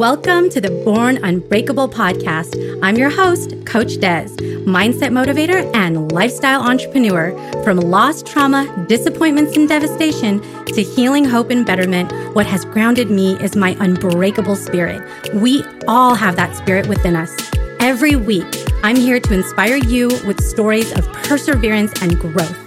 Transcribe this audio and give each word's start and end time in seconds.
Welcome 0.00 0.48
to 0.48 0.62
the 0.62 0.70
Born 0.82 1.22
Unbreakable 1.22 1.90
podcast. 1.90 2.56
I'm 2.82 2.96
your 2.96 3.10
host, 3.10 3.54
Coach 3.66 4.00
Des, 4.00 4.30
mindset 4.64 5.10
motivator 5.10 5.70
and 5.76 6.10
lifestyle 6.10 6.62
entrepreneur. 6.62 7.32
From 7.62 7.76
lost 7.76 8.26
trauma, 8.26 8.86
disappointments, 8.88 9.58
and 9.58 9.68
devastation 9.68 10.40
to 10.68 10.82
healing, 10.82 11.26
hope, 11.26 11.50
and 11.50 11.66
betterment, 11.66 12.10
what 12.34 12.46
has 12.46 12.64
grounded 12.64 13.10
me 13.10 13.34
is 13.40 13.54
my 13.54 13.76
unbreakable 13.78 14.56
spirit. 14.56 15.06
We 15.34 15.62
all 15.86 16.14
have 16.14 16.34
that 16.36 16.56
spirit 16.56 16.86
within 16.86 17.14
us. 17.14 17.36
Every 17.78 18.16
week, 18.16 18.48
I'm 18.82 18.96
here 18.96 19.20
to 19.20 19.34
inspire 19.34 19.76
you 19.76 20.08
with 20.26 20.42
stories 20.42 20.96
of 20.96 21.12
perseverance 21.12 21.92
and 22.00 22.18
growth. 22.18 22.58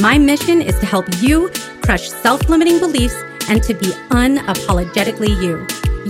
My 0.00 0.16
mission 0.16 0.62
is 0.62 0.78
to 0.80 0.86
help 0.86 1.04
you 1.20 1.50
crush 1.82 2.08
self 2.08 2.48
limiting 2.48 2.78
beliefs 2.78 3.22
and 3.50 3.62
to 3.64 3.74
be 3.74 3.88
unapologetically 4.08 5.38
you. 5.42 5.66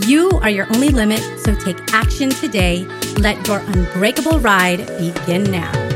You 0.06 0.30
are 0.42 0.50
your 0.50 0.66
only 0.74 0.90
limit, 0.90 1.20
so 1.40 1.54
take 1.54 1.76
action 1.92 2.30
today. 2.30 2.84
Let 3.16 3.46
your 3.48 3.58
unbreakable 3.58 4.38
ride 4.38 4.86
begin 4.98 5.44
now. 5.44 5.87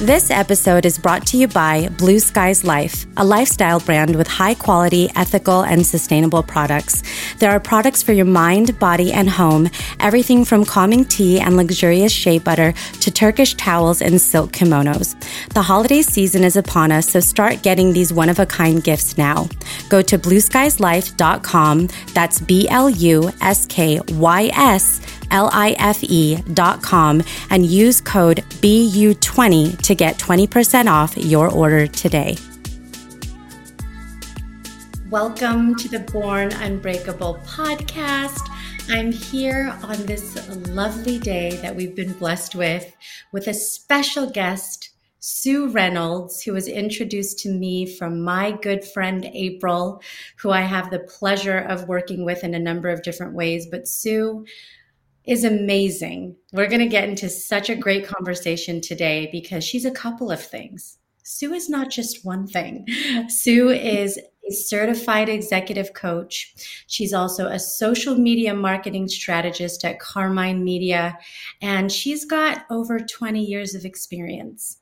This 0.00 0.30
episode 0.30 0.86
is 0.86 0.96
brought 0.96 1.26
to 1.26 1.36
you 1.36 1.48
by 1.48 1.88
Blue 1.98 2.20
Skies 2.20 2.62
Life, 2.62 3.04
a 3.16 3.24
lifestyle 3.24 3.80
brand 3.80 4.14
with 4.14 4.28
high 4.28 4.54
quality, 4.54 5.10
ethical, 5.16 5.62
and 5.62 5.84
sustainable 5.84 6.44
products. 6.44 7.02
There 7.40 7.50
are 7.50 7.58
products 7.58 8.00
for 8.00 8.12
your 8.12 8.24
mind, 8.24 8.78
body, 8.78 9.12
and 9.12 9.28
home, 9.28 9.68
everything 9.98 10.44
from 10.44 10.64
calming 10.64 11.04
tea 11.04 11.40
and 11.40 11.56
luxurious 11.56 12.12
shea 12.12 12.38
butter 12.38 12.74
to 13.00 13.10
Turkish 13.10 13.54
towels 13.54 14.00
and 14.00 14.20
silk 14.20 14.52
kimonos. 14.52 15.16
The 15.52 15.62
holiday 15.62 16.02
season 16.02 16.44
is 16.44 16.54
upon 16.54 16.92
us, 16.92 17.08
so 17.08 17.18
start 17.18 17.62
getting 17.62 17.92
these 17.92 18.12
one 18.12 18.28
of 18.28 18.38
a 18.38 18.46
kind 18.46 18.84
gifts 18.84 19.18
now. 19.18 19.48
Go 19.88 20.00
to 20.02 20.16
blueskieslife.com, 20.16 21.88
that's 22.14 22.40
B 22.40 22.68
L 22.68 22.88
U 22.88 23.32
S 23.40 23.66
K 23.66 24.00
Y 24.10 24.50
S 24.54 25.00
L-I-F-E.com 25.30 27.22
and 27.50 27.66
use 27.66 28.00
code 28.00 28.44
BU20 28.60 29.82
to 29.82 29.94
get 29.94 30.18
20% 30.18 30.86
off 30.90 31.16
your 31.16 31.50
order 31.50 31.86
today. 31.86 32.36
Welcome 35.10 35.74
to 35.76 35.88
the 35.88 36.00
Born 36.00 36.52
Unbreakable 36.52 37.38
podcast. 37.46 38.46
I'm 38.90 39.10
here 39.10 39.74
on 39.82 40.04
this 40.06 40.48
lovely 40.68 41.18
day 41.18 41.56
that 41.62 41.74
we've 41.74 41.94
been 41.94 42.12
blessed 42.12 42.54
with, 42.54 42.94
with 43.32 43.46
a 43.48 43.54
special 43.54 44.28
guest, 44.28 44.90
Sue 45.20 45.68
Reynolds, 45.68 46.42
who 46.42 46.52
was 46.52 46.68
introduced 46.68 47.38
to 47.40 47.50
me 47.50 47.86
from 47.86 48.22
my 48.22 48.52
good 48.52 48.84
friend 48.84 49.24
April, 49.32 50.00
who 50.36 50.50
I 50.50 50.60
have 50.60 50.90
the 50.90 51.00
pleasure 51.00 51.58
of 51.58 51.88
working 51.88 52.24
with 52.24 52.44
in 52.44 52.54
a 52.54 52.58
number 52.58 52.88
of 52.88 53.02
different 53.02 53.34
ways. 53.34 53.66
But 53.66 53.88
Sue 53.88 54.46
is 55.28 55.44
amazing. 55.44 56.34
We're 56.52 56.68
going 56.68 56.80
to 56.80 56.86
get 56.86 57.06
into 57.06 57.28
such 57.28 57.68
a 57.68 57.76
great 57.76 58.06
conversation 58.06 58.80
today 58.80 59.28
because 59.30 59.62
she's 59.62 59.84
a 59.84 59.90
couple 59.90 60.30
of 60.30 60.42
things. 60.42 60.96
Sue 61.22 61.52
is 61.52 61.68
not 61.68 61.90
just 61.90 62.24
one 62.24 62.46
thing. 62.46 62.86
Sue 63.28 63.68
is 63.68 64.18
a 64.18 64.52
certified 64.52 65.28
executive 65.28 65.92
coach. 65.92 66.54
She's 66.86 67.12
also 67.12 67.46
a 67.46 67.58
social 67.58 68.14
media 68.14 68.54
marketing 68.54 69.08
strategist 69.08 69.84
at 69.84 70.00
Carmine 70.00 70.64
Media, 70.64 71.18
and 71.60 71.92
she's 71.92 72.24
got 72.24 72.64
over 72.70 72.98
20 72.98 73.44
years 73.44 73.74
of 73.74 73.84
experience 73.84 74.78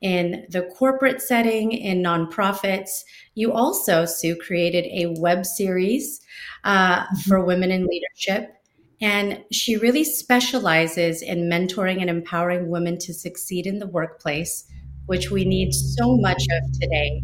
in 0.00 0.46
the 0.50 0.62
corporate 0.78 1.20
setting, 1.20 1.72
in 1.72 2.00
nonprofits. 2.00 3.02
You 3.34 3.52
also, 3.52 4.04
Sue, 4.04 4.36
created 4.36 4.84
a 4.86 5.20
web 5.20 5.44
series 5.44 6.20
uh, 6.62 7.04
for 7.26 7.44
women 7.44 7.72
in 7.72 7.86
leadership 7.86 8.59
and 9.00 9.42
she 9.50 9.76
really 9.76 10.04
specializes 10.04 11.22
in 11.22 11.48
mentoring 11.48 12.00
and 12.00 12.10
empowering 12.10 12.68
women 12.68 12.98
to 12.98 13.14
succeed 13.14 13.66
in 13.66 13.78
the 13.78 13.86
workplace, 13.86 14.66
which 15.06 15.30
we 15.30 15.44
need 15.44 15.72
so 15.72 16.16
much 16.16 16.42
of 16.50 16.80
today. 16.80 17.22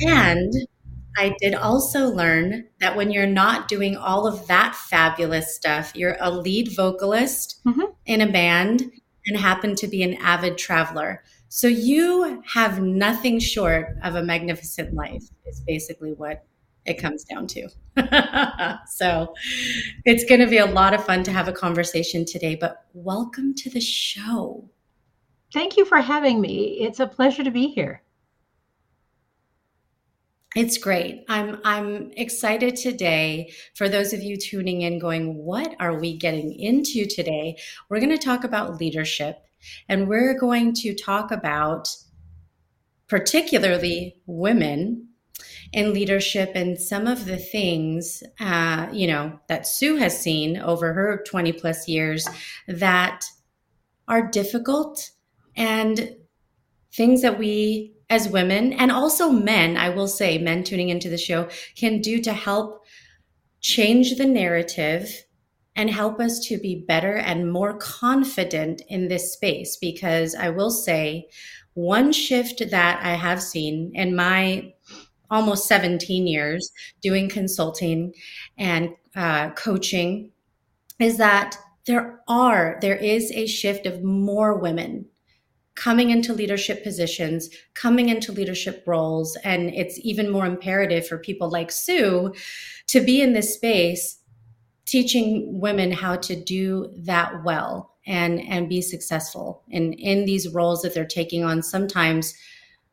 And 0.00 0.52
I 1.16 1.34
did 1.40 1.54
also 1.54 2.06
learn 2.08 2.66
that 2.80 2.96
when 2.96 3.10
you're 3.10 3.26
not 3.26 3.68
doing 3.68 3.96
all 3.96 4.26
of 4.26 4.46
that 4.46 4.74
fabulous 4.74 5.54
stuff, 5.54 5.92
you're 5.94 6.16
a 6.20 6.30
lead 6.30 6.74
vocalist 6.74 7.60
mm-hmm. 7.66 7.92
in 8.06 8.20
a 8.20 8.30
band 8.30 8.90
and 9.26 9.36
happen 9.36 9.74
to 9.76 9.86
be 9.86 10.02
an 10.02 10.14
avid 10.14 10.56
traveler. 10.56 11.22
So 11.48 11.66
you 11.66 12.42
have 12.46 12.80
nothing 12.80 13.40
short 13.40 13.96
of 14.02 14.14
a 14.14 14.22
magnificent 14.22 14.94
life, 14.94 15.24
is 15.46 15.60
basically 15.66 16.12
what 16.12 16.44
it 16.86 16.94
comes 16.94 17.24
down 17.24 17.46
to. 17.48 17.68
so 18.86 19.34
it's 20.04 20.24
going 20.24 20.40
to 20.40 20.46
be 20.46 20.58
a 20.58 20.66
lot 20.66 20.94
of 20.94 21.04
fun 21.04 21.22
to 21.24 21.32
have 21.32 21.48
a 21.48 21.52
conversation 21.52 22.24
today, 22.24 22.54
but 22.54 22.86
welcome 22.94 23.54
to 23.54 23.70
the 23.70 23.80
show. 23.80 24.68
Thank 25.52 25.76
you 25.76 25.84
for 25.84 25.98
having 25.98 26.40
me. 26.40 26.78
It's 26.80 27.00
a 27.00 27.06
pleasure 27.06 27.44
to 27.44 27.50
be 27.50 27.68
here. 27.68 28.02
It's 30.56 30.78
great. 30.78 31.24
I'm 31.28 31.60
I'm 31.64 32.10
excited 32.16 32.74
today 32.74 33.52
for 33.76 33.88
those 33.88 34.12
of 34.12 34.20
you 34.20 34.36
tuning 34.36 34.82
in 34.82 34.98
going, 34.98 35.36
what 35.36 35.76
are 35.78 36.00
we 36.00 36.16
getting 36.16 36.52
into 36.52 37.06
today? 37.06 37.56
We're 37.88 38.00
going 38.00 38.10
to 38.10 38.18
talk 38.18 38.42
about 38.42 38.80
leadership 38.80 39.44
and 39.88 40.08
we're 40.08 40.36
going 40.36 40.74
to 40.74 40.94
talk 40.94 41.30
about 41.30 41.88
particularly 43.06 44.16
women 44.26 45.09
in 45.72 45.92
leadership 45.92 46.52
and 46.54 46.80
some 46.80 47.06
of 47.06 47.26
the 47.26 47.36
things 47.36 48.22
uh, 48.40 48.88
you 48.92 49.06
know 49.06 49.38
that 49.48 49.66
sue 49.66 49.96
has 49.96 50.20
seen 50.20 50.56
over 50.58 50.92
her 50.92 51.22
20 51.26 51.52
plus 51.52 51.88
years 51.88 52.28
that 52.66 53.24
are 54.08 54.28
difficult 54.28 55.10
and 55.56 56.16
things 56.92 57.22
that 57.22 57.38
we 57.38 57.94
as 58.08 58.28
women 58.28 58.72
and 58.72 58.90
also 58.90 59.30
men 59.30 59.76
i 59.76 59.88
will 59.88 60.08
say 60.08 60.38
men 60.38 60.64
tuning 60.64 60.88
into 60.88 61.08
the 61.08 61.18
show 61.18 61.48
can 61.76 62.00
do 62.00 62.20
to 62.20 62.32
help 62.32 62.84
change 63.60 64.16
the 64.16 64.26
narrative 64.26 65.24
and 65.76 65.90
help 65.90 66.20
us 66.20 66.40
to 66.40 66.58
be 66.58 66.84
better 66.86 67.16
and 67.16 67.50
more 67.50 67.76
confident 67.78 68.82
in 68.88 69.08
this 69.08 69.32
space. 69.32 69.76
Because 69.76 70.34
i 70.34 70.48
will 70.48 70.70
say 70.70 71.28
one 71.74 72.12
shift 72.12 72.62
that 72.70 73.00
i 73.04 73.14
have 73.14 73.42
seen 73.42 73.92
in 73.94 74.14
my 74.14 74.72
almost 75.30 75.68
17 75.68 76.26
years 76.26 76.70
doing 77.02 77.28
consulting 77.28 78.12
and 78.58 78.90
uh, 79.14 79.50
coaching 79.50 80.30
is 80.98 81.16
that 81.16 81.56
there 81.86 82.20
are 82.28 82.78
there 82.80 82.96
is 82.96 83.30
a 83.32 83.46
shift 83.46 83.86
of 83.86 84.02
more 84.02 84.58
women 84.58 85.06
coming 85.74 86.10
into 86.10 86.32
leadership 86.32 86.82
positions 86.84 87.48
coming 87.74 88.08
into 88.08 88.32
leadership 88.32 88.82
roles 88.86 89.36
and 89.44 89.70
it's 89.74 89.98
even 90.02 90.30
more 90.30 90.46
imperative 90.46 91.06
for 91.06 91.18
people 91.18 91.48
like 91.48 91.72
sue 91.72 92.32
to 92.86 93.00
be 93.00 93.22
in 93.22 93.32
this 93.32 93.54
space 93.54 94.18
teaching 94.84 95.60
women 95.60 95.90
how 95.90 96.16
to 96.16 96.36
do 96.36 96.92
that 96.96 97.42
well 97.44 97.94
and 98.06 98.40
and 98.40 98.68
be 98.68 98.82
successful 98.82 99.62
in 99.70 99.92
in 99.94 100.24
these 100.24 100.48
roles 100.48 100.82
that 100.82 100.92
they're 100.92 101.04
taking 101.04 101.44
on 101.44 101.62
sometimes 101.62 102.34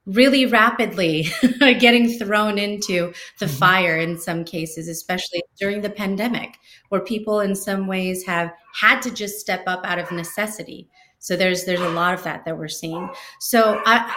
really 0.07 0.45
rapidly 0.45 1.27
getting 1.59 2.17
thrown 2.17 2.57
into 2.57 3.13
the 3.39 3.45
mm-hmm. 3.45 3.55
fire 3.57 3.97
in 3.97 4.17
some 4.17 4.43
cases, 4.43 4.87
especially 4.87 5.43
during 5.59 5.81
the 5.81 5.89
pandemic, 5.89 6.57
where 6.89 7.01
people 7.01 7.41
in 7.41 7.53
some 7.53 7.87
ways 7.87 8.25
have 8.25 8.51
had 8.73 9.01
to 9.01 9.11
just 9.11 9.39
step 9.39 9.63
up 9.67 9.85
out 9.85 9.99
of 9.99 10.11
necessity. 10.11 10.87
So 11.19 11.35
there's 11.35 11.65
there's 11.65 11.81
a 11.81 11.89
lot 11.89 12.13
of 12.13 12.23
that 12.23 12.45
that 12.45 12.57
we're 12.57 12.67
seeing. 12.67 13.09
So 13.39 13.81
I, 13.85 14.15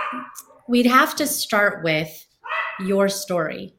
we'd 0.69 0.87
have 0.87 1.17
to 1.17 1.27
start 1.27 1.83
with 1.83 2.27
your 2.79 3.09
story, 3.09 3.75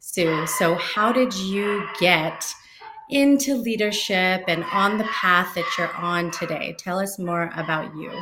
Sue. 0.00 0.46
So 0.46 0.74
how 0.74 1.12
did 1.12 1.34
you 1.34 1.86
get 1.98 2.44
into 3.10 3.54
leadership 3.54 4.44
and 4.48 4.64
on 4.64 4.98
the 4.98 5.04
path 5.04 5.54
that 5.54 5.64
you're 5.78 5.94
on 5.94 6.30
today? 6.30 6.74
Tell 6.78 6.98
us 6.98 7.18
more 7.18 7.50
about 7.56 7.94
you. 7.96 8.12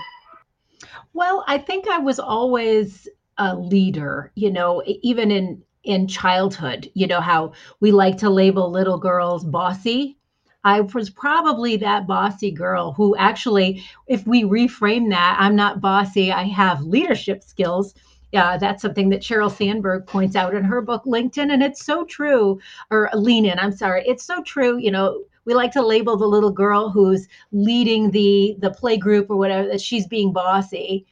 Well, 1.15 1.45
I 1.47 1.59
think 1.59 1.89
I 1.89 1.99
was 1.99 2.19
always 2.19 3.09
a 3.43 3.57
leader, 3.57 4.31
you 4.37 4.51
know, 4.51 4.83
even 4.87 5.31
in 5.31 5.63
in 5.85 6.07
childhood, 6.07 6.89
you 6.95 7.09
know 7.09 7.21
how 7.21 7.53
we 7.81 7.91
like 7.91 8.17
to 8.19 8.31
label 8.31 8.71
little 8.71 8.99
girls 8.99 9.45
bossy. 9.45 10.17
I 10.65 10.83
was 10.83 11.11
probably 11.11 11.77
that 11.79 12.07
bossy 12.07 12.53
girl 12.53 12.93
who 12.93 13.17
actually, 13.17 13.83
if 14.07 14.25
we 14.25 14.45
reframe 14.45 15.11
that, 15.11 15.37
I'm 15.41 15.57
not 15.57 15.81
bossy, 15.81 16.31
I 16.31 16.45
have 16.45 16.83
leadership 16.83 17.43
skills. 17.43 17.95
Yeah, 18.31 18.57
that's 18.57 18.81
something 18.81 19.09
that 19.11 19.23
Sheryl 19.23 19.51
Sandberg 19.51 20.07
points 20.07 20.37
out 20.37 20.55
in 20.55 20.63
her 20.63 20.81
book 20.81 21.03
LinkedIn, 21.05 21.53
and 21.53 21.65
it's 21.65 21.85
so 21.85 22.05
true. 22.05 22.61
Or 22.91 23.11
Lean 23.13 23.45
In, 23.45 23.59
I'm 23.59 23.73
sorry, 23.73 24.05
it's 24.07 24.25
so 24.25 24.41
true. 24.45 24.79
You 24.79 24.93
know, 24.93 25.25
we 25.45 25.53
like 25.53 25.73
to 25.73 25.85
label 25.85 26.17
the 26.17 26.29
little 26.29 26.53
girl 26.53 26.91
who's 26.91 27.27
leading 27.51 28.13
the 28.13 28.57
the 28.61 28.71
play 28.71 28.97
group 28.97 29.31
or 29.31 29.37
whatever 29.37 29.67
that 29.69 29.81
she's 29.81 30.07
being 30.07 30.33
bossy 30.33 31.07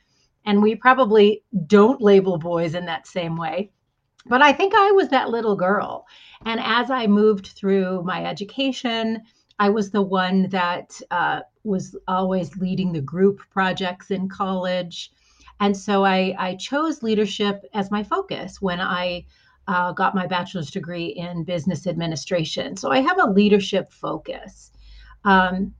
and 0.50 0.60
we 0.60 0.74
probably 0.74 1.44
don't 1.68 2.02
label 2.02 2.36
boys 2.36 2.74
in 2.74 2.84
that 2.86 3.06
same 3.06 3.36
way. 3.36 3.70
but 4.26 4.42
I 4.42 4.52
think 4.52 4.74
I 4.74 4.90
was 4.90 5.08
that 5.10 5.30
little 5.30 5.54
girl. 5.54 6.06
And 6.44 6.58
as 6.62 6.90
I 6.90 7.06
moved 7.06 7.46
through 7.46 8.02
my 8.02 8.24
education, 8.24 9.22
I 9.60 9.68
was 9.70 9.92
the 9.92 10.02
one 10.02 10.48
that 10.48 11.00
uh, 11.12 11.40
was 11.62 11.96
always 12.08 12.56
leading 12.56 12.92
the 12.92 13.00
group 13.00 13.40
projects 13.50 14.10
in 14.10 14.28
college. 14.28 15.12
And 15.60 15.76
so 15.76 16.04
I, 16.04 16.34
I 16.36 16.56
chose 16.56 17.04
leadership 17.04 17.64
as 17.72 17.92
my 17.92 18.02
focus 18.02 18.60
when 18.60 18.80
I 18.80 19.26
uh, 19.68 19.92
got 19.92 20.16
my 20.16 20.26
bachelor's 20.26 20.72
degree 20.72 21.06
in 21.06 21.44
business 21.44 21.86
administration. 21.86 22.76
So 22.76 22.90
I 22.90 23.02
have 23.02 23.20
a 23.20 23.30
leadership 23.30 23.92
focus. 23.92 24.72
Um, 25.24 25.74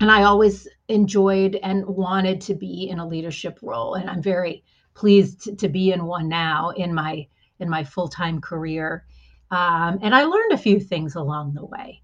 and 0.00 0.10
I 0.10 0.24
always 0.24 0.68
enjoyed 0.88 1.58
and 1.62 1.86
wanted 1.86 2.40
to 2.42 2.54
be 2.54 2.88
in 2.88 2.98
a 2.98 3.06
leadership 3.06 3.58
role. 3.62 3.94
And 3.94 4.10
I'm 4.10 4.22
very 4.22 4.62
pleased 4.94 5.42
to, 5.42 5.56
to 5.56 5.68
be 5.68 5.92
in 5.92 6.04
one 6.04 6.28
now 6.28 6.70
in 6.70 6.94
my 6.94 7.26
in 7.58 7.70
my 7.70 7.84
full-time 7.84 8.40
career. 8.40 9.06
Um, 9.50 9.98
and 10.02 10.14
I 10.14 10.24
learned 10.24 10.52
a 10.52 10.58
few 10.58 10.78
things 10.78 11.14
along 11.14 11.54
the 11.54 11.64
way. 11.64 12.02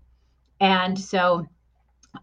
And 0.61 0.99
so 0.99 1.47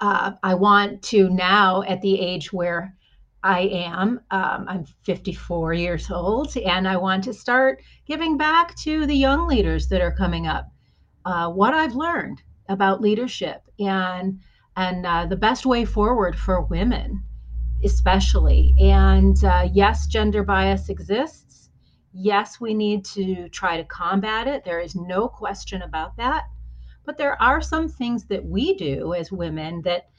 uh, 0.01 0.31
I 0.41 0.55
want 0.55 1.03
to 1.03 1.29
now, 1.29 1.83
at 1.83 2.01
the 2.01 2.19
age 2.19 2.51
where 2.51 2.95
I 3.43 3.61
am, 3.61 4.21
um, 4.31 4.65
I'm 4.67 4.85
54 5.03 5.73
years 5.73 6.09
old, 6.09 6.57
and 6.57 6.87
I 6.87 6.97
want 6.97 7.23
to 7.25 7.33
start 7.33 7.83
giving 8.07 8.35
back 8.35 8.75
to 8.77 9.05
the 9.05 9.15
young 9.15 9.47
leaders 9.47 9.87
that 9.89 10.01
are 10.01 10.15
coming 10.15 10.47
up 10.47 10.71
uh, 11.25 11.49
what 11.49 11.73
I've 11.73 11.95
learned 11.95 12.41
about 12.67 13.01
leadership 13.01 13.61
and 13.79 14.39
and 14.79 15.05
uh, 15.05 15.25
the 15.25 15.35
best 15.35 15.65
way 15.65 15.83
forward 15.83 16.39
for 16.39 16.61
women, 16.61 17.21
especially. 17.83 18.73
And 18.79 19.43
uh, 19.43 19.67
yes, 19.73 20.07
gender 20.07 20.41
bias 20.41 20.87
exists. 20.87 21.69
Yes, 22.13 22.61
we 22.61 22.73
need 22.73 23.03
to 23.07 23.49
try 23.49 23.75
to 23.75 23.83
combat 23.83 24.47
it. 24.47 24.63
There 24.63 24.79
is 24.79 24.95
no 24.95 25.27
question 25.27 25.81
about 25.81 26.15
that. 26.15 26.45
But 27.05 27.17
there 27.17 27.39
are 27.41 27.61
some 27.61 27.89
things 27.89 28.23
that 28.27 28.45
we 28.45 28.73
do 28.75 29.13
as 29.13 29.33
women 29.33 29.81
that 29.81 30.11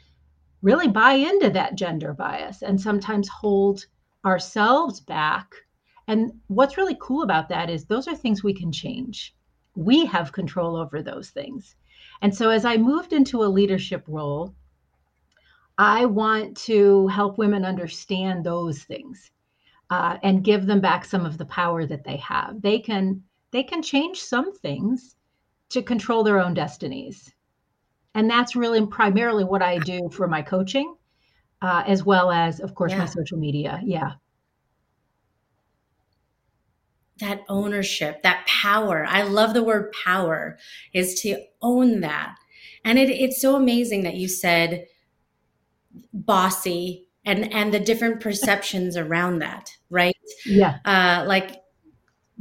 really 0.61 0.89
buy 0.89 1.13
into 1.13 1.49
that 1.49 1.75
gender 1.75 2.13
bias 2.13 2.61
and 2.61 2.79
sometimes 2.79 3.29
hold 3.29 3.87
ourselves 4.27 5.01
back. 5.01 5.55
And 6.07 6.33
what's 6.49 6.77
really 6.77 6.99
cool 7.01 7.23
about 7.23 7.49
that 7.49 7.71
is 7.71 7.87
those 7.87 8.07
are 8.09 8.15
things 8.15 8.45
we 8.45 8.53
can 8.53 8.73
change. 8.73 9.35
We 9.75 10.05
have 10.05 10.33
control 10.33 10.77
over 10.77 11.03
those 11.03 11.31
things. 11.31 11.77
And 12.23 12.35
so 12.35 12.51
as 12.51 12.65
I 12.65 12.77
moved 12.77 13.13
into 13.13 13.43
a 13.43 13.47
leadership 13.47 14.05
role, 14.07 14.55
I 15.79 16.05
want 16.05 16.57
to 16.59 17.07
help 17.09 17.39
women 17.39 17.65
understand 17.65 18.45
those 18.45 18.83
things 18.83 19.31
uh, 19.89 20.19
and 20.23 20.45
give 20.45 20.67
them 20.67 20.81
back 20.81 21.05
some 21.05 21.25
of 21.25 21.39
the 21.39 21.47
power 21.47 21.87
that 21.87 22.05
they 22.05 22.19
have. 22.19 22.61
They 22.61 22.79
can 22.79 23.23
they 23.51 23.63
can 23.63 23.83
change 23.83 24.21
some 24.21 24.55
things 24.55 25.17
to 25.71 25.83
control 25.83 26.23
their 26.23 26.39
own 26.39 26.55
destinies. 26.55 27.33
And 28.15 28.29
that's 28.29 28.55
really 28.55 28.85
primarily 28.87 29.45
what 29.45 29.63
I 29.63 29.79
do 29.79 30.09
for 30.11 30.29
my 30.29 30.43
coaching, 30.43 30.95
uh, 31.63 31.83
as 31.87 32.05
well 32.05 32.31
as, 32.31 32.61
of 32.61 32.75
course, 32.75 32.93
yeah. 32.93 32.99
my 32.99 33.07
social 33.07 33.39
media. 33.39 33.81
Yeah. 33.85 34.13
That 37.21 37.43
ownership, 37.49 38.23
that 38.23 38.47
power. 38.47 39.07
I 39.09 39.23
love 39.23 39.55
the 39.55 39.63
word 39.63 39.93
power, 40.05 40.59
is 40.93 41.21
to 41.23 41.43
own 41.63 42.01
that. 42.01 42.37
And 42.85 42.99
it, 42.99 43.11
it's 43.11 43.41
so 43.41 43.57
amazing 43.57 44.03
that 44.05 44.15
you 44.15 44.29
said 44.29 44.87
bossy 46.13 47.07
and 47.25 47.53
and 47.53 47.73
the 47.75 47.81
different 47.81 48.21
perceptions 48.27 48.97
around 48.97 49.41
that, 49.41 49.71
right? 49.91 50.17
Yeah. 50.47 50.79
Uh, 50.85 51.25
like 51.27 51.61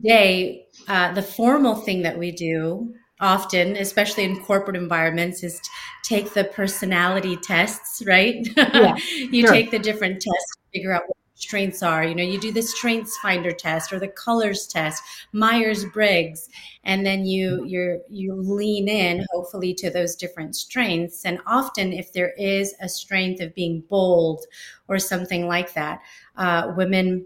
day, 0.03 0.65
uh, 0.87 1.13
the 1.13 1.21
formal 1.21 1.75
thing 1.75 2.03
that 2.03 2.17
we 2.17 2.31
do 2.31 2.93
often, 3.19 3.75
especially 3.75 4.23
in 4.23 4.41
corporate 4.43 4.77
environments, 4.77 5.43
is 5.43 5.59
take 6.03 6.33
the 6.33 6.45
personality 6.45 7.35
tests, 7.37 8.01
right? 8.05 8.47
Yeah, 8.57 8.95
you 9.11 9.41
sure. 9.41 9.51
take 9.51 9.71
the 9.71 9.79
different 9.79 10.15
tests 10.15 10.55
to 10.55 10.61
figure 10.73 10.93
out 10.93 11.03
what 11.07 11.17
strengths 11.39 11.81
are. 11.81 12.03
You 12.03 12.13
know, 12.13 12.23
you 12.23 12.39
do 12.39 12.51
the 12.51 12.61
strengths 12.61 13.17
finder 13.17 13.51
test 13.51 13.91
or 13.91 13.99
the 13.99 14.09
colors 14.09 14.67
test, 14.67 15.01
Myers 15.31 15.85
Briggs, 15.85 16.49
and 16.83 17.05
then 17.05 17.25
you 17.25 17.63
you 17.65 18.01
you 18.09 18.35
lean 18.35 18.87
in 18.87 19.25
hopefully 19.31 19.73
to 19.75 19.89
those 19.89 20.15
different 20.15 20.55
strengths. 20.55 21.25
And 21.25 21.39
often, 21.47 21.93
if 21.93 22.13
there 22.13 22.33
is 22.37 22.75
a 22.81 22.89
strength 22.89 23.41
of 23.41 23.55
being 23.55 23.83
bold 23.89 24.45
or 24.87 24.99
something 24.99 25.47
like 25.47 25.73
that, 25.73 26.01
uh, 26.35 26.73
women 26.75 27.25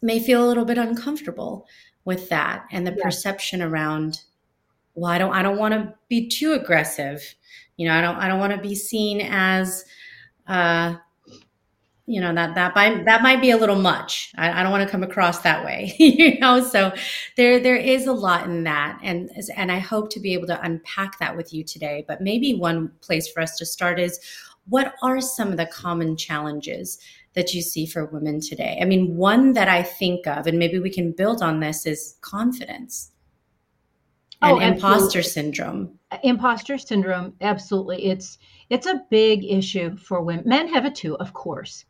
may 0.00 0.18
feel 0.18 0.44
a 0.44 0.48
little 0.48 0.64
bit 0.64 0.78
uncomfortable 0.78 1.66
with 2.04 2.28
that 2.30 2.66
and 2.72 2.86
the 2.86 2.94
yeah. 2.96 3.04
perception 3.04 3.62
around 3.62 4.22
well 4.94 5.12
i 5.12 5.16
don't 5.16 5.32
i 5.32 5.40
don't 5.40 5.58
want 5.58 5.72
to 5.72 5.94
be 6.08 6.28
too 6.28 6.54
aggressive 6.54 7.36
you 7.76 7.86
know 7.86 7.94
i 7.94 8.00
don't 8.00 8.16
i 8.16 8.26
don't 8.26 8.40
want 8.40 8.52
to 8.52 8.60
be 8.60 8.74
seen 8.74 9.20
as 9.20 9.84
uh 10.48 10.96
you 12.12 12.20
know 12.20 12.34
that 12.34 12.54
that 12.54 12.74
might 12.74 13.06
that 13.06 13.22
might 13.22 13.40
be 13.40 13.50
a 13.50 13.56
little 13.56 13.80
much. 13.80 14.32
I, 14.36 14.60
I 14.60 14.62
don't 14.62 14.70
want 14.70 14.84
to 14.86 14.90
come 14.90 15.02
across 15.02 15.38
that 15.40 15.64
way 15.64 15.94
you 15.98 16.38
know? 16.40 16.62
So 16.62 16.92
there 17.38 17.58
there 17.58 17.76
is 17.76 18.06
a 18.06 18.12
lot 18.12 18.44
in 18.44 18.64
that 18.64 18.98
and 19.02 19.30
and 19.56 19.72
i 19.72 19.78
hope 19.78 20.10
to 20.10 20.20
be 20.20 20.34
able 20.34 20.46
to 20.48 20.60
unpack 20.62 21.18
that 21.18 21.36
with 21.36 21.54
you 21.54 21.64
today 21.64 22.04
but 22.06 22.20
maybe 22.20 22.54
one 22.54 22.92
place 23.00 23.30
for 23.30 23.40
us 23.40 23.56
to 23.56 23.64
start 23.64 23.98
is 23.98 24.20
what 24.68 24.94
are 25.02 25.20
some 25.20 25.50
of 25.50 25.56
the 25.56 25.66
common 25.66 26.16
challenges 26.16 26.98
that 27.34 27.52
you 27.54 27.62
see 27.62 27.86
for 27.86 28.04
women 28.04 28.40
today? 28.40 28.78
I 28.80 28.84
mean 28.84 29.16
one 29.16 29.54
that 29.54 29.68
i 29.68 29.82
think 29.82 30.26
of 30.26 30.46
and 30.46 30.58
maybe 30.58 30.78
we 30.78 30.90
can 30.90 31.12
build 31.12 31.42
on 31.42 31.60
this 31.60 31.86
is 31.86 32.16
confidence 32.20 33.10
and 34.42 34.52
oh, 34.52 34.58
imposter 34.58 35.22
syndrome. 35.22 35.98
Uh, 36.10 36.18
imposter 36.24 36.76
syndrome 36.76 37.32
absolutely. 37.40 38.04
It's 38.04 38.38
it's 38.68 38.86
a 38.86 39.02
big 39.08 39.44
issue 39.44 39.96
for 39.96 40.20
women. 40.20 40.44
Men 40.46 40.68
have 40.68 40.84
it 40.84 40.94
too 40.94 41.16
of 41.16 41.32
course 41.32 41.86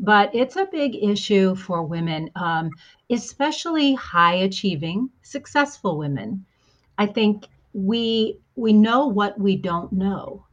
but 0.00 0.34
it's 0.34 0.56
a 0.56 0.68
big 0.70 0.94
issue 1.02 1.54
for 1.54 1.82
women 1.82 2.30
um, 2.36 2.70
especially 3.10 3.94
high 3.94 4.34
achieving 4.34 5.08
successful 5.22 5.98
women 5.98 6.44
i 6.98 7.06
think 7.06 7.46
we 7.72 8.38
we 8.56 8.72
know 8.72 9.06
what 9.06 9.38
we 9.38 9.56
don't 9.56 9.92
know 9.92 10.44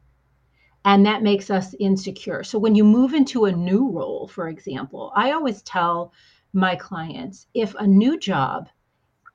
and 0.84 1.04
that 1.04 1.22
makes 1.22 1.50
us 1.50 1.74
insecure 1.80 2.42
so 2.44 2.58
when 2.58 2.74
you 2.74 2.84
move 2.84 3.14
into 3.14 3.44
a 3.44 3.52
new 3.52 3.90
role 3.90 4.28
for 4.28 4.48
example 4.48 5.12
i 5.14 5.32
always 5.32 5.62
tell 5.62 6.12
my 6.52 6.74
clients 6.76 7.46
if 7.54 7.74
a 7.76 7.86
new 7.86 8.18
job 8.18 8.68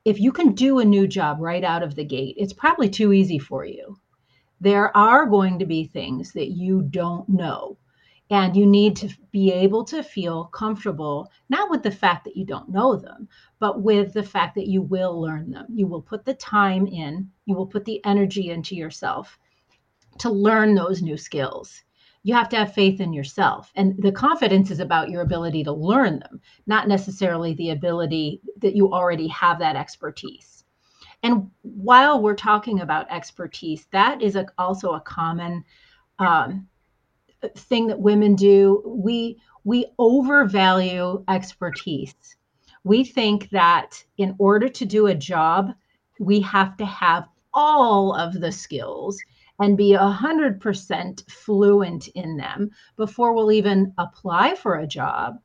if 0.03 0.19
you 0.19 0.31
can 0.31 0.53
do 0.53 0.79
a 0.79 0.85
new 0.85 1.07
job 1.07 1.39
right 1.39 1.63
out 1.63 1.83
of 1.83 1.95
the 1.95 2.03
gate, 2.03 2.35
it's 2.37 2.53
probably 2.53 2.89
too 2.89 3.13
easy 3.13 3.37
for 3.37 3.65
you. 3.65 3.97
There 4.59 4.95
are 4.97 5.25
going 5.27 5.59
to 5.59 5.65
be 5.65 5.85
things 5.85 6.33
that 6.33 6.49
you 6.49 6.81
don't 6.81 7.27
know. 7.29 7.77
And 8.31 8.55
you 8.55 8.65
need 8.65 8.95
to 8.95 9.09
be 9.31 9.51
able 9.51 9.83
to 9.85 10.01
feel 10.01 10.45
comfortable, 10.45 11.29
not 11.49 11.69
with 11.69 11.83
the 11.83 11.91
fact 11.91 12.23
that 12.25 12.35
you 12.35 12.45
don't 12.45 12.69
know 12.69 12.95
them, 12.95 13.27
but 13.59 13.81
with 13.81 14.13
the 14.13 14.23
fact 14.23 14.55
that 14.55 14.67
you 14.67 14.81
will 14.81 15.21
learn 15.21 15.51
them. 15.51 15.67
You 15.69 15.85
will 15.85 16.01
put 16.01 16.25
the 16.25 16.33
time 16.33 16.87
in, 16.87 17.29
you 17.45 17.55
will 17.55 17.67
put 17.67 17.85
the 17.85 18.03
energy 18.05 18.49
into 18.49 18.75
yourself 18.75 19.37
to 20.19 20.29
learn 20.31 20.73
those 20.73 21.01
new 21.01 21.17
skills 21.17 21.83
you 22.23 22.33
have 22.35 22.49
to 22.49 22.55
have 22.55 22.73
faith 22.73 23.01
in 23.01 23.13
yourself. 23.13 23.71
And 23.75 23.95
the 24.01 24.11
confidence 24.11 24.69
is 24.69 24.79
about 24.79 25.09
your 25.09 25.21
ability 25.21 25.63
to 25.63 25.71
learn 25.71 26.19
them, 26.19 26.41
not 26.67 26.87
necessarily 26.87 27.53
the 27.53 27.71
ability 27.71 28.41
that 28.59 28.75
you 28.75 28.91
already 28.93 29.27
have 29.29 29.59
that 29.59 29.75
expertise. 29.75 30.63
And 31.23 31.49
while 31.61 32.21
we're 32.21 32.35
talking 32.35 32.81
about 32.81 33.11
expertise, 33.11 33.87
that 33.91 34.21
is 34.21 34.35
a, 34.35 34.45
also 34.57 34.93
a 34.93 35.01
common 35.01 35.63
um, 36.19 36.67
thing 37.49 37.87
that 37.87 37.99
women 37.99 38.35
do. 38.35 38.81
We 38.85 39.41
we 39.63 39.85
overvalue 39.99 41.23
expertise. 41.27 42.15
We 42.83 43.03
think 43.03 43.49
that 43.51 44.03
in 44.17 44.35
order 44.39 44.69
to 44.69 44.85
do 44.85 45.07
a 45.07 45.15
job, 45.15 45.73
we 46.19 46.41
have 46.41 46.77
to 46.77 46.85
have 46.85 47.27
all 47.53 48.15
of 48.15 48.39
the 48.39 48.51
skills 48.51 49.19
and 49.59 49.77
be 49.77 49.91
100% 49.91 51.31
fluent 51.31 52.07
in 52.09 52.37
them 52.37 52.71
before 52.97 53.33
we'll 53.33 53.51
even 53.51 53.93
apply 53.99 54.55
for 54.55 54.75
a 54.75 54.87
job 54.87 55.37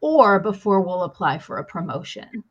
or 0.00 0.38
before 0.38 0.80
we'll 0.80 1.02
apply 1.02 1.38
for 1.38 1.58
a 1.58 1.64
promotion. 1.64 2.44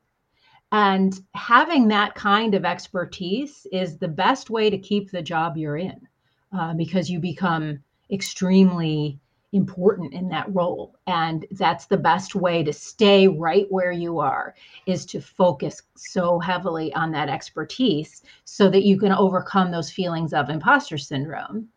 And 0.73 1.17
having 1.33 1.87
that 1.87 2.15
kind 2.15 2.53
of 2.53 2.65
expertise 2.65 3.65
is 3.71 3.97
the 3.97 4.09
best 4.09 4.49
way 4.49 4.69
to 4.69 4.77
keep 4.77 5.09
the 5.09 5.21
job 5.21 5.55
you're 5.55 5.77
in 5.77 6.07
uh, 6.51 6.73
because 6.73 7.09
you 7.09 7.21
become 7.21 7.79
extremely 8.11 9.19
important 9.53 10.13
in 10.13 10.27
that 10.27 10.53
role 10.53 10.95
and 11.07 11.45
that's 11.51 11.85
the 11.85 11.97
best 11.97 12.35
way 12.35 12.63
to 12.63 12.73
stay 12.73 13.27
right 13.29 13.65
where 13.69 13.93
you 13.93 14.19
are 14.19 14.53
is 14.85 15.05
to 15.05 15.21
focus 15.21 15.81
so 15.95 16.37
heavily 16.37 16.93
on 16.93 17.11
that 17.11 17.29
expertise 17.29 18.23
so 18.43 18.69
that 18.69 18.83
you 18.83 18.99
can 18.99 19.13
overcome 19.13 19.71
those 19.71 19.89
feelings 19.89 20.33
of 20.33 20.49
imposter 20.49 20.97
syndrome 20.97 21.67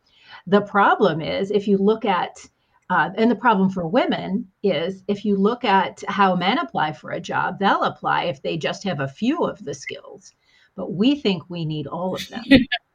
the 0.48 0.60
problem 0.62 1.20
is 1.20 1.50
if 1.50 1.68
you 1.68 1.76
look 1.78 2.04
at 2.04 2.48
Uh, 2.90 3.10
and 3.16 3.30
the 3.30 3.36
problem 3.36 3.70
for 3.70 3.86
women 3.86 4.48
is 4.64 5.04
if 5.06 5.24
you 5.24 5.36
look 5.36 5.64
at 5.64 6.02
how 6.08 6.34
men 6.34 6.58
apply 6.58 6.92
for 6.92 7.12
a 7.12 7.20
job, 7.20 7.56
they'll 7.60 7.84
apply 7.84 8.24
if 8.24 8.42
they 8.42 8.56
just 8.56 8.82
have 8.82 8.98
a 8.98 9.06
few 9.06 9.44
of 9.44 9.64
the 9.64 9.74
skills. 9.74 10.34
But 10.74 10.94
we 10.94 11.14
think 11.14 11.48
we 11.48 11.64
need 11.64 11.86
all 11.86 12.16
of 12.16 12.28
them. 12.28 12.42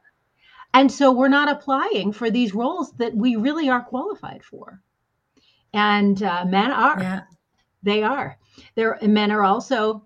and 0.76 0.92
so 0.92 1.10
we're 1.10 1.28
not 1.28 1.50
applying 1.50 2.12
for 2.12 2.30
these 2.30 2.54
roles 2.54 2.92
that 2.92 3.16
we 3.16 3.36
really 3.36 3.70
are 3.70 3.80
qualified 3.80 4.44
for. 4.44 4.82
And 5.72 6.22
uh, 6.22 6.44
men 6.44 6.70
are. 6.70 7.00
Yeah. 7.00 7.20
They 7.82 8.02
are. 8.02 8.38
There, 8.74 8.98
men 9.00 9.30
are 9.30 9.42
also 9.42 10.04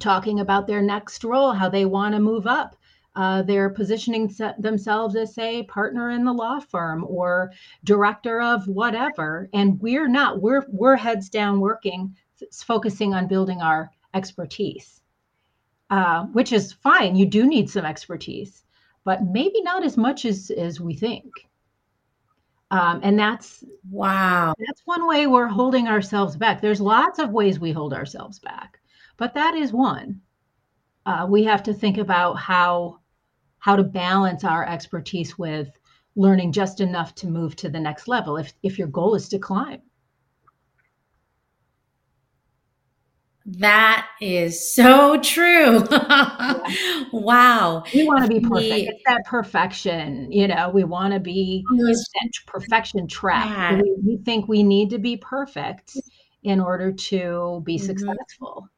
talking 0.00 0.40
about 0.40 0.66
their 0.66 0.82
next 0.82 1.22
role, 1.22 1.52
how 1.52 1.68
they 1.68 1.84
want 1.84 2.14
to 2.14 2.20
move 2.20 2.48
up. 2.48 2.74
Uh, 3.14 3.42
they're 3.42 3.70
positioning 3.70 4.34
themselves 4.58 5.14
as, 5.14 5.32
say, 5.34 5.62
partner 5.62 6.10
in 6.10 6.24
the 6.24 6.32
law 6.32 6.58
firm 6.58 7.04
or 7.08 7.52
director 7.84 8.40
of 8.40 8.66
whatever, 8.66 9.48
and 9.52 9.80
we're 9.80 10.08
not. 10.08 10.40
We're 10.40 10.64
we're 10.68 10.96
heads 10.96 11.28
down 11.28 11.60
working, 11.60 12.16
focusing 12.52 13.14
on 13.14 13.28
building 13.28 13.60
our 13.60 13.90
expertise, 14.14 15.02
uh, 15.90 16.24
which 16.26 16.52
is 16.52 16.72
fine. 16.72 17.14
You 17.16 17.26
do 17.26 17.46
need 17.46 17.68
some 17.68 17.84
expertise, 17.84 18.64
but 19.04 19.24
maybe 19.24 19.62
not 19.62 19.84
as 19.84 19.96
much 19.96 20.24
as 20.24 20.50
as 20.50 20.80
we 20.80 20.94
think. 20.94 21.32
Um, 22.70 23.00
and 23.02 23.18
that's 23.18 23.64
wow. 23.90 24.54
That's 24.58 24.82
one 24.84 25.06
way 25.08 25.26
we're 25.26 25.48
holding 25.48 25.88
ourselves 25.88 26.36
back. 26.36 26.60
There's 26.60 26.80
lots 26.80 27.18
of 27.18 27.30
ways 27.30 27.58
we 27.58 27.72
hold 27.72 27.92
ourselves 27.92 28.38
back, 28.38 28.78
but 29.16 29.34
that 29.34 29.54
is 29.54 29.72
one. 29.72 30.20
Uh, 31.06 31.26
we 31.28 31.44
have 31.44 31.62
to 31.64 31.74
think 31.74 31.98
about 31.98 32.34
how 32.34 33.00
how 33.58 33.76
to 33.76 33.82
balance 33.82 34.44
our 34.44 34.66
expertise 34.66 35.38
with 35.38 35.68
learning 36.16 36.52
just 36.52 36.80
enough 36.80 37.14
to 37.14 37.26
move 37.26 37.56
to 37.56 37.68
the 37.68 37.80
next 37.80 38.08
level 38.08 38.36
if 38.36 38.52
if 38.62 38.78
your 38.78 38.88
goal 38.88 39.14
is 39.14 39.28
to 39.28 39.38
climb 39.38 39.80
that 43.46 44.06
is 44.20 44.74
so 44.74 45.18
true 45.20 45.82
yeah. 45.90 46.60
wow 47.12 47.82
we 47.94 48.06
want 48.06 48.22
to 48.22 48.28
be 48.28 48.40
perfect 48.40 48.70
we, 48.70 48.88
it's 48.88 49.02
that 49.06 49.24
perfection 49.24 50.30
you 50.30 50.46
know 50.46 50.70
we 50.70 50.84
want 50.84 51.12
to 51.14 51.18
be 51.20 51.64
perfection 52.46 53.08
trap 53.08 53.46
yeah. 53.46 53.80
we, 53.80 53.96
we, 54.04 54.16
think 54.18 54.46
we 54.46 54.62
need 54.62 54.90
to 54.90 54.98
be 54.98 55.16
perfect 55.16 55.96
in 56.42 56.60
order 56.60 56.92
to 56.92 57.62
be 57.64 57.76
mm-hmm. 57.76 57.86
successful 57.86 58.68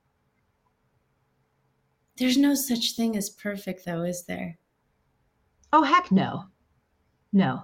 there's 2.18 2.36
no 2.36 2.54
such 2.54 2.94
thing 2.94 3.16
as 3.16 3.28
perfect 3.28 3.84
though 3.84 4.02
is 4.02 4.24
there 4.24 4.58
Oh, 5.72 5.82
heck 5.82 6.12
no. 6.12 6.44
No. 7.32 7.62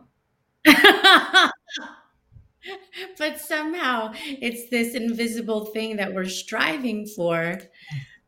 but 3.19 3.41
somehow 3.41 4.13
it's 4.15 4.69
this 4.71 4.95
invisible 4.95 5.67
thing 5.67 5.97
that 5.97 6.15
we're 6.15 6.25
striving 6.25 7.07
for. 7.07 7.59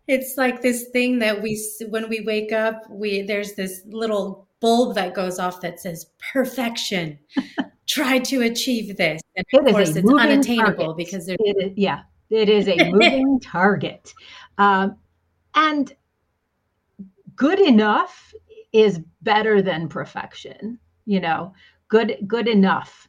It's 0.07 0.37
like 0.37 0.63
this 0.63 0.89
thing 0.89 1.21
that 1.21 1.41
we, 1.41 1.63
when 1.89 2.09
we 2.09 2.23
wake 2.23 2.53
up, 2.53 2.83
we 2.91 3.23
there's 3.23 3.55
this 3.55 3.83
little 3.87 4.49
bulb 4.61 4.95
that 4.97 5.15
goes 5.15 5.39
off 5.39 5.61
that 5.61 5.81
says 5.81 6.07
perfection. 6.33 7.19
Try 7.87 8.19
to 8.21 8.43
achieve 8.43 8.97
this, 8.97 9.21
and 9.35 9.45
of 9.53 9.67
it 9.67 9.73
course, 9.73 9.97
it's 9.97 10.09
unattainable 10.09 10.77
target. 10.77 10.97
because 10.97 11.27
there's 11.27 11.39
it 11.41 11.57
is, 11.61 11.73
yeah, 11.77 12.03
it 12.31 12.49
is 12.49 12.69
a 12.69 12.89
moving 12.93 13.41
target, 13.43 14.15
um, 14.59 14.95
and 15.57 15.93
good 17.35 17.59
enough 17.59 18.33
is 18.73 19.01
better 19.23 19.61
than 19.61 19.89
perfection 19.89 20.79
you 21.11 21.21
know 21.21 21.53
good 21.89 22.17
good 22.27 22.47
enough 22.47 23.09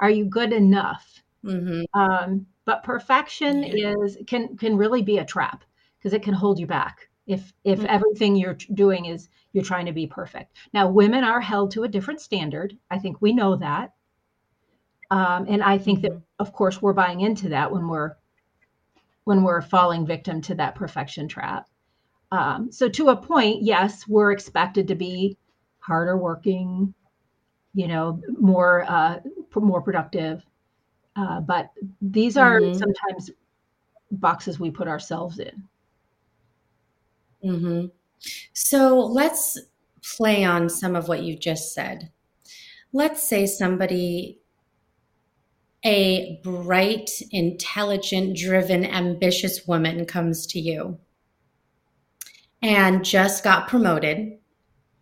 are 0.00 0.10
you 0.10 0.24
good 0.24 0.52
enough 0.52 1.22
mm-hmm. 1.44 1.82
um, 1.98 2.46
but 2.64 2.82
perfection 2.82 3.62
yeah. 3.62 3.94
is 4.04 4.18
can 4.26 4.56
can 4.56 4.76
really 4.76 5.02
be 5.02 5.18
a 5.18 5.24
trap 5.24 5.64
because 5.98 6.12
it 6.12 6.22
can 6.22 6.34
hold 6.34 6.58
you 6.58 6.66
back 6.66 7.08
if 7.26 7.52
if 7.64 7.78
mm-hmm. 7.78 7.88
everything 7.88 8.36
you're 8.36 8.58
doing 8.74 9.06
is 9.06 9.28
you're 9.52 9.64
trying 9.64 9.86
to 9.86 9.92
be 9.92 10.06
perfect 10.06 10.56
now 10.72 10.88
women 10.88 11.24
are 11.24 11.40
held 11.40 11.70
to 11.70 11.84
a 11.84 11.88
different 11.88 12.20
standard 12.20 12.76
i 12.90 12.98
think 12.98 13.20
we 13.20 13.32
know 13.32 13.56
that 13.56 13.94
um, 15.10 15.46
and 15.48 15.62
i 15.62 15.78
think 15.78 16.00
mm-hmm. 16.00 16.14
that 16.14 16.22
of 16.38 16.52
course 16.52 16.80
we're 16.82 16.92
buying 16.92 17.20
into 17.20 17.48
that 17.48 17.70
when 17.70 17.88
we're 17.88 18.14
when 19.24 19.42
we're 19.42 19.60
falling 19.60 20.06
victim 20.06 20.40
to 20.40 20.54
that 20.54 20.74
perfection 20.74 21.28
trap 21.28 21.68
um, 22.30 22.70
so 22.70 22.88
to 22.88 23.08
a 23.08 23.16
point, 23.16 23.62
yes, 23.62 24.06
we're 24.06 24.32
expected 24.32 24.88
to 24.88 24.94
be 24.94 25.38
harder 25.78 26.16
working, 26.16 26.92
you 27.74 27.88
know, 27.88 28.20
more 28.38 28.84
uh, 28.86 29.20
more 29.62 29.82
productive. 29.82 30.44
Uh, 31.16 31.40
but 31.40 31.70
these 32.00 32.36
are 32.36 32.60
mm-hmm. 32.60 32.78
sometimes 32.78 33.30
boxes 34.10 34.60
we 34.60 34.70
put 34.70 34.88
ourselves 34.88 35.38
in. 35.38 35.64
Mm-hmm. 37.44 37.86
So 38.52 38.98
let's 38.98 39.58
play 40.16 40.44
on 40.44 40.68
some 40.68 40.96
of 40.96 41.08
what 41.08 41.22
you 41.22 41.36
just 41.36 41.74
said. 41.74 42.10
Let's 42.92 43.28
say 43.28 43.46
somebody, 43.46 44.40
a 45.84 46.40
bright, 46.42 47.10
intelligent, 47.30 48.36
driven, 48.36 48.84
ambitious 48.84 49.66
woman 49.66 50.04
comes 50.06 50.46
to 50.48 50.60
you 50.60 50.98
and 52.62 53.04
just 53.04 53.44
got 53.44 53.68
promoted 53.68 54.38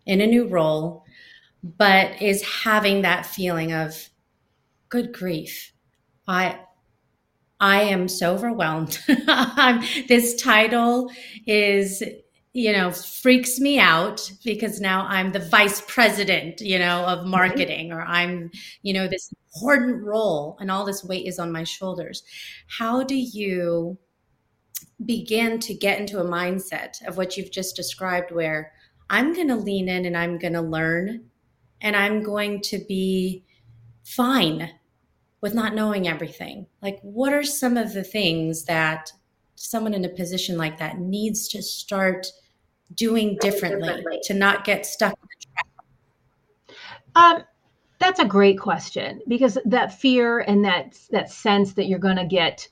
in 0.05 0.21
a 0.21 0.27
new 0.27 0.47
role, 0.47 1.03
but 1.77 2.21
is 2.21 2.43
having 2.43 3.01
that 3.01 3.25
feeling 3.25 3.73
of 3.73 4.09
good 4.89 5.13
grief. 5.13 5.73
I 6.27 6.59
I 7.59 7.81
am 7.81 8.07
so 8.07 8.33
overwhelmed. 8.33 8.99
this 10.07 10.39
title 10.39 11.09
is, 11.47 12.03
you 12.53 12.71
know, 12.71 12.91
freaks 12.91 13.59
me 13.59 13.79
out 13.79 14.31
because 14.43 14.79
now 14.79 15.07
I'm 15.07 15.31
the 15.31 15.39
vice 15.39 15.81
president, 15.87 16.61
you 16.61 16.77
know, 16.77 17.03
of 17.05 17.19
mm-hmm. 17.19 17.31
marketing, 17.31 17.91
or 17.91 18.01
I'm, 18.01 18.51
you 18.83 18.93
know, 18.93 19.07
this 19.07 19.33
important 19.55 20.03
role 20.03 20.55
and 20.59 20.69
all 20.69 20.85
this 20.85 21.03
weight 21.03 21.25
is 21.25 21.39
on 21.39 21.51
my 21.51 21.63
shoulders. 21.63 22.21
How 22.67 23.03
do 23.03 23.15
you 23.15 23.97
begin 25.05 25.59
to 25.59 25.73
get 25.73 25.99
into 25.99 26.19
a 26.19 26.25
mindset 26.25 27.03
of 27.07 27.17
what 27.17 27.37
you've 27.37 27.51
just 27.51 27.75
described 27.75 28.31
where 28.31 28.71
I'm 29.09 29.33
going 29.33 29.47
to 29.47 29.55
lean 29.55 29.89
in 29.89 30.05
and 30.05 30.15
I'm 30.15 30.37
going 30.37 30.53
to 30.53 30.61
learn 30.61 31.25
and 31.81 31.95
I'm 31.95 32.21
going 32.21 32.61
to 32.61 32.79
be 32.87 33.45
fine 34.03 34.69
with 35.47 35.55
not 35.55 35.73
knowing 35.73 36.09
everything. 36.09 36.67
Like, 36.81 36.99
what 37.03 37.31
are 37.31 37.41
some 37.41 37.77
of 37.77 37.93
the 37.93 38.03
things 38.03 38.65
that 38.65 39.13
someone 39.55 39.93
in 39.93 40.03
a 40.03 40.09
position 40.09 40.57
like 40.57 40.77
that 40.79 40.99
needs 40.99 41.47
to 41.47 41.61
start 41.61 42.27
doing 42.93 43.37
differently, 43.39 44.03
to 44.23 44.33
not 44.33 44.65
get 44.65 44.85
stuck 44.85 45.13
in 45.13 45.29
the 45.29 46.75
trap? 46.75 46.75
Um, 47.15 47.43
that's 47.97 48.19
a 48.19 48.25
great 48.25 48.59
question 48.59 49.21
because 49.29 49.57
that 49.63 49.97
fear 49.97 50.39
and 50.39 50.65
that 50.65 50.99
that 51.11 51.31
sense 51.31 51.75
that 51.75 51.85
you're 51.85 51.97
going 51.97 52.17
to 52.17 52.25
get 52.25 52.67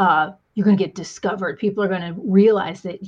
uh, 0.00 0.32
you're 0.54 0.64
going 0.64 0.76
to 0.76 0.84
get 0.84 0.96
discovered. 0.96 1.60
People 1.60 1.84
are 1.84 1.88
going 1.88 2.12
to 2.12 2.20
realize 2.20 2.80
that 2.82 3.00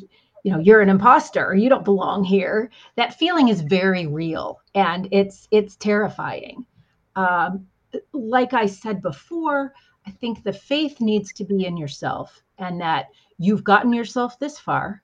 you 0.44 0.52
know 0.52 0.60
you're 0.60 0.80
an 0.80 0.88
imposter 0.88 1.54
you 1.54 1.68
don't 1.68 1.84
belong 1.84 2.24
here 2.24 2.68
that 2.96 3.16
feeling 3.16 3.46
is 3.46 3.60
very 3.60 4.08
real 4.08 4.60
and 4.74 5.06
it's 5.12 5.46
it's 5.52 5.76
terrifying 5.76 6.66
um, 7.14 7.66
like 8.12 8.52
i 8.52 8.66
said 8.66 9.02
before 9.02 9.72
i 10.06 10.10
think 10.10 10.42
the 10.42 10.52
faith 10.52 11.00
needs 11.00 11.32
to 11.32 11.44
be 11.44 11.66
in 11.66 11.76
yourself 11.76 12.42
and 12.58 12.80
that 12.80 13.06
you've 13.38 13.64
gotten 13.64 13.92
yourself 13.92 14.38
this 14.38 14.58
far 14.58 15.02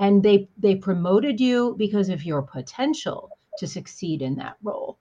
and 0.00 0.22
they 0.22 0.48
they 0.56 0.74
promoted 0.74 1.38
you 1.38 1.74
because 1.78 2.08
of 2.08 2.24
your 2.24 2.40
potential 2.40 3.30
to 3.58 3.66
succeed 3.66 4.22
in 4.22 4.34
that 4.36 4.56
role. 4.62 4.98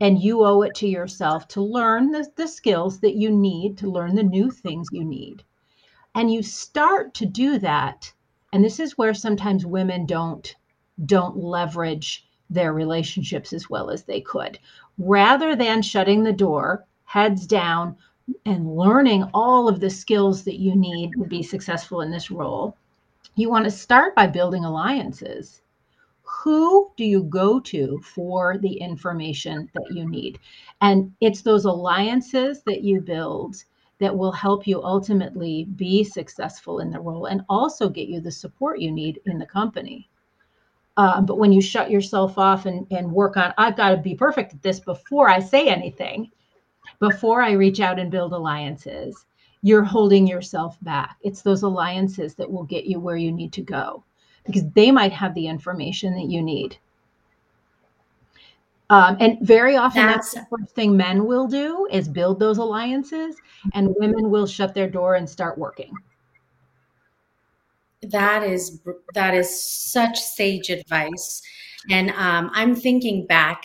And 0.00 0.20
you 0.20 0.44
owe 0.44 0.60
it 0.62 0.74
to 0.76 0.88
yourself 0.88 1.48
to 1.48 1.62
learn 1.62 2.10
the, 2.10 2.28
the 2.36 2.46
skills 2.46 3.00
that 3.00 3.16
you 3.16 3.30
need 3.30 3.78
to 3.78 3.90
learn 3.90 4.14
the 4.14 4.22
new 4.22 4.50
things 4.50 4.88
you 4.92 5.04
need. 5.04 5.42
And 6.14 6.30
you 6.30 6.42
start 6.42 7.14
to 7.14 7.26
do 7.26 7.58
that. 7.60 8.12
And 8.52 8.62
this 8.62 8.78
is 8.78 8.98
where 8.98 9.14
sometimes 9.14 9.64
women 9.64 10.04
don't 10.04 10.54
don't 11.06 11.36
leverage 11.38 12.27
their 12.50 12.72
relationships 12.72 13.52
as 13.52 13.68
well 13.68 13.90
as 13.90 14.04
they 14.04 14.20
could. 14.20 14.58
Rather 14.98 15.54
than 15.54 15.82
shutting 15.82 16.22
the 16.22 16.32
door 16.32 16.84
heads 17.04 17.46
down 17.46 17.96
and 18.44 18.76
learning 18.76 19.24
all 19.34 19.68
of 19.68 19.80
the 19.80 19.90
skills 19.90 20.44
that 20.44 20.58
you 20.58 20.74
need 20.76 21.12
to 21.12 21.24
be 21.24 21.42
successful 21.42 22.00
in 22.00 22.10
this 22.10 22.30
role 22.30 22.76
you 23.38 23.48
want 23.48 23.64
to 23.64 23.70
start 23.70 24.16
by 24.16 24.26
building 24.26 24.64
alliances. 24.64 25.62
Who 26.22 26.90
do 26.96 27.04
you 27.04 27.22
go 27.22 27.60
to 27.60 28.00
for 28.00 28.58
the 28.58 28.72
information 28.72 29.70
that 29.74 29.94
you 29.94 30.10
need? 30.10 30.40
And 30.80 31.12
it's 31.20 31.42
those 31.42 31.64
alliances 31.64 32.62
that 32.66 32.82
you 32.82 33.00
build 33.00 33.62
that 34.00 34.16
will 34.16 34.32
help 34.32 34.66
you 34.66 34.82
ultimately 34.82 35.66
be 35.76 36.02
successful 36.02 36.80
in 36.80 36.90
the 36.90 36.98
role 36.98 37.26
and 37.26 37.44
also 37.48 37.88
get 37.88 38.08
you 38.08 38.20
the 38.20 38.32
support 38.32 38.80
you 38.80 38.90
need 38.90 39.20
in 39.26 39.38
the 39.38 39.46
company. 39.46 40.08
Um, 40.98 41.26
but 41.26 41.38
when 41.38 41.52
you 41.52 41.62
shut 41.62 41.92
yourself 41.92 42.36
off 42.38 42.66
and, 42.66 42.84
and 42.90 43.10
work 43.10 43.36
on, 43.36 43.54
I've 43.56 43.76
got 43.76 43.90
to 43.90 43.96
be 43.96 44.16
perfect 44.16 44.52
at 44.52 44.62
this 44.62 44.80
before 44.80 45.30
I 45.30 45.38
say 45.38 45.68
anything, 45.68 46.28
before 46.98 47.40
I 47.40 47.52
reach 47.52 47.78
out 47.78 48.00
and 48.00 48.10
build 48.10 48.32
alliances, 48.32 49.24
you're 49.62 49.84
holding 49.84 50.26
yourself 50.26 50.76
back. 50.82 51.16
It's 51.22 51.40
those 51.40 51.62
alliances 51.62 52.34
that 52.34 52.50
will 52.50 52.64
get 52.64 52.84
you 52.84 52.98
where 52.98 53.16
you 53.16 53.30
need 53.30 53.52
to 53.52 53.62
go 53.62 54.02
because 54.44 54.68
they 54.72 54.90
might 54.90 55.12
have 55.12 55.34
the 55.34 55.46
information 55.46 56.14
that 56.16 56.28
you 56.28 56.42
need. 56.42 56.76
Um, 58.90 59.18
and 59.20 59.38
very 59.40 59.76
often 59.76 60.04
that's, 60.04 60.32
that's, 60.32 60.48
the 60.48 60.56
first 60.56 60.74
thing 60.74 60.96
men 60.96 61.26
will 61.26 61.46
do 61.46 61.86
is 61.92 62.08
build 62.08 62.40
those 62.40 62.58
alliances 62.58 63.36
and 63.74 63.94
women 64.00 64.30
will 64.30 64.46
shut 64.46 64.74
their 64.74 64.88
door 64.90 65.14
and 65.14 65.28
start 65.28 65.58
working 65.58 65.92
that 68.02 68.42
is 68.42 68.80
that 69.14 69.34
is 69.34 69.62
such 69.62 70.18
sage 70.18 70.70
advice 70.70 71.42
and 71.90 72.10
um, 72.10 72.50
i'm 72.54 72.74
thinking 72.74 73.26
back 73.26 73.64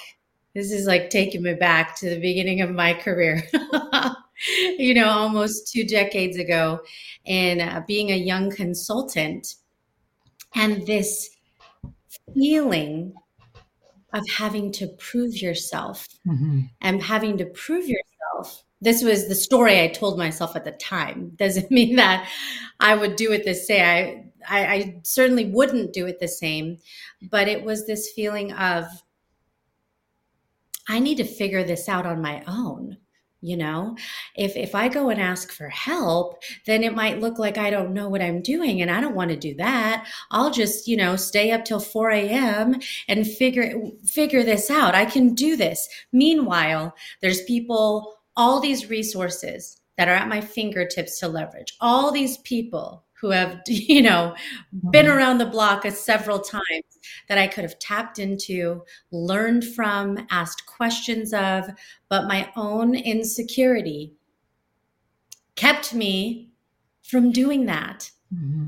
this 0.54 0.72
is 0.72 0.86
like 0.86 1.10
taking 1.10 1.44
me 1.44 1.54
back 1.54 1.96
to 1.96 2.10
the 2.10 2.20
beginning 2.20 2.62
of 2.62 2.72
my 2.72 2.94
career 2.94 3.44
you 4.78 4.94
know 4.94 5.08
almost 5.08 5.72
two 5.72 5.86
decades 5.86 6.38
ago 6.38 6.80
and 7.26 7.62
uh, 7.62 7.82
being 7.88 8.12
a 8.12 8.16
young 8.16 8.50
consultant 8.50 9.56
and 10.56 10.86
this 10.86 11.30
feeling 12.34 13.14
of 14.14 14.24
having 14.30 14.72
to 14.72 14.88
prove 15.00 15.36
yourself 15.36 16.08
mm-hmm. 16.28 16.62
and 16.82 17.02
having 17.02 17.38
to 17.38 17.46
prove 17.48 17.88
yourself 17.88 18.64
this 18.84 19.04
was 19.04 19.28
the 19.28 19.36
story 19.36 19.82
I 19.82 19.88
told 19.88 20.18
myself 20.18 20.56
at 20.56 20.66
the 20.66 20.72
time. 20.72 21.32
Doesn't 21.36 21.72
mean 21.72 21.96
that 21.96 22.30
I 22.80 22.96
would 22.96 23.16
do 23.16 23.32
it 23.32 23.46
the 23.46 23.56
same. 23.56 24.32
I, 24.50 24.66
I, 24.66 24.74
I 24.74 25.00
certainly 25.04 25.46
wouldn't 25.46 25.94
do 25.94 26.06
it 26.06 26.20
the 26.20 26.28
same, 26.28 26.80
but 27.30 27.48
it 27.48 27.64
was 27.64 27.88
this 27.88 28.12
feeling 28.12 28.52
of 28.54 28.86
I 30.90 31.00
need 31.00 31.16
to 31.18 31.24
figure 31.24 31.64
this 31.64 31.88
out 31.88 32.06
on 32.06 32.22
my 32.22 32.44
own 32.46 32.98
you 33.44 33.58
know 33.58 33.96
if 34.36 34.56
if 34.56 34.74
i 34.74 34.88
go 34.88 35.10
and 35.10 35.22
ask 35.22 35.52
for 35.52 35.68
help 35.68 36.42
then 36.66 36.82
it 36.82 36.96
might 36.96 37.20
look 37.20 37.38
like 37.38 37.58
i 37.58 37.70
don't 37.70 37.94
know 37.94 38.08
what 38.08 38.22
i'm 38.22 38.42
doing 38.42 38.82
and 38.82 38.90
i 38.90 39.02
don't 39.02 39.16
want 39.16 39.30
to 39.30 39.36
do 39.36 39.54
that 39.54 40.08
i'll 40.32 40.50
just 40.50 40.88
you 40.88 40.96
know 40.96 41.16
stay 41.18 41.52
up 41.52 41.66
till 41.66 41.80
4 41.80 42.10
a.m 42.12 42.80
and 43.10 43.28
figure 43.28 43.74
figure 44.06 44.44
this 44.44 44.72
out 44.72 44.96
i 44.96 45.04
can 45.04 45.34
do 45.34 45.58
this 45.58 45.88
meanwhile 46.14 46.96
there's 47.22 47.44
people 47.44 48.16
all 48.36 48.60
these 48.60 48.90
resources 48.90 49.80
that 49.98 50.08
are 50.08 50.16
at 50.16 50.28
my 50.28 50.42
fingertips 50.42 51.20
to 51.20 51.28
leverage 51.28 51.76
all 51.80 52.12
these 52.12 52.38
people 52.40 53.04
who 53.24 53.30
have 53.30 53.62
you 53.68 54.02
know 54.02 54.36
been 54.92 55.06
mm-hmm. 55.06 55.16
around 55.16 55.38
the 55.38 55.46
block 55.46 55.86
a 55.86 55.92
several 55.92 56.40
times 56.40 57.00
that 57.28 57.38
i 57.38 57.48
could 57.48 57.64
have 57.64 57.80
tapped 57.80 58.20
into 58.20 58.84
learned 59.12 59.64
from 59.64 60.28
asked 60.30 60.66
questions 60.66 61.34
of 61.34 61.70
but 62.10 62.28
my 62.28 62.52
own 62.56 62.96
insecurity 62.96 64.14
kept 65.56 65.94
me 65.94 66.50
from 67.02 67.32
doing 67.32 67.66
that 67.66 68.12
mm-hmm. 68.34 68.66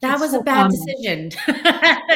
that 0.00 0.14
it's 0.14 0.20
was 0.20 0.30
so 0.32 0.40
a 0.40 0.42
bad 0.44 0.70
common. 0.70 0.70
decision 0.70 1.30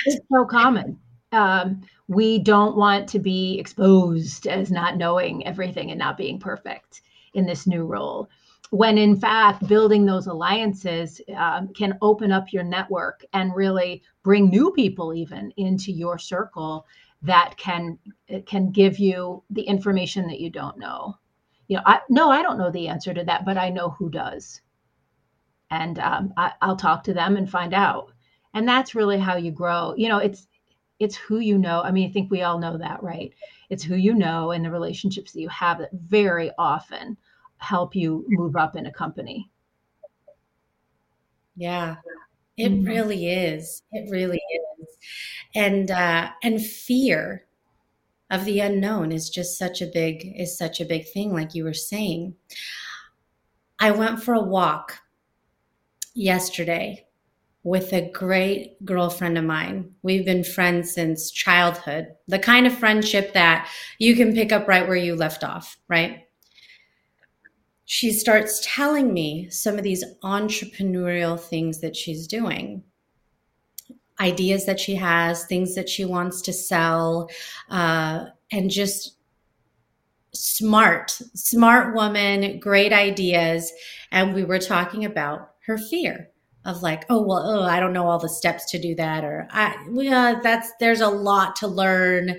it's 0.07 0.21
so 0.31 0.45
common 0.45 0.99
um, 1.33 1.83
we 2.09 2.39
don't 2.39 2.77
want 2.77 3.09
to 3.11 3.19
be 3.19 3.59
exposed 3.59 4.47
as 4.47 4.71
not 4.71 4.97
knowing 4.97 5.47
everything 5.47 5.91
and 5.91 5.99
not 5.99 6.17
being 6.17 6.39
perfect 6.39 7.03
in 7.35 7.47
this 7.47 7.67
new 7.67 7.85
role. 7.85 8.29
When 8.71 8.99
in 8.99 9.17
fact 9.17 9.67
building 9.69 10.07
those 10.07 10.27
alliances 10.27 11.21
um, 11.37 11.69
can 11.73 11.99
open 12.03 12.33
up 12.33 12.53
your 12.53 12.65
network 12.65 13.25
and 13.33 13.55
really 13.55 14.03
bring 14.23 14.49
new 14.49 14.73
people 14.73 15.15
even 15.15 15.53
into 15.57 15.93
your 15.93 16.19
circle 16.19 16.87
that 17.23 17.57
can 17.57 17.99
can 18.47 18.71
give 18.71 18.99
you 18.99 19.43
the 19.51 19.63
information 19.63 20.27
that 20.29 20.41
you 20.41 20.51
don't 20.51 20.79
know. 20.79 21.17
You 21.69 21.77
know 21.77 21.83
i 21.87 22.01
no 22.09 22.31
i 22.31 22.43
don't 22.43 22.59
know 22.59 22.71
the 22.71 22.89
answer 22.89 23.13
to 23.15 23.25
that 23.25 23.45
but 23.45 23.57
i 23.57 23.71
know 23.71 23.91
who 23.91 24.11
does. 24.11 24.61
And 25.71 25.99
um, 25.99 26.33
I, 26.37 26.53
i'll 26.61 26.77
talk 26.77 27.05
to 27.05 27.15
them 27.15 27.37
and 27.37 27.49
find 27.49 27.73
out. 27.75 28.13
And 28.55 28.69
that's 28.69 28.95
really 28.95 29.19
how 29.19 29.37
you 29.37 29.51
grow. 29.53 29.95
You 29.97 30.09
know 30.09 30.19
it's 30.19 30.47
it's 30.99 31.17
who 31.17 31.39
you 31.39 31.59
know 31.59 31.83
i 31.83 31.91
mean 31.91 32.09
i 32.09 32.13
think 32.13 32.31
we 32.31 32.43
all 32.43 32.59
know 32.59 32.77
that 32.79 33.03
right 33.03 33.33
it's 33.71 33.85
who 33.85 33.97
you 33.97 34.15
know 34.15 34.51
and 34.51 34.65
the 34.65 34.71
relationships 34.71 35.33
that 35.33 35.41
you 35.41 35.49
have 35.49 35.79
that 35.79 35.91
very 35.93 36.51
often 36.59 37.17
help 37.59 37.95
you 37.95 38.25
move 38.29 38.57
up 38.57 38.77
in 38.77 38.87
a 38.87 38.93
company. 38.93 39.51
Yeah. 41.57 41.97
It 42.57 42.71
mm-hmm. 42.71 42.87
really 42.87 43.31
is. 43.31 43.83
It 43.93 44.11
really 44.11 44.41
is. 44.81 44.89
And 45.55 45.91
uh 45.91 46.31
and 46.43 46.65
fear 46.65 47.47
of 48.31 48.45
the 48.45 48.61
unknown 48.61 49.13
is 49.13 49.31
just 49.31 49.59
such 49.59 49.81
a 49.81 49.87
big 49.87 50.35
is 50.37 50.57
such 50.57 50.81
a 50.81 50.85
big 50.85 51.09
thing 51.09 51.33
like 51.33 51.55
you 51.55 51.65
were 51.65 51.75
saying. 51.75 52.35
I 53.79 53.91
went 53.91 54.23
for 54.23 54.35
a 54.35 54.41
walk 54.41 54.99
yesterday 56.15 57.06
with 57.67 57.93
a 57.93 58.11
great 58.13 58.85
girlfriend 58.85 59.37
of 59.37 59.45
mine. 59.45 59.93
We've 60.03 60.25
been 60.25 60.45
friends 60.45 60.95
since 60.95 61.31
childhood. 61.31 62.09
The 62.29 62.39
kind 62.39 62.67
of 62.67 62.79
friendship 62.79 63.33
that 63.35 63.69
you 63.99 64.15
can 64.15 64.35
pick 64.35 64.53
up 64.53 64.69
right 64.69 64.87
where 64.87 64.97
you 64.97 65.17
left 65.17 65.45
off, 65.45 65.77
right? 65.89 66.23
she 67.87 68.13
starts 68.13 68.61
telling 68.65 69.15
me 69.15 69.49
some 69.49 69.79
of 69.79 69.85
these 69.85 70.05
entrepreneurial 70.23 71.41
things 71.41 71.81
that 71.81 71.97
she's 71.97 72.27
doing 72.27 72.83
ideas 74.21 74.67
that 74.67 74.81
she 74.81 74.97
has 74.97 75.45
things 75.45 75.75
that 75.75 75.89
she 75.89 76.05
wants 76.05 76.43
to 76.43 76.53
sell 76.53 77.29
uh, 77.71 78.25
and 78.51 78.71
just 78.71 79.17
smart 80.33 81.11
smart 81.35 81.95
woman 81.95 82.59
great 82.59 82.93
ideas 82.93 83.73
and 84.11 84.35
we 84.35 84.45
were 84.45 84.59
talking 84.59 85.05
about 85.05 85.53
her 85.67 85.79
fear 85.79 86.29
of 86.67 86.83
like 86.83 87.05
oh 87.09 87.23
well 87.23 87.43
oh, 87.47 87.63
i 87.63 87.81
don't 87.81 87.93
know 87.93 88.07
all 88.07 88.19
the 88.19 88.29
steps 88.29 88.71
to 88.71 88.79
do 88.79 88.95
that 88.95 89.25
or 89.25 89.49
i 89.51 89.75
well, 89.89 90.41
that's 90.43 90.73
there's 90.81 91.01
a 91.01 91.09
lot 91.09 91.57
to 91.57 91.67
learn 91.67 92.39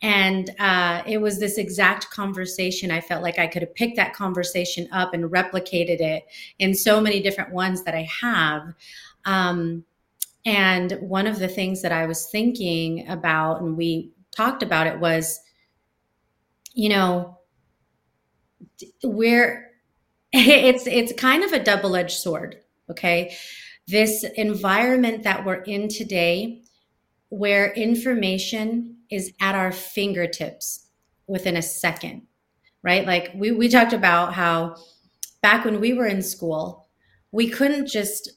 and 0.00 0.50
uh, 0.60 1.02
it 1.06 1.20
was 1.20 1.40
this 1.40 1.58
exact 1.58 2.10
conversation. 2.10 2.90
I 2.90 3.00
felt 3.00 3.22
like 3.22 3.38
I 3.38 3.48
could 3.48 3.62
have 3.62 3.74
picked 3.74 3.96
that 3.96 4.14
conversation 4.14 4.88
up 4.92 5.12
and 5.12 5.24
replicated 5.24 6.00
it 6.00 6.24
in 6.58 6.74
so 6.74 7.00
many 7.00 7.20
different 7.20 7.52
ones 7.52 7.82
that 7.82 7.94
I 7.94 8.08
have. 8.20 8.74
Um, 9.24 9.84
and 10.44 10.92
one 11.00 11.26
of 11.26 11.40
the 11.40 11.48
things 11.48 11.82
that 11.82 11.90
I 11.90 12.06
was 12.06 12.30
thinking 12.30 13.08
about, 13.08 13.60
and 13.60 13.76
we 13.76 14.12
talked 14.30 14.62
about 14.62 14.86
it, 14.86 15.00
was, 15.00 15.40
you 16.74 16.90
know, 16.90 17.38
we're 19.02 19.68
it's 20.32 20.86
it's 20.86 21.12
kind 21.20 21.42
of 21.42 21.52
a 21.52 21.62
double-edged 21.62 22.16
sword. 22.18 22.60
Okay, 22.90 23.36
this 23.86 24.24
environment 24.36 25.22
that 25.24 25.44
we're 25.44 25.62
in 25.62 25.88
today, 25.88 26.62
where 27.30 27.72
information 27.72 28.96
is 29.10 29.32
at 29.40 29.54
our 29.54 29.72
fingertips 29.72 30.88
within 31.26 31.56
a 31.56 31.62
second, 31.62 32.22
right? 32.82 33.06
Like 33.06 33.32
we, 33.34 33.52
we 33.52 33.68
talked 33.68 33.92
about 33.92 34.34
how 34.34 34.76
back 35.42 35.64
when 35.64 35.80
we 35.80 35.92
were 35.92 36.06
in 36.06 36.22
school, 36.22 36.88
we 37.32 37.48
couldn't 37.48 37.86
just 37.86 38.30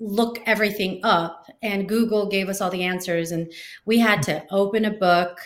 look 0.00 0.38
everything 0.46 1.00
up 1.04 1.46
and 1.62 1.88
Google 1.88 2.28
gave 2.28 2.48
us 2.48 2.60
all 2.60 2.70
the 2.70 2.82
answers 2.82 3.30
and 3.30 3.52
we 3.84 3.98
had 3.98 4.22
to 4.24 4.44
open 4.50 4.84
a 4.84 4.90
book, 4.90 5.38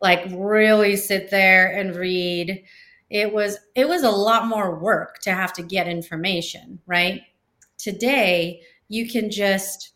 like 0.00 0.24
really 0.32 0.96
sit 0.96 1.30
there 1.30 1.72
and 1.72 1.96
read. 1.96 2.64
It 3.10 3.32
was 3.32 3.58
it 3.74 3.88
was 3.88 4.02
a 4.02 4.10
lot 4.10 4.46
more 4.46 4.78
work 4.78 5.20
to 5.20 5.32
have 5.32 5.52
to 5.54 5.62
get 5.62 5.88
information, 5.88 6.80
right? 6.86 7.22
Today, 7.86 8.62
you 8.88 9.08
can 9.08 9.30
just 9.30 9.92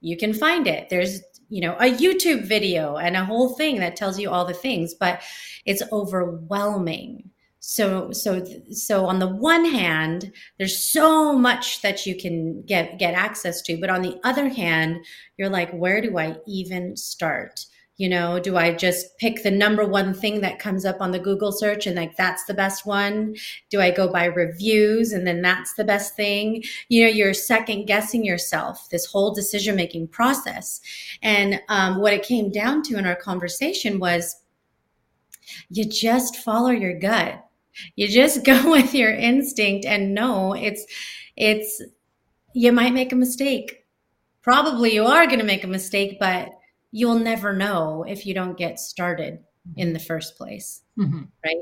you 0.00 0.16
can 0.16 0.32
find 0.32 0.68
it. 0.68 0.88
There's 0.88 1.20
you 1.48 1.60
know 1.60 1.74
a 1.74 1.92
youtube 1.92 2.46
video 2.46 2.96
and 2.96 3.16
a 3.16 3.24
whole 3.24 3.50
thing 3.50 3.78
that 3.80 3.96
tells 3.96 4.18
you 4.18 4.30
all 4.30 4.44
the 4.44 4.54
things 4.54 4.94
but 4.94 5.20
it's 5.66 5.82
overwhelming 5.92 7.28
so 7.60 8.10
so 8.12 8.44
so 8.70 9.06
on 9.06 9.18
the 9.18 9.28
one 9.28 9.64
hand 9.64 10.32
there's 10.58 10.78
so 10.78 11.32
much 11.32 11.82
that 11.82 12.06
you 12.06 12.16
can 12.16 12.62
get 12.62 12.98
get 12.98 13.14
access 13.14 13.60
to 13.62 13.78
but 13.78 13.90
on 13.90 14.02
the 14.02 14.18
other 14.24 14.48
hand 14.48 15.04
you're 15.36 15.50
like 15.50 15.70
where 15.72 16.00
do 16.00 16.16
i 16.18 16.34
even 16.46 16.96
start 16.96 17.66
you 17.96 18.08
know 18.08 18.40
do 18.40 18.56
i 18.56 18.72
just 18.72 19.16
pick 19.18 19.42
the 19.42 19.50
number 19.50 19.86
one 19.86 20.12
thing 20.12 20.40
that 20.40 20.58
comes 20.58 20.84
up 20.84 21.00
on 21.00 21.12
the 21.12 21.18
google 21.18 21.52
search 21.52 21.86
and 21.86 21.96
like 21.96 22.16
that's 22.16 22.44
the 22.44 22.54
best 22.54 22.86
one? 22.86 23.34
Do 23.70 23.80
i 23.80 23.90
go 23.90 24.10
by 24.10 24.24
reviews 24.26 25.12
and 25.12 25.26
then 25.26 25.42
that's 25.42 25.74
the 25.74 25.84
best 25.84 26.16
thing? 26.16 26.62
You 26.88 27.04
know 27.04 27.10
you're 27.10 27.34
second 27.34 27.86
guessing 27.86 28.24
yourself 28.24 28.88
this 28.90 29.06
whole 29.06 29.32
decision 29.32 29.76
making 29.76 30.08
process. 30.08 30.80
And 31.22 31.60
um, 31.68 32.00
what 32.00 32.12
it 32.12 32.22
came 32.22 32.50
down 32.50 32.82
to 32.84 32.98
in 32.98 33.06
our 33.06 33.16
conversation 33.16 33.98
was 33.98 34.40
you 35.70 35.84
just 35.84 36.36
follow 36.36 36.70
your 36.70 36.98
gut. 36.98 37.44
You 37.96 38.08
just 38.08 38.44
go 38.44 38.70
with 38.70 38.94
your 38.94 39.14
instinct 39.14 39.86
and 39.86 40.14
know 40.14 40.54
it's 40.54 40.84
it's 41.36 41.82
you 42.54 42.72
might 42.72 42.94
make 42.94 43.12
a 43.12 43.16
mistake. 43.16 43.84
Probably 44.42 44.94
you 44.94 45.04
are 45.04 45.26
going 45.26 45.38
to 45.38 45.44
make 45.44 45.64
a 45.64 45.68
mistake 45.68 46.18
but 46.20 46.50
you'll 46.94 47.18
never 47.18 47.52
know 47.52 48.04
if 48.06 48.24
you 48.24 48.32
don't 48.32 48.56
get 48.56 48.78
started 48.78 49.40
in 49.74 49.92
the 49.92 49.98
first 49.98 50.38
place, 50.38 50.82
mm-hmm. 50.96 51.22
right? 51.44 51.56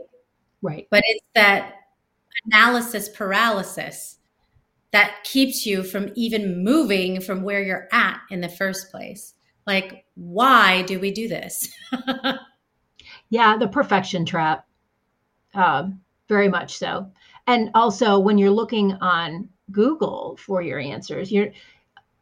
Right. 0.60 0.86
But 0.90 1.02
it's 1.06 1.24
that 1.34 1.76
analysis 2.44 3.08
paralysis 3.08 4.18
that 4.90 5.24
keeps 5.24 5.64
you 5.64 5.84
from 5.84 6.10
even 6.16 6.62
moving 6.62 7.18
from 7.22 7.42
where 7.42 7.62
you're 7.62 7.88
at 7.92 8.20
in 8.30 8.42
the 8.42 8.48
first 8.50 8.90
place. 8.90 9.32
Like, 9.66 10.04
why 10.16 10.82
do 10.82 11.00
we 11.00 11.10
do 11.10 11.28
this? 11.28 11.66
yeah, 13.30 13.56
the 13.56 13.68
perfection 13.68 14.26
trap. 14.26 14.66
Um, 15.54 15.98
very 16.28 16.50
much 16.50 16.76
so. 16.76 17.10
And 17.46 17.70
also, 17.74 18.18
when 18.18 18.36
you're 18.36 18.50
looking 18.50 18.92
on 19.00 19.48
Google 19.70 20.36
for 20.36 20.60
your 20.60 20.78
answers, 20.78 21.32
you're 21.32 21.52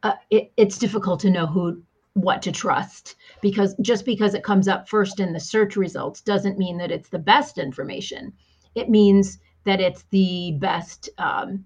uh, 0.03 0.13
it, 0.29 0.53
it's 0.55 0.77
difficult 0.77 1.19
to 1.19 1.29
know 1.29 1.45
who 1.45 1.83
what 2.13 2.41
to 2.41 2.51
trust 2.51 3.15
because 3.41 3.75
just 3.81 4.05
because 4.05 4.33
it 4.33 4.43
comes 4.43 4.67
up 4.67 4.89
first 4.89 5.19
in 5.19 5.31
the 5.33 5.39
search 5.39 5.75
results 5.75 6.21
doesn't 6.21 6.57
mean 6.57 6.77
that 6.77 6.91
it's 6.91 7.09
the 7.09 7.19
best 7.19 7.57
information. 7.57 8.33
It 8.75 8.89
means 8.89 9.39
that 9.63 9.79
it's 9.79 10.03
the 10.11 10.53
best 10.59 11.09
um, 11.17 11.65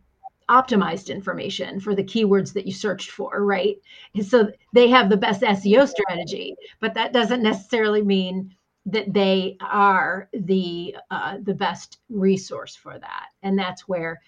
optimized 0.50 1.10
information 1.10 1.80
for 1.80 1.96
the 1.96 2.04
keywords 2.04 2.54
that 2.54 2.68
you 2.68 2.74
searched 2.74 3.12
for, 3.12 3.44
right? 3.44 3.78
And 4.14 4.26
so 4.26 4.52
they 4.74 4.88
have 4.90 5.10
the 5.10 5.18
best 5.18 5.42
SEO 5.42 5.88
strategy, 5.88 6.56
but 6.80 6.94
that 6.94 7.14
doesn't 7.14 7.42
necessarily 7.42 8.04
mean 8.04 8.54
that 8.86 9.12
they 9.12 9.58
are 9.62 10.30
the 10.34 10.96
uh, 11.10 11.38
the 11.42 11.56
best 11.56 12.00
resource 12.10 12.76
for 12.76 13.00
that. 13.00 13.28
And 13.42 13.58
that's 13.58 13.88
where 13.88 14.22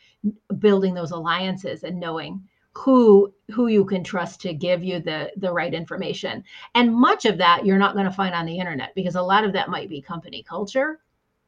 building 0.58 0.96
those 0.96 1.12
alliances 1.12 1.84
and 1.84 2.00
knowing 2.00 2.42
who 2.78 3.34
who 3.50 3.68
you 3.68 3.84
can 3.84 4.04
trust 4.04 4.40
to 4.42 4.54
give 4.54 4.84
you 4.84 5.00
the 5.00 5.32
the 5.38 5.52
right 5.52 5.74
information. 5.74 6.44
And 6.76 6.94
much 6.94 7.26
of 7.26 7.38
that 7.40 7.66
you're 7.66 7.78
not 7.78 7.94
going 7.94 8.06
to 8.06 8.12
find 8.12 8.36
on 8.36 8.46
the 8.46 8.60
internet 8.60 8.94
because 8.94 9.16
a 9.16 9.22
lot 9.22 9.44
of 9.44 9.54
that 9.54 9.70
might 9.70 9.90
be 9.90 10.02
company 10.02 10.44
culture, 10.44 11.00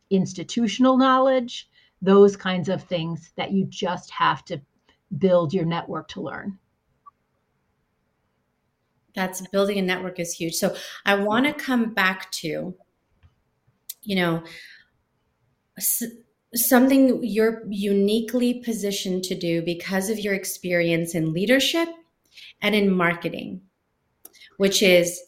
institutional 0.10 0.98
knowledge, 0.98 1.70
those 2.02 2.36
kinds 2.36 2.68
of 2.68 2.84
things 2.84 3.32
that 3.36 3.52
you 3.52 3.66
just 3.66 4.10
have 4.10 4.44
to 4.46 4.60
build 5.18 5.54
your 5.54 5.66
network 5.66 6.08
to 6.10 6.22
learn. 6.22 6.58
That's 9.16 9.46
building 9.50 9.78
a 9.78 9.82
network 9.82 10.20
is 10.20 10.34
huge. 10.34 10.56
So 10.56 10.76
I 11.06 11.16
want 11.16 11.46
to 11.46 11.54
come 11.54 11.94
back 11.94 12.32
to, 12.32 12.74
you 14.02 14.16
know, 14.16 14.44
something 16.56 17.24
you're 17.24 17.64
uniquely 17.70 18.56
positioned 18.56 19.24
to 19.24 19.36
do 19.36 19.62
because 19.62 20.10
of 20.10 20.20
your 20.20 20.34
experience 20.34 21.14
in 21.14 21.34
leadership 21.34 21.88
and 22.62 22.76
in 22.76 22.92
marketing, 22.92 23.62
which 24.58 24.82
is 24.82 25.22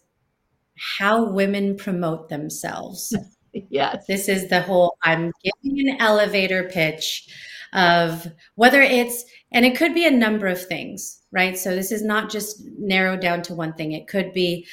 how 0.99 1.23
women 1.23 1.77
promote 1.77 2.29
themselves. 2.29 3.15
yes. 3.53 4.05
This 4.07 4.27
is 4.27 4.49
the 4.49 4.62
whole 4.62 4.97
I'm 5.03 5.31
giving 5.43 5.89
an 5.89 5.97
elevator 5.99 6.69
pitch 6.71 7.29
of 7.73 8.27
whether 8.55 8.81
it's, 8.81 9.23
and 9.51 9.65
it 9.65 9.77
could 9.77 9.93
be 9.93 10.05
a 10.05 10.12
number 10.12 10.47
of 10.47 10.65
things, 10.65 11.21
right? 11.31 11.57
So 11.57 11.75
this 11.75 11.91
is 11.91 12.03
not 12.03 12.29
just 12.29 12.63
narrowed 12.77 13.21
down 13.21 13.43
to 13.43 13.53
one 13.53 13.73
thing. 13.73 13.91
It 13.91 14.07
could 14.07 14.34
be 14.34 14.65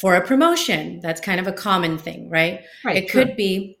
for 0.00 0.14
a 0.14 0.26
promotion. 0.26 1.00
That's 1.00 1.20
kind 1.20 1.40
of 1.40 1.46
a 1.46 1.52
common 1.52 1.98
thing, 1.98 2.30
right? 2.30 2.62
right 2.84 2.96
it 2.96 3.10
could 3.10 3.36
be 3.36 3.77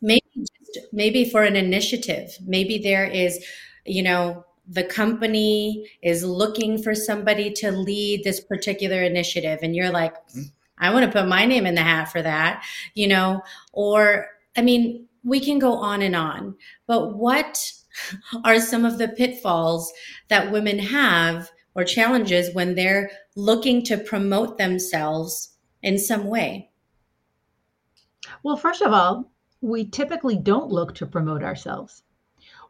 maybe 0.00 0.22
just, 0.36 0.86
maybe 0.92 1.28
for 1.28 1.42
an 1.42 1.56
initiative. 1.56 2.36
Maybe 2.46 2.78
there 2.78 3.06
is, 3.06 3.44
you 3.84 4.02
know, 4.02 4.44
the 4.66 4.84
company 4.84 5.90
is 6.02 6.22
looking 6.22 6.80
for 6.80 6.94
somebody 6.94 7.50
to 7.50 7.72
lead 7.72 8.22
this 8.22 8.40
particular 8.40 9.02
initiative 9.02 9.58
and 9.62 9.74
you're 9.74 9.90
like 9.90 10.14
mm-hmm. 10.28 10.42
I 10.80 10.92
want 10.92 11.04
to 11.04 11.12
put 11.12 11.28
my 11.28 11.44
name 11.44 11.66
in 11.66 11.74
the 11.74 11.82
hat 11.82 12.10
for 12.10 12.22
that, 12.22 12.64
you 12.94 13.06
know, 13.06 13.42
or 13.72 14.28
I 14.56 14.62
mean, 14.62 15.06
we 15.22 15.38
can 15.38 15.58
go 15.58 15.74
on 15.74 16.00
and 16.02 16.16
on, 16.16 16.56
but 16.86 17.16
what 17.16 17.72
are 18.44 18.58
some 18.58 18.84
of 18.84 18.98
the 18.98 19.08
pitfalls 19.08 19.92
that 20.28 20.50
women 20.50 20.78
have 20.78 21.50
or 21.74 21.84
challenges 21.84 22.54
when 22.54 22.74
they're 22.74 23.10
looking 23.36 23.84
to 23.84 23.98
promote 23.98 24.58
themselves 24.58 25.54
in 25.82 25.98
some 25.98 26.24
way? 26.24 26.70
Well, 28.42 28.56
first 28.56 28.80
of 28.80 28.92
all, 28.92 29.30
we 29.60 29.86
typically 29.86 30.36
don't 30.36 30.70
look 30.70 30.94
to 30.96 31.06
promote 31.06 31.42
ourselves. 31.42 32.02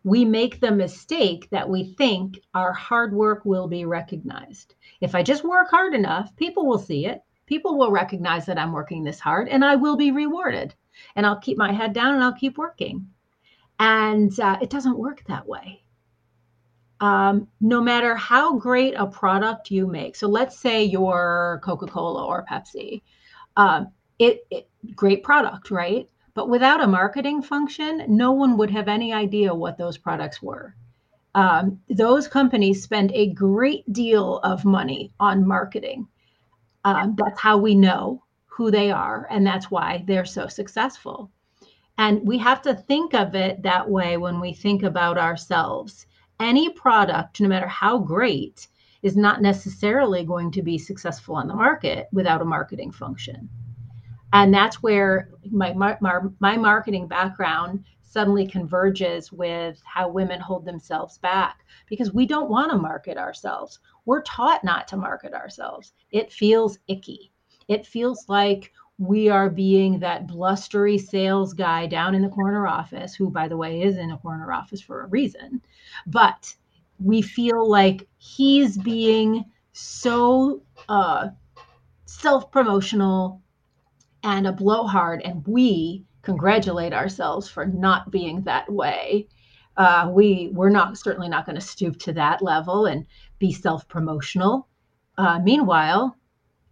We 0.02 0.24
make 0.24 0.60
the 0.60 0.70
mistake 0.70 1.48
that 1.50 1.68
we 1.68 1.94
think 1.94 2.40
our 2.54 2.72
hard 2.72 3.12
work 3.12 3.44
will 3.44 3.68
be 3.68 3.84
recognized. 3.84 4.74
If 5.00 5.14
I 5.14 5.22
just 5.22 5.44
work 5.44 5.70
hard 5.70 5.94
enough, 5.94 6.34
people 6.36 6.66
will 6.66 6.78
see 6.78 7.06
it 7.06 7.22
people 7.50 7.76
will 7.76 7.90
recognize 7.90 8.46
that 8.46 8.58
I'm 8.58 8.70
working 8.70 9.02
this 9.02 9.18
hard 9.18 9.48
and 9.48 9.64
I 9.64 9.74
will 9.74 9.96
be 9.96 10.12
rewarded. 10.12 10.72
And 11.16 11.26
I'll 11.26 11.40
keep 11.40 11.58
my 11.58 11.72
head 11.72 11.92
down 11.92 12.14
and 12.14 12.22
I'll 12.22 12.32
keep 12.32 12.56
working. 12.56 13.08
And 13.80 14.38
uh, 14.38 14.58
it 14.62 14.70
doesn't 14.70 14.96
work 14.96 15.24
that 15.26 15.48
way. 15.48 15.82
Um, 17.00 17.48
no 17.60 17.82
matter 17.82 18.14
how 18.14 18.56
great 18.56 18.94
a 18.94 19.06
product 19.06 19.70
you 19.70 19.88
make. 19.88 20.14
So 20.14 20.28
let's 20.28 20.60
say 20.60 20.84
you're 20.84 21.60
Coca 21.64 21.86
Cola 21.86 22.24
or 22.24 22.46
Pepsi. 22.48 23.02
Um, 23.56 23.88
it, 24.20 24.46
it 24.50 24.68
great 24.94 25.24
product, 25.24 25.72
right? 25.72 26.08
But 26.34 26.48
without 26.48 26.82
a 26.82 26.86
marketing 26.86 27.42
function, 27.42 28.04
no 28.08 28.32
one 28.32 28.56
would 28.56 28.70
have 28.70 28.88
any 28.88 29.12
idea 29.12 29.54
what 29.54 29.78
those 29.78 29.98
products 29.98 30.40
were. 30.42 30.74
Um, 31.34 31.80
those 31.88 32.28
companies 32.28 32.82
spend 32.82 33.12
a 33.12 33.32
great 33.32 33.90
deal 33.92 34.38
of 34.38 34.64
money 34.64 35.12
on 35.20 35.46
marketing 35.46 36.08
um, 36.84 37.14
that's 37.16 37.40
how 37.40 37.58
we 37.58 37.74
know 37.74 38.22
who 38.46 38.70
they 38.70 38.90
are, 38.90 39.26
and 39.30 39.46
that's 39.46 39.70
why 39.70 40.04
they're 40.06 40.24
so 40.24 40.48
successful. 40.48 41.30
And 41.98 42.26
we 42.26 42.38
have 42.38 42.62
to 42.62 42.74
think 42.74 43.14
of 43.14 43.34
it 43.34 43.62
that 43.62 43.88
way 43.88 44.16
when 44.16 44.40
we 44.40 44.52
think 44.54 44.82
about 44.82 45.18
ourselves. 45.18 46.06
Any 46.38 46.70
product, 46.70 47.40
no 47.40 47.48
matter 47.48 47.66
how 47.66 47.98
great, 47.98 48.68
is 49.02 49.16
not 49.16 49.42
necessarily 49.42 50.24
going 50.24 50.50
to 50.52 50.62
be 50.62 50.78
successful 50.78 51.34
on 51.36 51.48
the 51.48 51.54
market 51.54 52.08
without 52.12 52.40
a 52.40 52.46
marketing 52.46 52.92
function. 52.92 53.48
And 54.32 54.54
that's 54.54 54.82
where 54.82 55.30
my, 55.50 55.72
my, 55.74 55.96
my 56.38 56.56
marketing 56.56 57.08
background 57.08 57.84
suddenly 58.02 58.46
converges 58.46 59.30
with 59.32 59.80
how 59.84 60.08
women 60.08 60.40
hold 60.40 60.64
themselves 60.64 61.18
back 61.18 61.64
because 61.88 62.12
we 62.12 62.26
don't 62.26 62.50
want 62.50 62.70
to 62.72 62.78
market 62.78 63.16
ourselves. 63.16 63.78
We're 64.04 64.22
taught 64.22 64.64
not 64.64 64.88
to 64.88 64.96
market 64.96 65.32
ourselves. 65.32 65.92
It 66.10 66.32
feels 66.32 66.78
icky. 66.88 67.30
It 67.68 67.86
feels 67.86 68.28
like 68.28 68.72
we 68.98 69.28
are 69.28 69.48
being 69.48 69.98
that 70.00 70.26
blustery 70.26 70.98
sales 70.98 71.54
guy 71.54 71.86
down 71.86 72.14
in 72.14 72.22
the 72.22 72.28
corner 72.28 72.66
office, 72.66 73.14
who, 73.14 73.30
by 73.30 73.48
the 73.48 73.56
way, 73.56 73.82
is 73.82 73.96
in 73.96 74.10
a 74.10 74.18
corner 74.18 74.52
office 74.52 74.80
for 74.80 75.02
a 75.02 75.06
reason. 75.06 75.62
But 76.06 76.54
we 76.98 77.22
feel 77.22 77.68
like 77.68 78.08
he's 78.18 78.76
being 78.76 79.44
so 79.72 80.62
uh, 80.88 81.28
self 82.06 82.50
promotional 82.50 83.40
and 84.22 84.46
a 84.46 84.52
blowhard, 84.52 85.22
and 85.22 85.46
we 85.46 86.04
congratulate 86.22 86.92
ourselves 86.92 87.48
for 87.48 87.66
not 87.66 88.10
being 88.10 88.42
that 88.42 88.70
way. 88.70 89.26
Uh, 89.76 90.10
we 90.12 90.50
we're 90.52 90.70
not 90.70 90.98
certainly 90.98 91.28
not 91.28 91.46
going 91.46 91.54
to 91.54 91.60
stoop 91.60 91.98
to 91.98 92.12
that 92.12 92.42
level 92.42 92.86
and 92.86 93.06
be 93.38 93.52
self 93.52 93.88
promotional. 93.88 94.68
Uh, 95.16 95.38
meanwhile, 95.38 96.16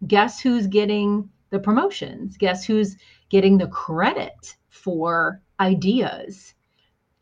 guess 0.06 0.40
who's 0.40 0.66
getting 0.66 1.28
the 1.50 1.58
promotions? 1.58 2.36
Guess 2.36 2.64
who's 2.64 2.96
getting 3.30 3.58
the 3.58 3.68
credit 3.68 4.56
for 4.68 5.40
ideas? 5.60 6.54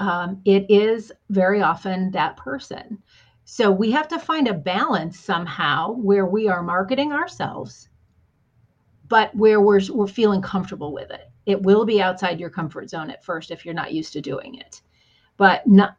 Um, 0.00 0.42
it 0.44 0.66
is 0.68 1.12
very 1.30 1.62
often 1.62 2.10
that 2.10 2.36
person. 2.36 3.02
So 3.44 3.70
we 3.70 3.92
have 3.92 4.08
to 4.08 4.18
find 4.18 4.48
a 4.48 4.54
balance 4.54 5.20
somehow 5.20 5.92
where 5.92 6.26
we 6.26 6.48
are 6.48 6.62
marketing 6.62 7.12
ourselves, 7.12 7.88
but 9.09 9.35
where 9.35 9.61
we're 9.61 9.81
we're 9.92 10.07
feeling 10.07 10.42
comfortable 10.42 10.92
with 10.92 11.11
it. 11.11 11.31
It 11.45 11.62
will 11.62 11.85
be 11.85 12.03
outside 12.03 12.40
your 12.40 12.51
comfort 12.51 12.90
zone 12.90 13.11
at 13.11 13.25
first 13.25 13.51
if 13.51 13.64
you're 13.64 13.75
not 13.75 13.92
used 13.92 14.12
to 14.14 14.21
doing 14.21 14.57
it. 14.57 14.81
But 15.37 15.66
not 15.66 15.97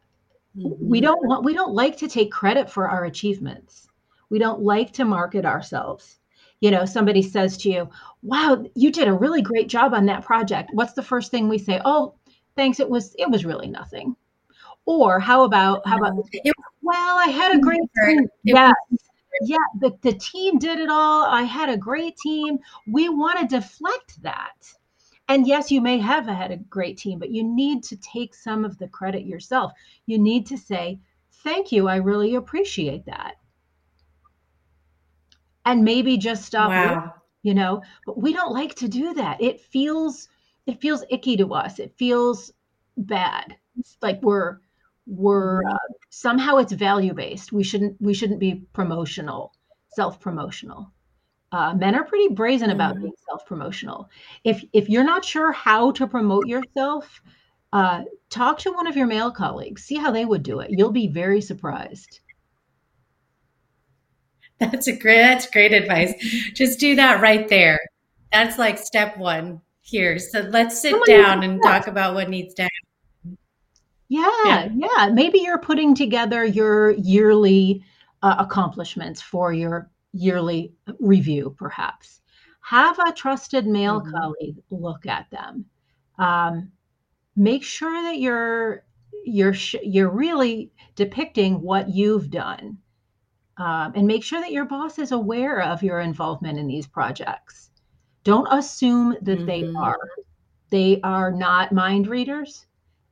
mm-hmm. 0.56 0.88
we 0.88 1.00
don't 1.00 1.26
want 1.26 1.44
we 1.44 1.54
don't 1.54 1.74
like 1.74 1.96
to 1.98 2.08
take 2.08 2.32
credit 2.32 2.70
for 2.70 2.88
our 2.88 3.04
achievements. 3.04 3.88
We 4.30 4.38
don't 4.38 4.62
like 4.62 4.92
to 4.94 5.04
market 5.04 5.44
ourselves. 5.44 6.18
You 6.60 6.70
know, 6.72 6.84
somebody 6.84 7.22
says 7.22 7.56
to 7.58 7.70
you, 7.70 7.88
"Wow, 8.22 8.64
you 8.74 8.90
did 8.90 9.08
a 9.08 9.12
really 9.12 9.42
great 9.42 9.68
job 9.68 9.94
on 9.94 10.06
that 10.06 10.24
project." 10.24 10.70
What's 10.72 10.94
the 10.94 11.02
first 11.02 11.30
thing 11.30 11.48
we 11.48 11.58
say? 11.58 11.80
"Oh, 11.84 12.14
thanks, 12.56 12.80
it 12.80 12.90
was 12.90 13.14
it 13.18 13.30
was 13.30 13.44
really 13.44 13.68
nothing." 13.68 14.16
Or 14.84 15.20
how 15.20 15.44
about 15.44 15.86
how 15.86 15.98
about 15.98 16.14
well, 16.82 17.18
I 17.18 17.26
had 17.30 17.54
a 17.54 17.60
great. 17.60 17.80
Yeah. 18.42 18.72
Yeah, 19.42 19.56
the, 19.80 19.96
the 20.02 20.14
team 20.14 20.58
did 20.58 20.78
it 20.78 20.88
all. 20.90 21.24
I 21.24 21.42
had 21.42 21.68
a 21.68 21.76
great 21.76 22.16
team. 22.16 22.58
We 22.86 23.08
want 23.08 23.40
to 23.40 23.56
deflect 23.56 24.22
that 24.22 24.54
and 25.28 25.46
yes, 25.46 25.70
you 25.70 25.82
may 25.82 25.98
have 25.98 26.26
had 26.26 26.50
a 26.50 26.56
great 26.56 26.96
team, 26.96 27.18
but 27.18 27.30
you 27.30 27.44
need 27.44 27.84
to 27.84 27.96
take 27.96 28.34
some 28.34 28.64
of 28.64 28.78
the 28.78 28.88
credit 28.88 29.26
yourself. 29.26 29.72
You 30.06 30.18
need 30.18 30.46
to 30.46 30.56
say, 30.56 31.00
Thank 31.44 31.70
you. 31.70 31.86
I 31.86 31.96
really 31.96 32.34
appreciate 32.34 33.06
that. 33.06 33.36
And 35.64 35.84
maybe 35.84 36.16
just 36.16 36.44
stop, 36.44 36.70
wow. 36.70 37.14
you 37.42 37.54
know, 37.54 37.82
but 38.06 38.20
we 38.20 38.32
don't 38.32 38.52
like 38.52 38.74
to 38.76 38.88
do 38.88 39.14
that. 39.14 39.40
It 39.40 39.60
feels 39.60 40.28
it 40.66 40.80
feels 40.80 41.04
icky 41.10 41.36
to 41.36 41.54
us. 41.54 41.78
It 41.78 41.94
feels 41.96 42.52
bad. 42.96 43.56
It's 43.78 43.96
like 44.02 44.20
we're 44.22 44.58
we're 45.08 45.64
uh, 45.64 45.76
somehow 46.10 46.58
it's 46.58 46.72
value 46.72 47.14
based. 47.14 47.52
We 47.52 47.64
shouldn't 47.64 47.96
we 48.00 48.14
shouldn't 48.14 48.40
be 48.40 48.66
promotional, 48.72 49.52
self 49.88 50.20
promotional. 50.20 50.92
Uh, 51.50 51.72
men 51.72 51.94
are 51.94 52.04
pretty 52.04 52.34
brazen 52.34 52.70
about 52.70 52.94
mm-hmm. 52.94 53.04
being 53.04 53.14
self 53.28 53.46
promotional. 53.46 54.08
If 54.44 54.62
if 54.72 54.88
you're 54.88 55.04
not 55.04 55.24
sure 55.24 55.50
how 55.50 55.92
to 55.92 56.06
promote 56.06 56.46
yourself, 56.46 57.22
uh, 57.72 58.02
talk 58.28 58.58
to 58.60 58.72
one 58.72 58.86
of 58.86 58.96
your 58.96 59.06
male 59.06 59.30
colleagues. 59.30 59.82
See 59.82 59.96
how 59.96 60.10
they 60.10 60.26
would 60.26 60.42
do 60.42 60.60
it. 60.60 60.70
You'll 60.70 60.92
be 60.92 61.08
very 61.08 61.40
surprised. 61.40 62.20
That's 64.60 64.88
a 64.88 64.92
great 64.92 65.22
that's 65.22 65.48
great 65.48 65.72
advice. 65.72 66.14
Just 66.52 66.80
do 66.80 66.96
that 66.96 67.22
right 67.22 67.48
there. 67.48 67.78
That's 68.32 68.58
like 68.58 68.76
step 68.76 69.16
one 69.16 69.62
here. 69.80 70.18
So 70.18 70.40
let's 70.40 70.80
sit 70.80 70.94
down 71.06 71.44
and 71.44 71.62
talk 71.62 71.86
about 71.86 72.14
what 72.14 72.28
needs 72.28 72.54
to 72.54 72.62
happen. 72.62 72.87
Yeah, 74.08 74.30
yeah, 74.44 74.68
yeah. 74.74 75.08
Maybe 75.10 75.40
you're 75.40 75.58
putting 75.58 75.94
together 75.94 76.44
your 76.44 76.92
yearly 76.92 77.84
uh, 78.22 78.36
accomplishments 78.38 79.20
for 79.20 79.52
your 79.52 79.90
yearly 80.12 80.72
review, 80.98 81.54
perhaps. 81.58 82.20
Have 82.60 82.98
a 82.98 83.12
trusted 83.12 83.66
male 83.66 84.00
mm-hmm. 84.00 84.10
colleague 84.10 84.56
look 84.70 85.06
at 85.06 85.30
them. 85.30 85.66
Um, 86.18 86.72
make 87.36 87.62
sure 87.62 88.02
that 88.02 88.18
you're 88.18 88.84
you're 89.24 89.54
you're 89.82 90.10
really 90.10 90.72
depicting 90.96 91.60
what 91.60 91.88
you've 91.88 92.30
done, 92.30 92.78
um, 93.58 93.92
and 93.94 94.06
make 94.06 94.24
sure 94.24 94.40
that 94.40 94.52
your 94.52 94.64
boss 94.64 94.98
is 94.98 95.12
aware 95.12 95.60
of 95.60 95.82
your 95.82 96.00
involvement 96.00 96.58
in 96.58 96.66
these 96.66 96.86
projects. 96.86 97.70
Don't 98.24 98.48
assume 98.50 99.16
that 99.22 99.38
mm-hmm. 99.38 99.46
they 99.46 99.78
are. 99.78 99.98
They 100.70 101.00
are 101.02 101.30
not 101.30 101.72
mind 101.72 102.06
readers. 102.06 102.66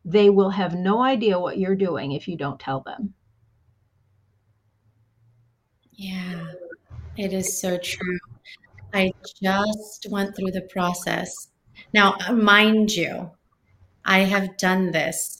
They 0.07 0.31
will 0.31 0.51
have 0.51 0.75
no 0.75 1.03
idea 1.03 1.39
what 1.39 1.59
you're 1.59 1.77
doing 1.77 2.13
if 2.13 2.29
you 2.29 2.39
don't 2.39 2.59
tell 2.59 2.81
them. 2.81 3.13
Yeah. 5.93 6.53
It 7.17 7.33
is 7.33 7.61
so 7.61 7.79
true. 7.79 8.19
I 8.95 9.13
just 9.43 10.07
went 10.11 10.37
through 10.37 10.53
the 10.53 10.63
process. 10.63 11.49
Now, 11.95 12.17
mind 12.33 12.93
you, 12.93 13.31
I 14.05 14.21
have 14.21 14.57
done 14.59 14.93
this 14.93 15.36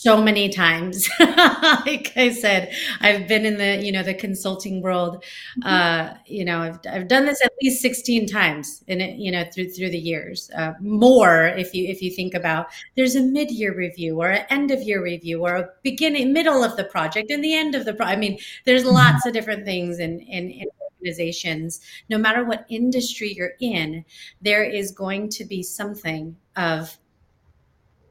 so 0.00 0.22
many 0.22 0.48
times. 0.48 1.10
like 1.20 2.10
I 2.16 2.32
said, 2.32 2.72
I've 3.02 3.28
been 3.28 3.44
in 3.44 3.58
the, 3.58 3.84
you 3.84 3.92
know, 3.92 4.02
the 4.02 4.14
consulting 4.14 4.80
world. 4.80 5.22
Mm-hmm. 5.62 5.68
Uh, 5.68 6.14
you 6.24 6.42
know, 6.42 6.60
I've, 6.60 6.78
I've 6.90 7.06
done 7.06 7.26
this 7.26 7.44
at 7.44 7.52
least 7.62 7.82
16 7.82 8.26
times 8.26 8.82
in 8.86 9.02
it, 9.02 9.16
you 9.18 9.30
know, 9.30 9.44
through, 9.52 9.68
through 9.68 9.90
the 9.90 9.98
years, 9.98 10.50
uh, 10.56 10.72
more 10.80 11.48
if 11.48 11.74
you, 11.74 11.86
if 11.86 12.00
you 12.00 12.10
think 12.10 12.32
about 12.32 12.68
there's 12.96 13.14
a 13.14 13.20
mid-year 13.20 13.76
review 13.76 14.18
or 14.18 14.30
an 14.30 14.46
end 14.48 14.70
of 14.70 14.80
year 14.82 15.04
review 15.04 15.42
or 15.42 15.56
a 15.56 15.68
beginning, 15.82 16.32
middle 16.32 16.64
of 16.64 16.78
the 16.78 16.84
project 16.84 17.30
and 17.30 17.44
the 17.44 17.54
end 17.54 17.74
of 17.74 17.84
the 17.84 17.92
pro. 17.92 18.06
I 18.06 18.16
mean, 18.16 18.38
there's 18.64 18.84
mm-hmm. 18.84 18.94
lots 18.94 19.26
of 19.26 19.34
different 19.34 19.66
things 19.66 19.98
in, 19.98 20.20
in, 20.20 20.50
in 20.50 20.66
organizations, 20.98 21.80
no 22.08 22.16
matter 22.16 22.44
what 22.44 22.64
industry 22.70 23.34
you're 23.36 23.52
in, 23.60 24.04
there 24.40 24.64
is 24.64 24.92
going 24.92 25.28
to 25.30 25.44
be 25.44 25.62
something 25.62 26.36
of 26.56 26.98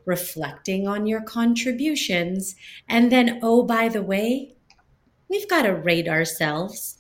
reflecting 0.10 0.88
on 0.88 1.06
your 1.06 1.22
contributions. 1.22 2.56
And 2.90 3.12
then, 3.12 3.40
oh, 3.44 3.64
by 3.64 3.88
the 3.88 4.02
way, 4.02 4.56
we've 5.30 5.48
got 5.48 5.62
to 5.62 5.74
rate 5.74 6.10
ourselves. 6.10 6.98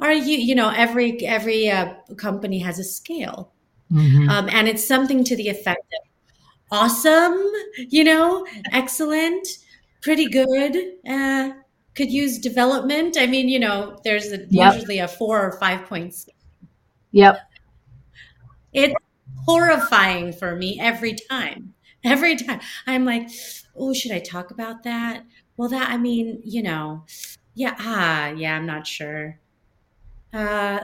Are 0.00 0.12
you, 0.12 0.38
you 0.38 0.56
know, 0.56 0.70
every 0.70 1.24
every 1.24 1.70
uh, 1.70 1.94
company 2.16 2.58
has 2.58 2.80
a 2.80 2.84
scale, 2.84 3.52
mm-hmm. 3.92 4.28
um, 4.28 4.48
and 4.50 4.66
it's 4.66 4.84
something 4.84 5.22
to 5.22 5.36
the 5.36 5.48
effect 5.48 5.80
of 5.80 6.08
awesome, 6.72 7.40
you 7.76 8.02
know, 8.02 8.44
excellent, 8.72 9.46
pretty 10.00 10.26
good. 10.26 10.76
Uh, 11.08 11.50
could 11.94 12.10
use 12.10 12.38
development. 12.38 13.16
I 13.16 13.26
mean, 13.26 13.48
you 13.48 13.60
know, 13.60 14.00
there's 14.02 14.32
a, 14.32 14.38
yep. 14.48 14.74
usually 14.74 14.98
a 14.98 15.06
four 15.06 15.40
or 15.40 15.52
five 15.60 15.86
points. 15.86 16.26
Yep. 17.12 17.38
It's 18.72 18.94
horrifying 19.44 20.32
for 20.32 20.56
me 20.56 20.80
every 20.80 21.14
time 21.14 21.74
every 22.04 22.36
time. 22.36 22.60
I'm 22.86 23.04
like 23.04 23.28
oh 23.76 23.92
should 23.94 24.12
i 24.12 24.18
talk 24.18 24.50
about 24.50 24.82
that? 24.82 25.24
Well 25.56 25.68
that 25.68 25.90
i 25.90 25.96
mean 25.96 26.40
you 26.44 26.62
know 26.62 27.04
yeah 27.54 27.76
ah 27.78 28.28
yeah 28.30 28.56
i'm 28.56 28.66
not 28.66 28.86
sure. 28.86 29.38
Uh 30.32 30.80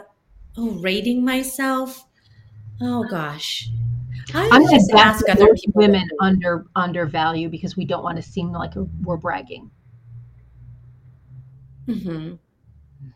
oh 0.56 0.70
rating 0.80 1.24
myself? 1.24 2.06
Oh 2.80 3.04
gosh. 3.08 3.68
I 4.34 4.44
am 4.46 4.68
just 4.68 4.92
ask 4.92 5.26
other 5.28 5.54
people 5.54 5.82
women 5.82 6.06
under 6.20 6.66
undervalue 6.76 7.48
because 7.48 7.76
we 7.76 7.84
don't 7.84 8.02
want 8.02 8.16
to 8.16 8.22
seem 8.22 8.52
like 8.52 8.72
we're 9.02 9.16
bragging. 9.16 9.70
Mm-hmm. 11.88 12.34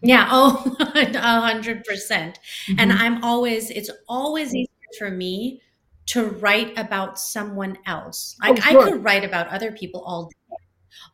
yeah 0.03 0.29
oh 0.31 0.77
a 0.81 1.41
hundred 1.41 1.85
percent. 1.85 2.41
And 2.79 2.91
mm-hmm. 2.91 3.03
i'm 3.03 3.25
always 3.25 3.71
it's 3.71 3.91
always 4.09 4.55
easier 4.55 4.69
for 4.99 5.11
me 5.11 5.61
to 6.07 6.29
write 6.31 6.77
about 6.79 7.19
someone 7.19 7.79
else. 7.87 8.37
Like 8.43 8.59
oh, 8.59 8.71
sure. 8.71 8.81
I 8.83 8.91
could 8.91 9.05
write 9.05 9.25
about 9.25 9.49
other 9.49 9.73
people 9.73 10.03
all 10.03 10.27
day. 10.27 10.57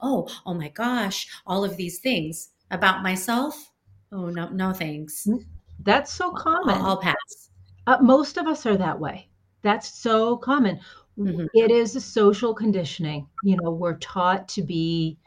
Oh, 0.00 0.28
oh 0.46 0.54
my 0.54 0.68
gosh, 0.68 1.28
all 1.46 1.64
of 1.64 1.76
these 1.76 1.98
things 1.98 2.50
about 2.70 3.02
myself. 3.02 3.72
Oh 4.12 4.30
no, 4.30 4.48
no 4.48 4.72
thanks. 4.72 5.26
Mm, 5.26 5.44
that's 5.80 6.12
so 6.12 6.30
common. 6.30 6.76
I'll, 6.76 6.86
I'll 6.86 7.00
pass. 7.00 7.50
Uh, 7.86 7.98
most 8.00 8.36
of 8.36 8.46
us 8.46 8.66
are 8.66 8.76
that 8.76 8.98
way. 8.98 9.28
That's 9.62 9.88
so 9.98 10.36
common. 10.36 10.80
Mm-hmm. 11.18 11.46
It 11.54 11.70
is 11.70 11.96
a 11.96 12.00
social 12.00 12.54
conditioning. 12.54 13.26
You 13.42 13.56
know, 13.56 13.70
we're 13.70 13.98
taught 13.98 14.48
to 14.48 14.62
be 14.62 15.18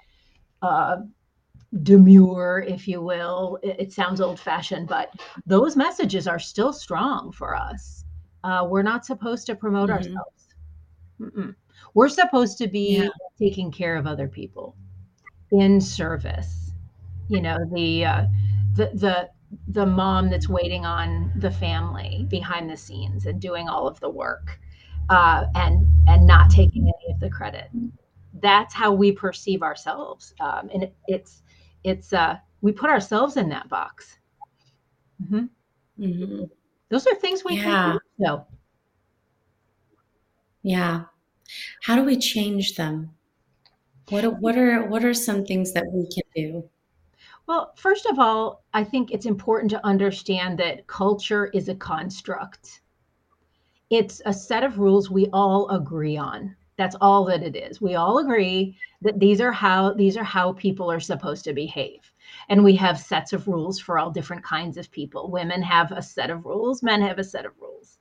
uh, 0.62 0.98
demure, 1.84 2.64
if 2.68 2.88
you 2.88 3.02
will. 3.02 3.60
It, 3.62 3.76
it 3.80 3.94
sounds 3.94 4.22
old 4.22 4.40
fashioned, 4.40 4.88
but 4.88 5.14
those 5.46 5.76
messages 5.76 6.28
are 6.28 6.40
still 6.40 6.72
strong 6.72 7.32
for 7.32 7.56
us. 7.56 8.01
Uh, 8.44 8.66
we're 8.70 8.84
not 8.84 9.06
supposed 9.06 9.46
to 9.48 9.56
promote 9.56 9.90
mm-hmm. 9.90 9.98
ourselves. 9.98 10.48
Mm-mm. 11.20 11.56
We're 11.94 12.10
supposed 12.10 12.58
to 12.60 12.68
be 12.68 12.98
yeah. 12.98 13.10
taking 13.38 13.72
care 13.72 13.96
of 13.96 14.08
other 14.08 14.28
people 14.28 14.76
in 15.52 15.80
service. 15.82 16.72
You 17.28 17.42
know, 17.42 17.58
the 17.74 18.06
uh, 18.06 18.26
the 18.76 18.92
the 18.94 19.30
the 19.68 19.86
mom 19.86 20.30
that's 20.30 20.48
waiting 20.48 20.86
on 20.86 21.32
the 21.38 21.52
family 21.52 22.26
behind 22.30 22.70
the 22.70 22.78
scenes 22.78 23.26
and 23.26 23.40
doing 23.40 23.68
all 23.68 23.88
of 23.88 24.00
the 24.00 24.10
work, 24.10 24.60
uh, 25.10 25.46
and 25.56 25.88
and 26.08 26.26
not 26.26 26.50
taking 26.50 26.84
any 26.84 27.14
of 27.14 27.20
the 27.20 27.30
credit. 27.30 27.70
That's 28.42 28.74
how 28.74 28.94
we 28.94 29.12
perceive 29.12 29.62
ourselves, 29.62 30.34
um, 30.40 30.70
and 30.74 30.84
it, 30.84 30.96
it's 31.08 31.44
it's 31.84 32.14
uh, 32.14 32.38
we 32.62 32.72
put 32.72 32.90
ourselves 32.90 33.38
in 33.38 33.50
that 33.50 33.70
box. 33.70 34.18
Mm-hmm. 35.24 36.04
Mm-hmm. 36.04 36.44
Those 36.92 37.08
are 37.08 37.16
things 37.16 37.44
we 37.44 37.56
yeah. 37.56 37.64
can 37.64 37.94
do. 37.94 38.00
So. 38.26 38.46
Yeah. 40.62 41.04
How 41.84 41.96
do 41.96 42.04
we 42.04 42.18
change 42.18 42.76
them? 42.76 43.12
What 44.10 44.26
are, 44.26 44.32
what 44.32 44.58
are 44.58 44.86
what 44.88 45.06
are 45.06 45.14
some 45.14 45.46
things 45.46 45.72
that 45.72 45.86
we 45.90 46.06
can 46.08 46.24
do? 46.36 46.70
Well, 47.48 47.72
first 47.78 48.06
of 48.06 48.20
all, 48.20 48.66
I 48.74 48.84
think 48.84 49.12
it's 49.12 49.26
important 49.26 49.72
to 49.72 49.86
understand 49.86 50.60
that 50.60 50.86
culture 50.88 51.48
is 51.48 51.70
a 51.70 51.76
construct. 51.76 52.82
It's 53.90 54.22
a 54.26 54.34
set 54.34 54.66
of 54.66 54.80
rules 54.80 55.10
we 55.10 55.28
all 55.32 55.70
agree 55.70 56.18
on. 56.18 56.56
That's 56.78 56.96
all 57.00 57.24
that 57.26 57.42
it 57.42 57.56
is. 57.56 57.80
We 57.80 57.96
all 57.96 58.18
agree 58.18 58.78
that 59.02 59.20
these 59.20 59.40
are 59.40 59.52
how 59.52 59.94
these 59.94 60.18
are 60.18 60.26
how 60.26 60.54
people 60.54 60.92
are 60.92 61.00
supposed 61.00 61.46
to 61.46 61.54
behave 61.54 62.11
and 62.50 62.64
we 62.64 62.76
have 62.76 63.00
sets 63.00 63.34
of 63.34 63.48
rules 63.48 63.80
for 63.80 63.98
all 63.98 64.12
different 64.12 64.44
kinds 64.44 64.78
of 64.78 64.92
people. 64.92 65.30
Women 65.30 65.62
have 65.62 65.92
a 65.92 66.02
set 66.02 66.30
of 66.30 66.46
rules, 66.46 66.84
men 66.84 67.02
have 67.02 67.20
a 67.20 67.24
set 67.24 67.46
of 67.46 67.54
rules. 67.60 68.00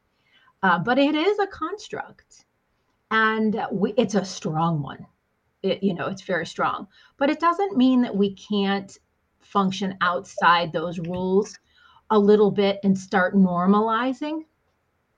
Uh, 0.63 0.79
but 0.79 0.99
it 0.99 1.15
is 1.15 1.39
a 1.39 1.47
construct, 1.47 2.45
and 3.11 3.65
we, 3.73 3.95
it's 3.97 4.15
a 4.15 4.25
strong 4.25 4.83
one. 4.83 5.07
It, 5.63 5.83
you 5.83 5.95
know, 5.95 6.07
it's 6.07 6.23
very 6.23 6.47
strong, 6.47 6.87
but 7.17 7.31
it 7.31 7.41
doesn't 7.41 7.77
mean 7.77 8.03
that 8.03 8.17
we 8.17 8.35
can't 8.35 8.97
function 9.41 9.97
outside 10.01 10.73
those 10.73 10.99
rules 10.99 11.59
a 12.11 12.19
little 12.19 12.51
bit 12.51 12.79
and 12.83 12.97
start 12.97 13.35
normalizing 13.35 14.45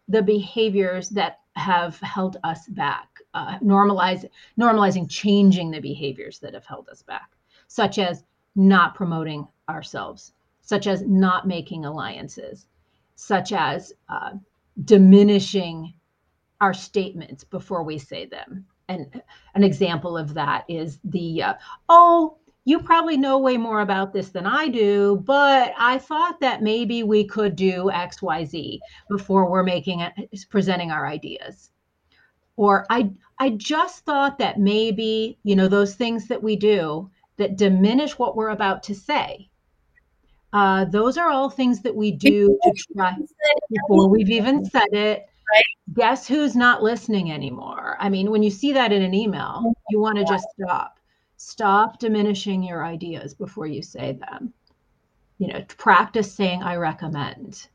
the 0.08 0.22
behaviors 0.22 1.08
that 1.10 1.40
have 1.56 1.98
held 2.00 2.38
us 2.44 2.66
back. 2.68 3.08
Uh, 3.34 3.58
normalize, 3.60 4.28
normalizing, 4.60 5.06
changing 5.08 5.70
the 5.70 5.80
behaviors 5.80 6.38
that 6.38 6.54
have 6.54 6.66
held 6.66 6.88
us 6.88 7.02
back, 7.02 7.30
such 7.66 7.98
as 7.98 8.24
not 8.54 8.94
promoting 8.94 9.46
ourselves, 9.68 10.32
such 10.60 10.86
as 10.86 11.02
not 11.02 11.46
making 11.46 11.84
alliances, 11.84 12.66
such 13.14 13.52
as 13.52 13.92
uh, 14.08 14.32
diminishing 14.84 15.92
our 16.60 16.74
statements 16.74 17.44
before 17.44 17.82
we 17.82 17.98
say 17.98 18.26
them. 18.26 18.64
And 18.88 19.22
an 19.54 19.64
example 19.64 20.16
of 20.16 20.34
that 20.34 20.64
is 20.68 20.98
the, 21.04 21.42
uh, 21.42 21.54
oh, 21.88 22.36
you 22.64 22.78
probably 22.80 23.16
know 23.16 23.38
way 23.38 23.56
more 23.56 23.80
about 23.80 24.12
this 24.12 24.28
than 24.28 24.46
I 24.46 24.68
do, 24.68 25.22
but 25.24 25.72
I 25.76 25.98
thought 25.98 26.38
that 26.40 26.62
maybe 26.62 27.02
we 27.02 27.24
could 27.24 27.56
do 27.56 27.90
XYZ 27.92 28.78
before 29.08 29.50
we're 29.50 29.64
making 29.64 30.00
it, 30.00 30.12
presenting 30.48 30.92
our 30.92 31.06
ideas. 31.06 31.70
Or 32.56 32.86
I, 32.90 33.10
I 33.38 33.50
just 33.50 34.04
thought 34.04 34.38
that 34.38 34.60
maybe, 34.60 35.38
you 35.42 35.56
know, 35.56 35.66
those 35.66 35.96
things 35.96 36.28
that 36.28 36.42
we 36.42 36.54
do 36.54 37.10
that 37.36 37.56
diminish 37.56 38.18
what 38.18 38.36
we're 38.36 38.50
about 38.50 38.82
to 38.84 38.94
say. 38.94 39.48
Uh, 40.52 40.84
those 40.84 41.16
are 41.16 41.30
all 41.30 41.48
things 41.48 41.80
that 41.80 41.94
we 41.94 42.12
do 42.12 42.58
to 42.62 42.72
try 42.94 43.16
before 43.70 44.08
we've 44.08 44.30
even 44.30 44.64
said 44.64 44.92
it. 44.92 45.26
Right. 45.54 45.64
Guess 45.94 46.28
who's 46.28 46.54
not 46.54 46.82
listening 46.82 47.32
anymore? 47.32 47.96
I 47.98 48.08
mean, 48.08 48.30
when 48.30 48.42
you 48.42 48.50
see 48.50 48.72
that 48.72 48.92
in 48.92 49.02
an 49.02 49.14
email, 49.14 49.72
you 49.90 49.98
want 49.98 50.18
to 50.18 50.24
just 50.24 50.46
stop 50.60 50.98
stop 51.36 51.98
diminishing 51.98 52.62
your 52.62 52.84
ideas 52.84 53.34
before 53.34 53.66
you 53.66 53.82
say 53.82 54.12
them 54.12 54.52
you 55.42 55.48
know 55.48 55.60
practice 55.76 56.32
saying 56.32 56.62
i 56.62 56.76
recommend 56.76 57.66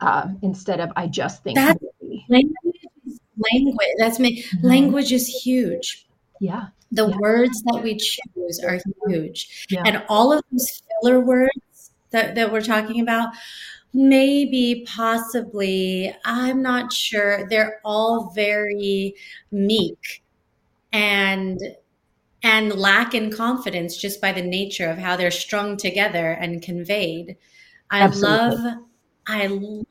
uh, 0.00 0.28
instead 0.40 0.80
of 0.80 0.90
i 0.96 1.06
just 1.06 1.42
think 1.42 1.56
that 1.56 1.76
language, 2.30 2.54
language 3.52 3.88
that's 3.98 4.18
me 4.18 4.42
mm-hmm. 4.42 4.66
language 4.66 5.12
is 5.12 5.28
huge 5.28 6.05
yeah 6.40 6.66
the 6.92 7.08
yeah. 7.08 7.16
words 7.18 7.62
that 7.64 7.82
we 7.82 7.96
choose 7.96 8.60
are 8.64 8.78
huge 9.06 9.66
yeah. 9.70 9.82
and 9.84 10.02
all 10.08 10.32
of 10.32 10.42
those 10.52 10.82
filler 11.02 11.20
words 11.20 11.90
that, 12.10 12.34
that 12.34 12.52
we're 12.52 12.60
talking 12.60 13.00
about 13.00 13.30
maybe 13.92 14.84
possibly 14.86 16.14
i'm 16.24 16.62
not 16.62 16.92
sure 16.92 17.48
they're 17.48 17.80
all 17.84 18.30
very 18.34 19.14
meek 19.50 20.22
and 20.92 21.60
and 22.46 22.72
lack 22.74 23.12
in 23.12 23.28
confidence 23.30 23.96
just 23.96 24.20
by 24.20 24.30
the 24.30 24.40
nature 24.40 24.88
of 24.88 24.98
how 24.98 25.16
they're 25.16 25.32
strung 25.32 25.76
together 25.76 26.32
and 26.32 26.62
conveyed. 26.62 27.36
I 27.90 28.02
Absolutely. 28.02 28.56
love, 28.56 28.78
I 29.26 29.46
love 29.48 29.86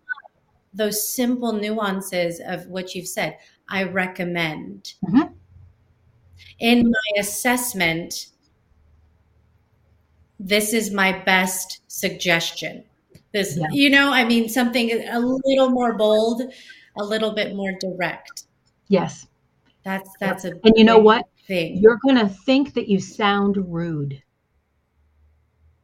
those 0.74 1.14
simple 1.14 1.52
nuances 1.52 2.40
of 2.46 2.66
what 2.68 2.96
you've 2.96 3.10
said. 3.10 3.38
I 3.68 3.84
recommend. 3.84 4.94
Mm-hmm. 5.06 5.34
In 6.60 6.90
my 6.90 7.20
assessment, 7.20 8.28
this 10.40 10.74
is 10.74 10.92
my 10.92 11.12
best 11.24 11.82
suggestion. 11.88 12.84
This, 13.34 13.58
yeah. 13.58 13.68
you 13.72 13.90
know, 13.90 14.14
I 14.14 14.24
mean, 14.24 14.48
something 14.48 14.92
a 15.10 15.20
little 15.20 15.70
more 15.70 15.94
bold, 15.94 16.42
a 16.98 17.04
little 17.04 17.32
bit 17.32 17.56
more 17.56 17.74
direct. 17.80 18.44
Yes. 18.88 19.28
That's 19.84 20.10
that's 20.20 20.46
a 20.46 20.54
and 20.64 20.74
you 20.76 20.84
know 20.84 20.98
what 20.98 21.28
thing. 21.48 21.78
You're 21.78 22.00
going 22.04 22.18
to 22.18 22.28
think 22.28 22.74
that 22.74 22.88
you 22.88 23.00
sound 23.00 23.58
rude 23.72 24.22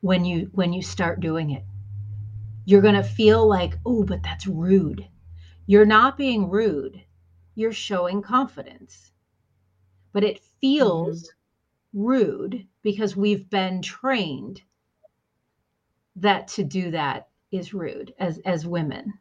when 0.02 0.26
you 0.26 0.50
when 0.54 0.74
you 0.74 0.82
start 0.82 1.20
doing 1.20 1.52
it. 1.52 1.64
You're 2.66 2.82
going 2.82 2.96
to 2.96 3.04
feel 3.04 3.48
like, 3.48 3.78
"Oh, 3.86 4.04
but 4.04 4.24
that's 4.24 4.48
rude." 4.48 5.08
You're 5.68 5.86
not 5.86 6.18
being 6.18 6.50
rude. 6.50 7.04
You're 7.56 7.72
showing 7.72 8.22
confidence. 8.22 9.11
But 10.14 10.24
it 10.24 10.42
feels 10.60 11.24
mm-hmm. 11.24 12.06
rude 12.06 12.68
because 12.84 13.16
we've 13.16 13.50
been 13.50 13.82
trained 13.82 14.62
that 16.18 16.50
to 16.50 16.64
do 16.64 16.92
that 16.92 17.30
is 17.52 17.74
rude 17.74 18.14
as 18.20 18.40
as 18.46 18.66
women. 18.66 19.14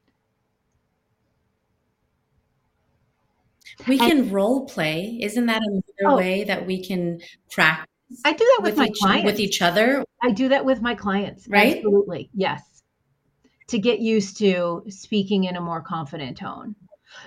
We 3.86 3.98
can 3.98 4.30
role 4.30 4.66
play. 4.66 5.18
Isn't 5.22 5.46
that 5.46 5.62
another 5.64 6.14
oh, 6.14 6.16
way 6.16 6.44
that 6.44 6.66
we 6.66 6.84
can 6.84 7.20
practice? 7.50 7.86
I 8.24 8.32
do 8.32 8.38
that 8.44 8.62
with, 8.62 8.72
with 8.72 8.78
my 8.78 8.86
each, 8.86 8.98
clients. 8.98 9.24
With 9.24 9.40
each 9.40 9.62
other? 9.62 10.04
I 10.22 10.32
do 10.32 10.48
that 10.48 10.64
with 10.64 10.82
my 10.82 10.94
clients. 10.94 11.48
Right? 11.48 11.76
Absolutely. 11.76 12.28
Yes. 12.34 12.62
To 13.68 13.78
get 13.78 14.00
used 14.00 14.38
to 14.38 14.84
speaking 14.88 15.44
in 15.44 15.56
a 15.56 15.60
more 15.60 15.80
confident 15.80 16.36
tone. 16.36 16.74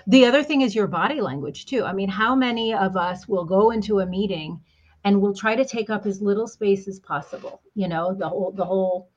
The 0.07 0.25
other 0.25 0.43
thing 0.43 0.61
is 0.61 0.75
your 0.75 0.87
body 0.87 1.21
language, 1.21 1.65
too. 1.65 1.83
I 1.83 1.93
mean, 1.93 2.09
how 2.09 2.35
many 2.35 2.73
of 2.73 2.95
us 2.97 3.27
will 3.27 3.45
go 3.45 3.71
into 3.71 3.99
a 3.99 4.05
meeting 4.05 4.59
and 5.03 5.21
we'll 5.21 5.35
try 5.35 5.55
to 5.55 5.65
take 5.65 5.89
up 5.89 6.05
as 6.05 6.21
little 6.21 6.47
space 6.47 6.87
as 6.87 6.99
possible? 6.99 7.61
You 7.75 7.87
know, 7.87 8.13
the 8.13 8.29
whole, 8.29 8.51
the 8.51 8.65
whole, 8.65 9.09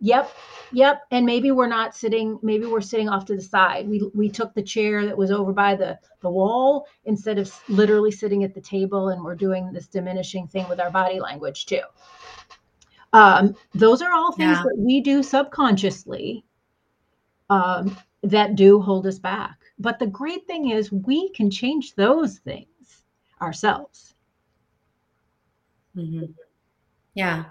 Yep. 0.00 0.30
Yep. 0.72 1.02
And 1.10 1.26
maybe 1.26 1.50
we're 1.50 1.66
not 1.66 1.94
sitting, 1.94 2.38
maybe 2.42 2.66
we're 2.66 2.80
sitting 2.80 3.08
off 3.08 3.24
to 3.26 3.34
the 3.34 3.42
side. 3.42 3.88
We 3.88 4.08
we 4.14 4.28
took 4.28 4.54
the 4.54 4.62
chair 4.62 5.04
that 5.06 5.16
was 5.16 5.30
over 5.30 5.52
by 5.52 5.74
the 5.74 5.98
the 6.20 6.30
wall 6.30 6.86
instead 7.04 7.38
of 7.38 7.52
literally 7.68 8.12
sitting 8.12 8.44
at 8.44 8.54
the 8.54 8.60
table 8.60 9.08
and 9.08 9.24
we're 9.24 9.34
doing 9.34 9.72
this 9.72 9.88
diminishing 9.88 10.46
thing 10.46 10.68
with 10.68 10.78
our 10.78 10.90
body 10.90 11.18
language 11.18 11.66
too. 11.66 11.82
Um, 13.12 13.56
those 13.74 14.02
are 14.02 14.12
all 14.12 14.32
things 14.32 14.58
yeah. 14.58 14.62
that 14.62 14.76
we 14.76 15.00
do 15.00 15.22
subconsciously 15.22 16.44
um, 17.50 17.96
that 18.22 18.54
do 18.54 18.80
hold 18.80 19.06
us 19.06 19.18
back. 19.18 19.56
But 19.78 19.98
the 19.98 20.06
great 20.06 20.46
thing 20.46 20.70
is 20.70 20.90
we 20.90 21.30
can 21.30 21.50
change 21.50 21.94
those 21.94 22.38
things 22.38 22.66
ourselves. 23.40 24.14
Mm-hmm. 25.96 26.32
Yeah. 27.14 27.44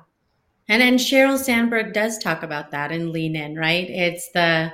And 0.69 0.81
then 0.81 0.97
Sheryl 0.97 1.37
Sandberg 1.37 1.93
does 1.93 2.17
talk 2.17 2.43
about 2.43 2.71
that 2.71 2.91
and 2.91 3.11
lean 3.11 3.35
in, 3.35 3.55
right? 3.55 3.89
It's 3.89 4.29
the 4.31 4.73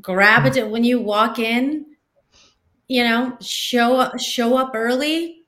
grab 0.00 0.46
it 0.56 0.70
when 0.70 0.84
you 0.84 1.00
walk 1.00 1.38
in, 1.38 1.84
you 2.88 3.04
know, 3.04 3.36
show 3.40 3.96
up, 3.96 4.18
show 4.18 4.56
up 4.56 4.72
early 4.74 5.44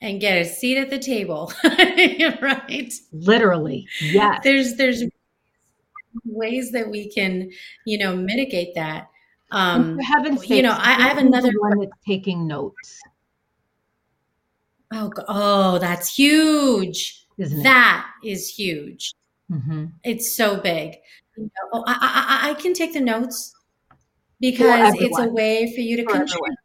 and 0.00 0.20
get 0.20 0.38
a 0.38 0.44
seat 0.44 0.78
at 0.78 0.90
the 0.90 0.98
table, 0.98 1.52
right? 1.64 2.92
Literally, 3.12 3.86
yeah. 4.00 4.40
There's 4.42 4.74
there's 4.74 5.04
ways 6.24 6.72
that 6.72 6.90
we 6.90 7.08
can, 7.08 7.50
you 7.86 7.98
know, 7.98 8.16
mitigate 8.16 8.74
that. 8.74 9.08
Um, 9.52 9.96
for 9.96 10.02
heaven's 10.02 10.40
sake, 10.40 10.50
you 10.50 10.62
know, 10.62 10.76
I, 10.76 10.96
I 10.96 11.08
have 11.08 11.18
another 11.18 11.52
one 11.58 11.78
that's 11.78 11.92
taking 12.06 12.46
notes. 12.46 13.00
Oh, 14.92 15.10
oh, 15.28 15.78
that's 15.78 16.14
huge 16.14 17.22
isn't 17.38 17.60
it? 17.60 17.62
That 17.62 18.10
is 18.24 18.48
huge. 18.48 19.14
Mm-hmm. 19.50 19.86
It's 20.04 20.36
so 20.36 20.58
big. 20.60 20.96
Oh, 21.72 21.84
I, 21.86 22.40
I, 22.44 22.50
I, 22.50 22.54
can 22.54 22.74
take 22.74 22.92
the 22.92 23.00
notes 23.00 23.54
because 24.40 24.94
it's 24.98 25.18
a 25.18 25.28
way 25.28 25.72
for 25.74 25.80
you 25.80 25.96
to 25.96 26.04
for 26.04 26.12
contribute. 26.12 26.58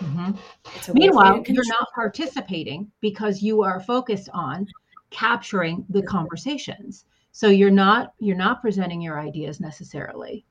Mm-hmm. 0.00 0.92
Meanwhile, 0.92 1.44
you're 1.46 1.66
not 1.66 1.88
participating 1.94 2.90
because 3.00 3.42
you 3.42 3.62
are 3.62 3.80
focused 3.80 4.28
on 4.32 4.66
capturing 5.10 5.84
the 5.88 6.02
conversations. 6.02 7.04
So 7.32 7.48
you're 7.48 7.70
not 7.70 8.14
you're 8.18 8.36
not 8.36 8.60
presenting 8.60 9.00
your 9.00 9.20
ideas 9.20 9.60
necessarily. 9.60 10.44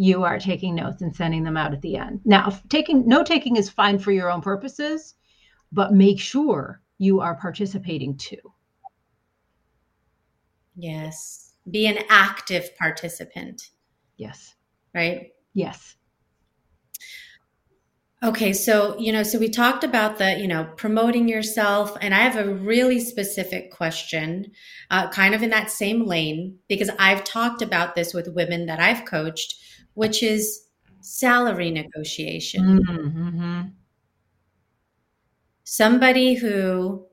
You 0.00 0.22
are 0.22 0.38
taking 0.38 0.76
notes 0.76 1.02
and 1.02 1.14
sending 1.14 1.42
them 1.42 1.56
out 1.56 1.72
at 1.72 1.82
the 1.82 1.96
end. 1.96 2.20
Now, 2.24 2.56
taking 2.68 3.06
note 3.08 3.26
taking 3.26 3.56
is 3.56 3.68
fine 3.68 3.98
for 3.98 4.12
your 4.12 4.30
own 4.30 4.40
purposes, 4.40 5.16
but 5.72 5.92
make 5.92 6.20
sure 6.20 6.80
you 6.98 7.20
are 7.20 7.34
participating 7.34 8.16
too. 8.16 8.36
Yes. 10.76 11.52
Be 11.68 11.88
an 11.88 11.98
active 12.08 12.70
participant. 12.78 13.70
Yes. 14.16 14.54
Right? 14.94 15.32
Yes. 15.52 15.96
Okay, 18.22 18.52
so, 18.52 18.96
you 18.98 19.12
know, 19.12 19.22
so 19.24 19.38
we 19.38 19.48
talked 19.48 19.84
about 19.84 20.18
the, 20.18 20.38
you 20.38 20.48
know, 20.48 20.68
promoting 20.76 21.28
yourself. 21.28 21.96
And 22.00 22.14
I 22.14 22.18
have 22.18 22.36
a 22.36 22.54
really 22.54 23.00
specific 23.00 23.72
question, 23.72 24.52
uh, 24.90 25.08
kind 25.10 25.34
of 25.34 25.42
in 25.42 25.50
that 25.50 25.70
same 25.70 26.04
lane, 26.04 26.58
because 26.68 26.90
I've 26.98 27.24
talked 27.24 27.62
about 27.62 27.94
this 27.94 28.14
with 28.14 28.34
women 28.34 28.66
that 28.66 28.80
I've 28.80 29.04
coached, 29.04 29.56
which 29.98 30.22
is 30.22 30.68
salary 31.00 31.70
negotiation. 31.70 32.80
Mm-hmm 32.80 33.60
somebody 35.68 36.32
who 36.32 37.04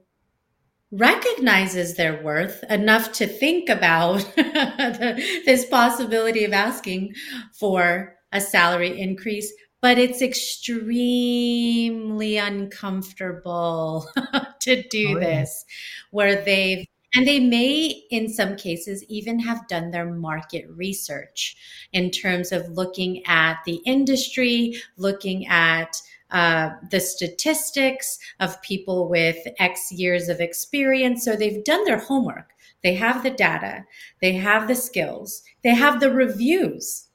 recognizes 0.89 1.95
their 1.95 2.23
worth 2.23 2.63
enough 2.69 3.11
to 3.11 3.27
think 3.27 3.67
about 3.67 4.25
this 4.37 5.65
possibility 5.65 6.45
of 6.45 6.53
asking 6.53 7.13
for 7.59 8.15
a 8.31 8.39
salary 8.39 8.97
increase, 8.97 9.51
but 9.81 9.97
it's 9.97 10.21
extremely 10.21 12.37
uncomfortable 12.37 14.07
to 14.61 14.81
do 14.87 15.17
oh, 15.17 15.19
this, 15.19 15.65
where 16.11 16.41
they've 16.45 16.87
and 17.15 17.27
they 17.27 17.39
may, 17.39 18.03
in 18.11 18.27
some 18.27 18.55
cases, 18.55 19.03
even 19.05 19.39
have 19.39 19.67
done 19.67 19.91
their 19.91 20.05
market 20.05 20.65
research 20.69 21.55
in 21.93 22.11
terms 22.11 22.51
of 22.51 22.69
looking 22.69 23.25
at 23.25 23.59
the 23.65 23.81
industry, 23.85 24.75
looking 24.97 25.47
at 25.47 26.01
uh, 26.31 26.71
the 26.91 26.99
statistics 26.99 28.19
of 28.39 28.61
people 28.61 29.07
with 29.07 29.37
X 29.59 29.91
years 29.91 30.27
of 30.27 30.41
experience. 30.41 31.23
So 31.23 31.35
they've 31.35 31.63
done 31.63 31.85
their 31.85 31.99
homework. 31.99 32.49
They 32.83 32.95
have 32.95 33.23
the 33.23 33.31
data, 33.31 33.85
they 34.21 34.33
have 34.33 34.67
the 34.67 34.75
skills, 34.75 35.41
they 35.63 35.73
have 35.73 35.99
the 35.99 36.11
reviews 36.11 37.07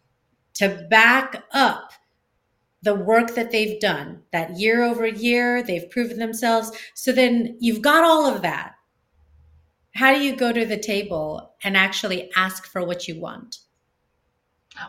to 0.55 0.87
back 0.91 1.45
up 1.53 1.93
the 2.83 2.95
work 2.95 3.35
that 3.35 3.51
they've 3.51 3.79
done 3.79 4.23
that 4.33 4.59
year 4.59 4.83
over 4.83 5.07
year 5.07 5.63
they've 5.63 5.91
proven 5.91 6.19
themselves 6.19 6.71
so 6.95 7.13
then 7.13 7.57
you've 7.61 7.83
got 7.83 8.05
all 8.05 8.27
of 8.27 8.43
that 8.43 8.75
how 9.95 10.15
do 10.15 10.21
you 10.21 10.37
go 10.37 10.53
to 10.53 10.65
the 10.65 10.79
table 10.79 11.55
and 11.63 11.77
actually 11.77 12.31
ask 12.37 12.67
for 12.67 12.85
what 12.85 13.09
you 13.09 13.21
want 13.21 13.59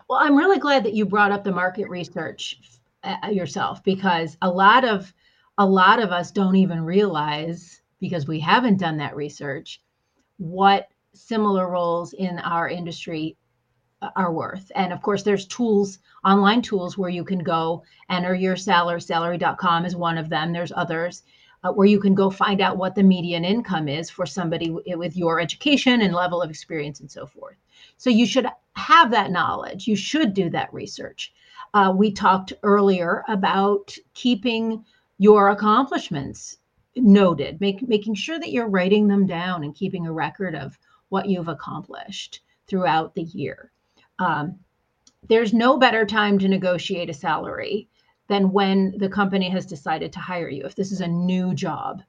well 0.08 0.18
i'm 0.20 0.36
really 0.36 0.58
glad 0.58 0.84
that 0.84 0.94
you 0.94 1.04
brought 1.04 1.32
up 1.32 1.44
the 1.44 1.52
market 1.52 1.88
research 1.88 2.58
uh, 3.04 3.28
yourself 3.30 3.82
because 3.84 4.36
a 4.42 4.50
lot 4.50 4.84
of 4.84 5.12
a 5.58 5.66
lot 5.66 6.00
of 6.00 6.10
us 6.10 6.30
don't 6.30 6.56
even 6.56 6.82
realize 6.82 7.82
because 8.00 8.26
we 8.26 8.40
haven't 8.40 8.78
done 8.78 8.96
that 8.96 9.16
research 9.16 9.80
what 10.38 10.88
similar 11.14 11.68
roles 11.70 12.14
in 12.14 12.38
our 12.38 12.68
industry 12.68 13.36
are 14.16 14.32
worth. 14.32 14.70
And 14.74 14.92
of 14.92 15.02
course, 15.02 15.22
there's 15.22 15.46
tools, 15.46 15.98
online 16.24 16.62
tools 16.62 16.98
where 16.98 17.10
you 17.10 17.24
can 17.24 17.40
go 17.40 17.84
enter 18.10 18.34
your 18.34 18.56
salary. 18.56 19.00
Salary.com 19.00 19.84
is 19.84 19.96
one 19.96 20.18
of 20.18 20.28
them. 20.28 20.52
There's 20.52 20.72
others 20.74 21.22
uh, 21.64 21.72
where 21.72 21.86
you 21.86 22.00
can 22.00 22.14
go 22.14 22.30
find 22.30 22.60
out 22.60 22.76
what 22.76 22.94
the 22.94 23.02
median 23.02 23.44
income 23.44 23.88
is 23.88 24.10
for 24.10 24.26
somebody 24.26 24.66
w- 24.66 24.98
with 24.98 25.16
your 25.16 25.40
education 25.40 26.02
and 26.02 26.14
level 26.14 26.42
of 26.42 26.50
experience 26.50 27.00
and 27.00 27.10
so 27.10 27.26
forth. 27.26 27.56
So 27.96 28.10
you 28.10 28.26
should 28.26 28.46
have 28.74 29.10
that 29.10 29.30
knowledge. 29.30 29.86
You 29.86 29.96
should 29.96 30.34
do 30.34 30.50
that 30.50 30.72
research. 30.72 31.32
Uh, 31.74 31.92
we 31.96 32.12
talked 32.12 32.52
earlier 32.62 33.24
about 33.28 33.96
keeping 34.14 34.84
your 35.18 35.50
accomplishments 35.50 36.58
noted, 36.96 37.60
make, 37.60 37.86
making 37.86 38.14
sure 38.14 38.38
that 38.38 38.50
you're 38.50 38.68
writing 38.68 39.08
them 39.08 39.26
down 39.26 39.64
and 39.64 39.74
keeping 39.74 40.06
a 40.06 40.12
record 40.12 40.54
of 40.54 40.78
what 41.08 41.28
you've 41.28 41.48
accomplished 41.48 42.40
throughout 42.66 43.14
the 43.14 43.22
year. 43.22 43.70
Um, 44.18 44.58
there's 45.28 45.54
no 45.54 45.78
better 45.78 46.04
time 46.04 46.38
to 46.40 46.48
negotiate 46.48 47.08
a 47.08 47.14
salary 47.14 47.88
than 48.32 48.50
when 48.50 48.94
the 48.96 49.10
company 49.10 49.50
has 49.50 49.66
decided 49.66 50.10
to 50.10 50.18
hire 50.18 50.48
you. 50.48 50.64
If 50.64 50.74
this 50.74 50.90
is 50.90 51.02
a 51.02 51.06
new 51.06 51.52
job, 51.52 52.02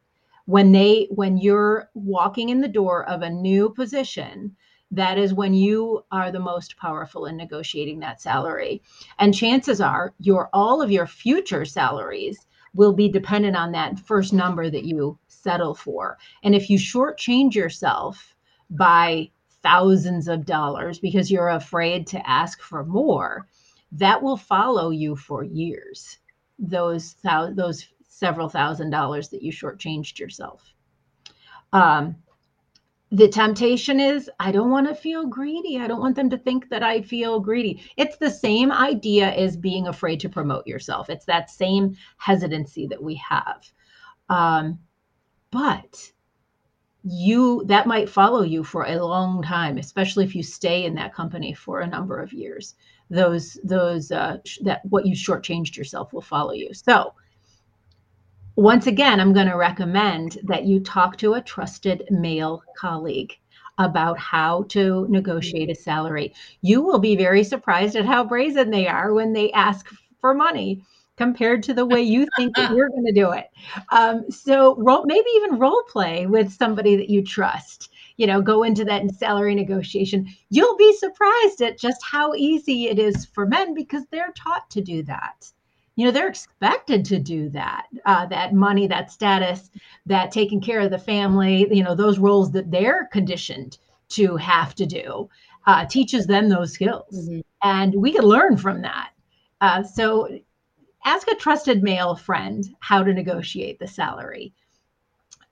when 0.46 0.72
they 0.72 1.08
when 1.12 1.38
you're 1.38 1.90
walking 1.94 2.48
in 2.48 2.62
the 2.62 2.68
door 2.70 3.04
of 3.10 3.22
a 3.22 3.30
new 3.30 3.70
position, 3.70 4.56
that 4.92 5.18
is 5.18 5.34
when 5.34 5.54
you 5.54 6.06
are 6.12 6.32
the 6.32 6.40
most 6.40 6.78
powerful 6.78 7.26
in 7.26 7.36
negotiating 7.36 8.00
that 8.00 8.22
salary. 8.22 8.82
And 9.20 9.34
chances 9.34 9.82
are 9.82 10.14
your 10.20 10.50
all 10.54 10.82
of 10.82 10.92
your 10.92 11.08
future 11.08 11.66
salaries 11.66 12.48
will 12.74 12.94
be 12.94 13.10
dependent 13.10 13.58
on 13.58 13.74
that 13.74 14.00
first 14.00 14.32
number 14.32 14.70
that 14.70 14.86
you 14.86 15.20
settle 15.28 15.76
for. 15.76 16.18
And 16.42 16.56
if 16.56 16.70
you 16.70 16.78
shortchange 16.78 17.54
yourself 17.54 18.34
by 18.70 19.30
thousands 19.62 20.30
of 20.30 20.46
dollars 20.46 21.00
because 21.00 21.30
you're 21.30 21.50
afraid 21.50 22.08
to 22.08 22.30
ask 22.30 22.62
for 22.62 22.86
more, 22.86 23.48
that 23.94 24.22
will 24.22 24.38
follow 24.38 24.90
you 24.90 25.16
for 25.16 25.44
years. 25.44 26.18
Those 26.60 27.16
those 27.24 27.88
several 28.08 28.50
thousand 28.50 28.90
dollars 28.90 29.30
that 29.30 29.42
you 29.42 29.52
shortchanged 29.52 30.20
yourself. 30.20 30.74
Um, 31.72 32.16
the 33.12 33.28
temptation 33.28 34.00
is 34.00 34.30
I 34.40 34.52
don't 34.52 34.72
want 34.72 34.88
to 34.88 34.96
feel 34.96 35.28
greedy. 35.28 35.78
I 35.78 35.88
don't 35.88 36.00
want 36.00 36.16
them 36.16 36.30
to 36.32 36.38
think 36.38 36.70
that 36.70 36.82
I 36.82 37.02
feel 37.02 37.40
greedy. 37.40 37.84
It's 37.96 38.18
the 38.18 38.32
same 38.32 38.72
idea 38.72 39.32
as 39.32 39.56
being 39.56 39.88
afraid 39.88 40.20
to 40.22 40.30
promote 40.30 40.66
yourself. 40.66 41.10
It's 41.10 41.26
that 41.26 41.52
same 41.52 41.96
hesitancy 42.18 42.88
that 42.88 43.02
we 43.02 43.16
have. 43.16 43.72
Um, 44.30 44.80
but 45.52 46.12
you 47.04 47.64
that 47.66 47.86
might 47.86 48.10
follow 48.10 48.44
you 48.44 48.64
for 48.64 48.86
a 48.86 49.06
long 49.06 49.44
time 49.44 49.78
especially 49.78 50.24
if 50.24 50.34
you 50.34 50.42
stay 50.42 50.86
in 50.86 50.96
that 50.96 51.14
company 51.14 51.54
for 51.54 51.82
a 51.82 51.88
number 51.88 52.18
of 52.18 52.32
years 52.32 52.76
those 53.10 53.58
those 53.64 54.12
uh, 54.12 54.38
that 54.62 54.82
what 54.86 55.06
you 55.06 55.16
shortchanged 55.16 55.78
yourself 55.78 56.14
will 56.14 56.22
follow 56.22 56.54
you 56.54 56.74
so 56.74 57.14
once 58.56 58.88
again 58.88 59.20
i'm 59.20 59.34
going 59.34 59.48
to 59.48 59.58
recommend 59.58 60.38
that 60.44 60.66
you 60.66 60.80
talk 60.80 61.18
to 61.18 61.34
a 61.34 61.42
trusted 61.42 62.04
male 62.10 62.64
colleague 62.78 63.34
about 63.80 64.18
how 64.20 64.64
to 64.64 65.08
negotiate 65.10 65.70
a 65.70 65.76
salary 65.76 66.34
you 66.62 66.82
will 66.82 67.00
be 67.00 67.16
very 67.16 67.44
surprised 67.44 67.96
at 67.96 68.06
how 68.06 68.24
brazen 68.24 68.70
they 68.70 68.88
are 68.88 69.14
when 69.14 69.34
they 69.34 69.52
ask 69.52 69.88
for 70.20 70.34
money 70.34 70.82
compared 71.18 71.64
to 71.64 71.74
the 71.74 71.86
way 71.86 72.02
you 72.02 72.28
think 72.38 72.56
that 72.56 72.72
you're 72.72 72.90
going 72.90 73.06
to 73.06 73.12
do 73.12 73.32
it. 73.32 73.50
Um, 73.92 74.30
so 74.32 74.76
role, 74.78 75.06
maybe 75.06 75.28
even 75.36 75.60
role 75.60 75.84
play 75.88 76.26
with 76.26 76.52
somebody 76.52 76.96
that 76.96 77.10
you 77.10 77.24
trust. 77.24 77.90
You 78.18 78.28
know, 78.28 78.42
go 78.42 78.64
into 78.64 78.86
that 78.86 79.10
salary 79.16 79.56
negotiation. 79.56 80.28
You'll 80.50 80.78
be 80.78 80.96
surprised 80.98 81.62
at 81.62 81.80
just 81.80 82.04
how 82.04 82.34
easy 82.36 82.88
it 82.88 83.00
is 83.00 83.26
for 83.26 83.46
men 83.46 83.74
because 83.74 84.04
they're 84.12 84.34
taught 84.36 84.70
to 84.72 84.82
do 84.82 85.04
that. 85.04 85.52
You 85.96 86.06
know, 86.06 86.12
they're 86.12 86.28
expected 86.28 87.06
to 87.06 87.20
do 87.20 87.50
that. 87.50 87.88
Uh, 88.06 88.26
that 88.28 88.54
money, 88.54 88.88
that 88.88 89.12
status, 89.12 89.70
that 90.06 90.32
taking 90.32 90.62
care 90.62 90.80
of 90.80 90.92
the 90.92 90.98
family. 90.98 91.68
You 91.72 91.84
know, 91.84 91.96
those 91.96 92.20
roles 92.20 92.52
that 92.52 92.72
they're 92.72 93.08
conditioned 93.12 93.78
to 94.10 94.36
have 94.38 94.76
to 94.76 94.86
do 94.86 95.30
uh, 95.66 95.86
teaches 95.86 96.28
them 96.28 96.50
those 96.50 96.74
skills, 96.74 97.14
mm-hmm. 97.14 97.40
and 97.64 97.96
we 97.96 98.12
can 98.12 98.24
learn 98.24 98.58
from 98.58 98.82
that. 98.82 99.12
Uh, 99.62 99.84
so 99.84 100.28
ask 101.06 101.28
a 101.28 101.36
trusted 101.36 101.84
male 101.84 102.16
friend 102.16 102.76
how 102.80 103.04
to 103.04 103.14
negotiate 103.14 103.80
the 103.80 103.88
salary. 103.88 104.54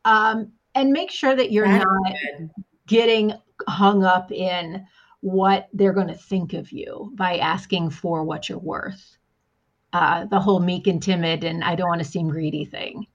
Um, 0.05 0.51
and 0.76 0.91
make 0.91 1.11
sure 1.11 1.36
that 1.36 1.51
you're 1.51 1.67
That's 1.67 1.86
not 1.86 2.13
good. 2.38 2.49
getting 2.88 3.34
hung 3.67 4.03
up 4.03 4.32
in 4.32 4.86
what 5.22 5.69
they're 5.74 5.93
going 5.93 6.07
to 6.07 6.15
think 6.15 6.53
of 6.53 6.72
you 6.72 7.11
by 7.15 7.38
asking 7.38 7.91
for 7.91 8.24
what 8.24 8.49
you're 8.49 8.57
worth. 8.57 9.17
Uh, 9.93 10.26
the 10.26 10.39
whole 10.39 10.59
meek 10.59 10.88
and 10.88 11.03
timid 11.03 11.43
and 11.43 11.63
I 11.63 11.76
don't 11.76 11.89
want 11.89 12.01
to 12.01 12.07
seem 12.07 12.30
greedy 12.30 12.65
thing. 12.65 13.05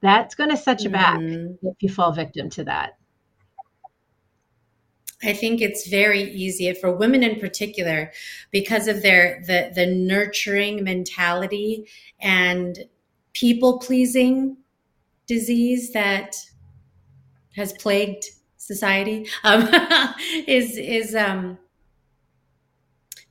That's 0.00 0.34
going 0.34 0.50
to 0.50 0.56
set 0.56 0.82
you 0.82 0.90
back 0.90 1.18
mm-hmm. 1.18 1.66
if 1.66 1.76
you 1.80 1.88
fall 1.88 2.12
victim 2.12 2.50
to 2.50 2.64
that. 2.64 2.98
I 5.22 5.32
think 5.32 5.60
it's 5.60 5.88
very 5.88 6.22
easy 6.22 6.72
for 6.74 6.94
women 6.94 7.24
in 7.24 7.40
particular 7.40 8.12
because 8.52 8.86
of 8.86 9.02
their 9.02 9.42
the 9.46 9.72
the 9.74 9.86
nurturing 9.86 10.84
mentality 10.84 11.88
and 12.20 12.78
people 13.32 13.80
pleasing 13.80 14.56
disease 15.26 15.92
that 15.92 16.36
has 17.56 17.72
plagued 17.74 18.24
society 18.56 19.26
um, 19.44 19.68
is 20.46 20.76
is 20.76 21.14
um, 21.14 21.58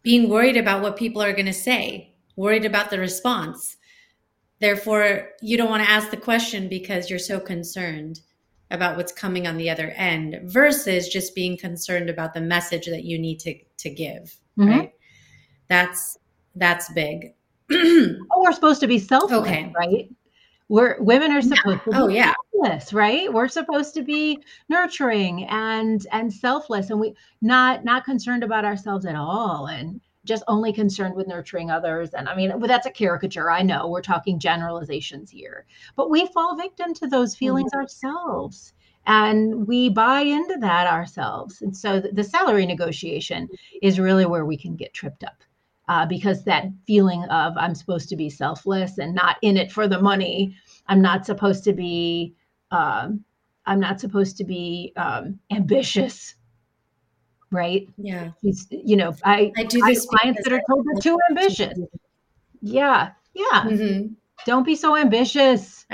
being 0.03 0.29
worried 0.29 0.57
about 0.57 0.81
what 0.81 0.97
people 0.97 1.21
are 1.21 1.33
going 1.33 1.45
to 1.45 1.53
say, 1.53 2.13
worried 2.35 2.65
about 2.65 2.89
the 2.89 2.99
response. 2.99 3.77
Therefore, 4.59 5.29
you 5.41 5.57
don't 5.57 5.69
want 5.69 5.83
to 5.83 5.89
ask 5.89 6.09
the 6.09 6.17
question 6.17 6.67
because 6.67 7.09
you're 7.09 7.19
so 7.19 7.39
concerned 7.39 8.21
about 8.71 8.97
what's 8.97 9.11
coming 9.11 9.47
on 9.47 9.57
the 9.57 9.69
other 9.69 9.91
end 9.91 10.39
versus 10.43 11.07
just 11.07 11.35
being 11.35 11.57
concerned 11.57 12.09
about 12.09 12.33
the 12.33 12.41
message 12.41 12.85
that 12.87 13.03
you 13.03 13.17
need 13.17 13.39
to 13.39 13.57
to 13.77 13.89
give 13.89 14.35
mm-hmm. 14.57 14.69
right 14.69 14.93
that's 15.69 16.17
that's 16.55 16.91
big 16.93 17.33
oh 17.71 18.15
we're 18.37 18.51
supposed 18.51 18.81
to 18.81 18.87
be 18.87 18.99
selfless 18.99 19.39
okay. 19.39 19.71
right 19.77 20.09
we're 20.69 21.01
women 21.01 21.31
are 21.31 21.41
supposed 21.41 21.65
yeah. 21.65 21.77
to 21.77 21.89
be 21.89 21.95
oh, 21.95 22.07
yeah. 22.07 22.33
Selfless 22.63 22.93
right 22.93 23.31
we're 23.33 23.47
supposed 23.47 23.93
to 23.93 24.01
be 24.01 24.39
nurturing 24.69 25.45
and 25.45 26.07
and 26.11 26.33
selfless 26.33 26.89
and 26.89 26.99
we 26.99 27.13
not 27.41 27.83
not 27.85 28.03
concerned 28.05 28.43
about 28.43 28.65
ourselves 28.65 29.05
at 29.05 29.15
all 29.15 29.67
and 29.67 30.01
just 30.27 30.43
only 30.47 30.73
concerned 30.73 31.15
with 31.15 31.25
nurturing 31.25 31.71
others. 31.71 32.13
And 32.13 32.29
I 32.29 32.35
mean, 32.35 32.51
well, 32.59 32.67
that's 32.67 32.85
a 32.85 32.91
caricature. 32.91 33.49
I 33.49 33.63
know 33.63 33.87
we're 33.87 34.01
talking 34.01 34.39
generalizations 34.39 35.31
here, 35.31 35.65
but 35.95 36.11
we 36.11 36.27
fall 36.27 36.55
victim 36.55 36.93
to 36.95 37.07
those 37.07 37.35
feelings 37.35 37.71
mm-hmm. 37.71 37.79
ourselves 37.79 38.73
and 39.07 39.65
we 39.65 39.89
buy 39.89 40.19
into 40.19 40.57
that 40.59 40.85
ourselves. 40.85 41.61
And 41.61 41.75
so 41.75 42.01
the, 42.01 42.11
the 42.11 42.23
salary 42.23 42.65
negotiation 42.65 43.47
is 43.81 43.99
really 43.99 44.25
where 44.25 44.45
we 44.45 44.57
can 44.57 44.75
get 44.75 44.93
tripped 44.93 45.23
up. 45.23 45.41
Uh, 45.89 46.05
because 46.05 46.43
that 46.43 46.65
feeling 46.85 47.23
of 47.29 47.55
I'm 47.55 47.73
supposed 47.73 48.09
to 48.09 48.17
be 48.17 48.29
selfless 48.29 48.97
and 48.97 49.15
not 49.15 49.37
in 49.41 49.55
it 49.55 49.71
for 49.71 49.87
the 49.87 50.01
money. 50.01 50.53
I'm 50.87 51.01
not 51.01 51.25
supposed 51.25 51.63
to 51.63 51.71
be. 51.71 52.35
Um, 52.71 53.23
I'm 53.65 53.79
not 53.79 53.99
supposed 53.99 54.37
to 54.37 54.43
be 54.43 54.93
um, 54.95 55.39
ambitious 55.51 56.35
right? 57.51 57.87
Yeah. 57.97 58.31
He's, 58.41 58.67
you 58.69 58.95
know, 58.95 59.15
I, 59.23 59.51
I 59.57 59.63
do 59.63 59.81
this 59.85 60.05
clients 60.05 60.43
that 60.43 60.53
are 60.53 60.61
told 60.69 60.85
they're 60.85 61.01
too 61.01 61.17
ambitious. 61.29 61.77
Yeah. 62.61 63.11
Yeah. 63.33 63.63
Mm-hmm. 63.63 64.13
Don't 64.45 64.65
be 64.65 64.75
so 64.75 64.95
ambitious. 64.95 65.85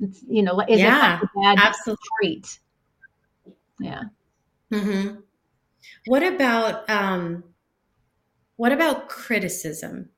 It's, 0.00 0.22
you 0.28 0.42
know, 0.42 0.60
is 0.60 0.80
yeah, 0.80 1.18
it 1.18 1.22
a 1.22 1.40
bad 1.40 1.58
absolutely. 1.58 2.02
trait? 2.20 2.58
Yeah. 3.80 4.02
Mm-hmm. 4.72 5.20
What 6.06 6.22
about, 6.22 6.88
um, 6.90 7.44
what 8.56 8.72
about 8.72 9.08
criticism? 9.08 10.10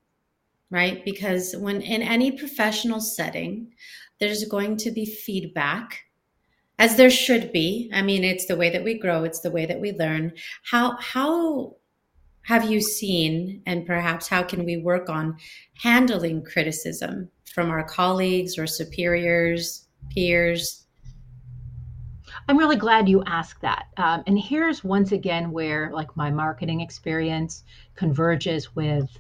Right? 0.71 1.03
Because 1.05 1.57
when 1.57 1.81
in 1.81 2.03
any 2.03 2.33
professional 2.33 3.01
setting, 3.01 3.73
there's 4.21 4.45
going 4.45 4.77
to 4.77 4.91
be 4.91 5.05
feedback 5.05 6.05
as 6.79 6.97
there 6.97 7.11
should 7.11 7.53
be 7.53 7.91
i 7.93 8.03
mean 8.03 8.25
it's 8.25 8.47
the 8.47 8.57
way 8.57 8.71
that 8.71 8.85
we 8.85 8.99
grow 8.99 9.25
it's 9.25 9.41
the 9.41 9.51
way 9.51 9.67
that 9.67 9.81
we 9.81 9.93
learn 9.93 10.33
how 10.65 10.97
how 10.99 11.75
have 12.49 12.71
you 12.71 12.81
seen, 12.81 13.61
and 13.67 13.85
perhaps 13.85 14.27
how 14.27 14.43
can 14.43 14.65
we 14.65 14.79
work 14.79 15.11
on 15.11 15.37
handling 15.83 16.43
criticism 16.43 17.29
from 17.45 17.69
our 17.69 17.85
colleagues 17.85 18.57
or 18.57 18.67
superiors, 18.67 19.87
peers? 20.09 20.87
I'm 22.49 22.57
really 22.57 22.77
glad 22.77 23.07
you 23.07 23.23
asked 23.27 23.61
that. 23.61 23.89
Um, 23.99 24.23
and 24.27 24.39
here's 24.39 24.83
once 24.83 25.13
again 25.13 25.51
where 25.51 25.91
like 25.93 26.17
my 26.17 26.31
marketing 26.31 26.81
experience 26.81 27.65
converges 27.97 28.75
with 28.75 29.11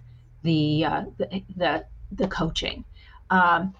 the 0.42 0.86
uh, 0.86 1.04
the, 1.18 1.42
the, 1.54 1.84
the 2.12 2.28
coaching. 2.28 2.82
Um, 3.28 3.74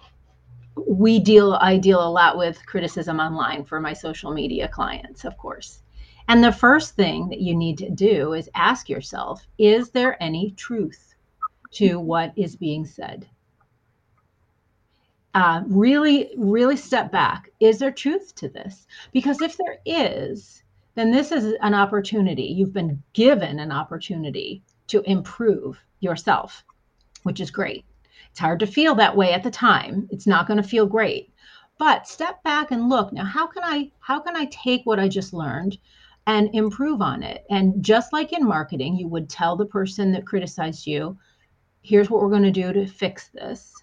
we 0.87 1.19
deal 1.19 1.57
I 1.61 1.77
deal 1.77 2.05
a 2.05 2.09
lot 2.09 2.37
with 2.37 2.65
criticism 2.65 3.19
online 3.19 3.63
for 3.65 3.79
my 3.79 3.93
social 3.93 4.31
media 4.31 4.67
clients, 4.67 5.25
of 5.25 5.37
course. 5.37 5.81
And 6.27 6.43
the 6.43 6.51
first 6.51 6.95
thing 6.95 7.29
that 7.29 7.41
you 7.41 7.55
need 7.55 7.77
to 7.79 7.89
do 7.89 8.33
is 8.33 8.49
ask 8.53 8.89
yourself 8.89 9.45
is 9.57 9.89
there 9.89 10.21
any 10.21 10.51
truth 10.51 11.15
to 11.71 11.99
what 11.99 12.33
is 12.35 12.55
being 12.55 12.85
said? 12.85 13.27
Uh, 15.33 15.63
really, 15.67 16.31
really 16.37 16.75
step 16.75 17.11
back. 17.11 17.49
Is 17.59 17.79
there 17.79 17.91
truth 17.91 18.33
to 18.35 18.49
this? 18.49 18.87
Because 19.11 19.41
if 19.41 19.57
there 19.57 19.77
is, 19.85 20.63
then 20.95 21.11
this 21.11 21.31
is 21.31 21.53
an 21.61 21.73
opportunity. 21.73 22.43
You've 22.43 22.73
been 22.73 23.01
given 23.13 23.59
an 23.59 23.71
opportunity 23.71 24.63
to 24.87 25.01
improve 25.09 25.79
yourself, 25.99 26.63
which 27.23 27.39
is 27.39 27.51
great. 27.51 27.85
It's 28.39 28.45
hard 28.45 28.61
to 28.61 28.67
feel 28.67 28.95
that 28.95 29.17
way 29.17 29.33
at 29.33 29.43
the 29.43 29.51
time. 29.51 30.07
It's 30.11 30.25
not 30.25 30.47
going 30.47 30.63
to 30.63 30.63
feel 30.63 30.85
great. 30.85 31.33
But 31.77 32.07
step 32.07 32.41
back 32.41 32.71
and 32.71 32.87
look. 32.87 33.11
Now, 33.11 33.25
how 33.25 33.45
can 33.45 33.65
I 33.65 33.91
how 33.99 34.21
can 34.21 34.37
I 34.37 34.45
take 34.45 34.85
what 34.85 34.97
I 34.97 35.09
just 35.09 35.33
learned 35.33 35.77
and 36.25 36.49
improve 36.55 37.01
on 37.01 37.21
it. 37.21 37.43
And 37.49 37.83
just 37.83 38.13
like 38.13 38.31
in 38.31 38.47
marketing, 38.47 38.95
you 38.95 39.09
would 39.09 39.29
tell 39.29 39.57
the 39.57 39.65
person 39.65 40.13
that 40.13 40.25
criticized 40.25 40.87
you, 40.87 41.17
here's 41.81 42.09
what 42.09 42.21
we're 42.21 42.29
going 42.29 42.43
to 42.43 42.49
do 42.49 42.71
to 42.71 42.87
fix 42.87 43.27
this. 43.27 43.73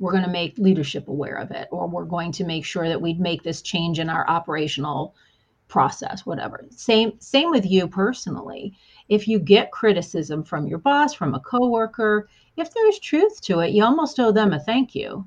We're 0.00 0.10
going 0.10 0.24
to 0.24 0.30
make 0.30 0.58
leadership 0.58 1.06
aware 1.06 1.36
of 1.36 1.52
it, 1.52 1.68
or 1.70 1.86
we're 1.86 2.06
going 2.06 2.32
to 2.32 2.44
make 2.44 2.64
sure 2.64 2.88
that 2.88 3.00
we 3.00 3.14
make 3.14 3.44
this 3.44 3.62
change 3.62 4.00
in 4.00 4.10
our 4.10 4.28
operational 4.28 5.14
process, 5.68 6.26
whatever. 6.26 6.66
Same 6.70 7.12
same 7.20 7.52
with 7.52 7.64
you 7.64 7.86
personally. 7.86 8.76
If 9.08 9.28
you 9.28 9.38
get 9.38 9.70
criticism 9.70 10.42
from 10.42 10.66
your 10.66 10.78
boss, 10.78 11.14
from 11.14 11.34
a 11.34 11.40
coworker, 11.40 12.28
if 12.60 12.72
there's 12.72 12.98
truth 12.98 13.40
to 13.42 13.60
it, 13.60 13.70
you 13.70 13.84
almost 13.84 14.20
owe 14.20 14.32
them 14.32 14.52
a 14.52 14.60
thank 14.60 14.94
you. 14.94 15.26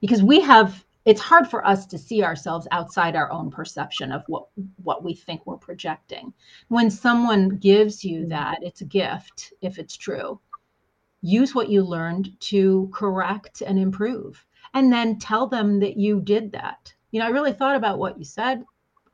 Because 0.00 0.22
we 0.22 0.40
have 0.40 0.84
it's 1.08 1.22
hard 1.22 1.48
for 1.48 1.66
us 1.66 1.86
to 1.86 1.96
see 1.96 2.22
ourselves 2.22 2.68
outside 2.70 3.16
our 3.16 3.32
own 3.32 3.50
perception 3.50 4.12
of 4.12 4.22
what 4.26 4.46
what 4.82 5.02
we 5.02 5.14
think 5.14 5.46
we're 5.46 5.56
projecting 5.56 6.34
when 6.68 6.90
someone 6.90 7.48
gives 7.48 8.04
you 8.04 8.20
mm-hmm. 8.20 8.28
that 8.28 8.58
it's 8.60 8.82
a 8.82 8.84
gift 8.84 9.54
if 9.62 9.78
it's 9.78 9.96
true 9.96 10.38
use 11.22 11.54
what 11.54 11.70
you 11.70 11.82
learned 11.82 12.38
to 12.40 12.90
correct 12.92 13.62
and 13.62 13.78
improve 13.78 14.44
and 14.74 14.92
then 14.92 15.18
tell 15.18 15.46
them 15.46 15.80
that 15.80 15.96
you 15.96 16.20
did 16.20 16.52
that 16.52 16.92
you 17.10 17.18
know 17.18 17.26
i 17.26 17.30
really 17.30 17.54
thought 17.54 17.76
about 17.76 17.98
what 17.98 18.18
you 18.18 18.24
said 18.24 18.62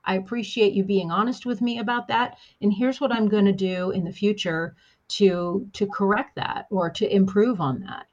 i 0.05 0.17
appreciate 0.17 0.73
you 0.73 0.83
being 0.83 1.13
honest 1.13 1.47
with 1.47 1.61
me 1.61 1.79
about 1.79 2.09
that 2.09 2.37
and 2.61 2.73
here's 2.73 3.01
what 3.01 3.13
i'm 3.13 3.29
going 3.29 3.45
to 3.45 3.53
do 3.53 3.93
in 3.93 4.03
the 4.03 4.13
future 4.13 4.75
to 5.09 5.69
to 5.73 5.87
correct 5.87 6.37
that 6.37 6.67
or 6.71 6.91
to 6.91 7.15
improve 7.15 7.61
on 7.61 7.81
that 7.81 8.07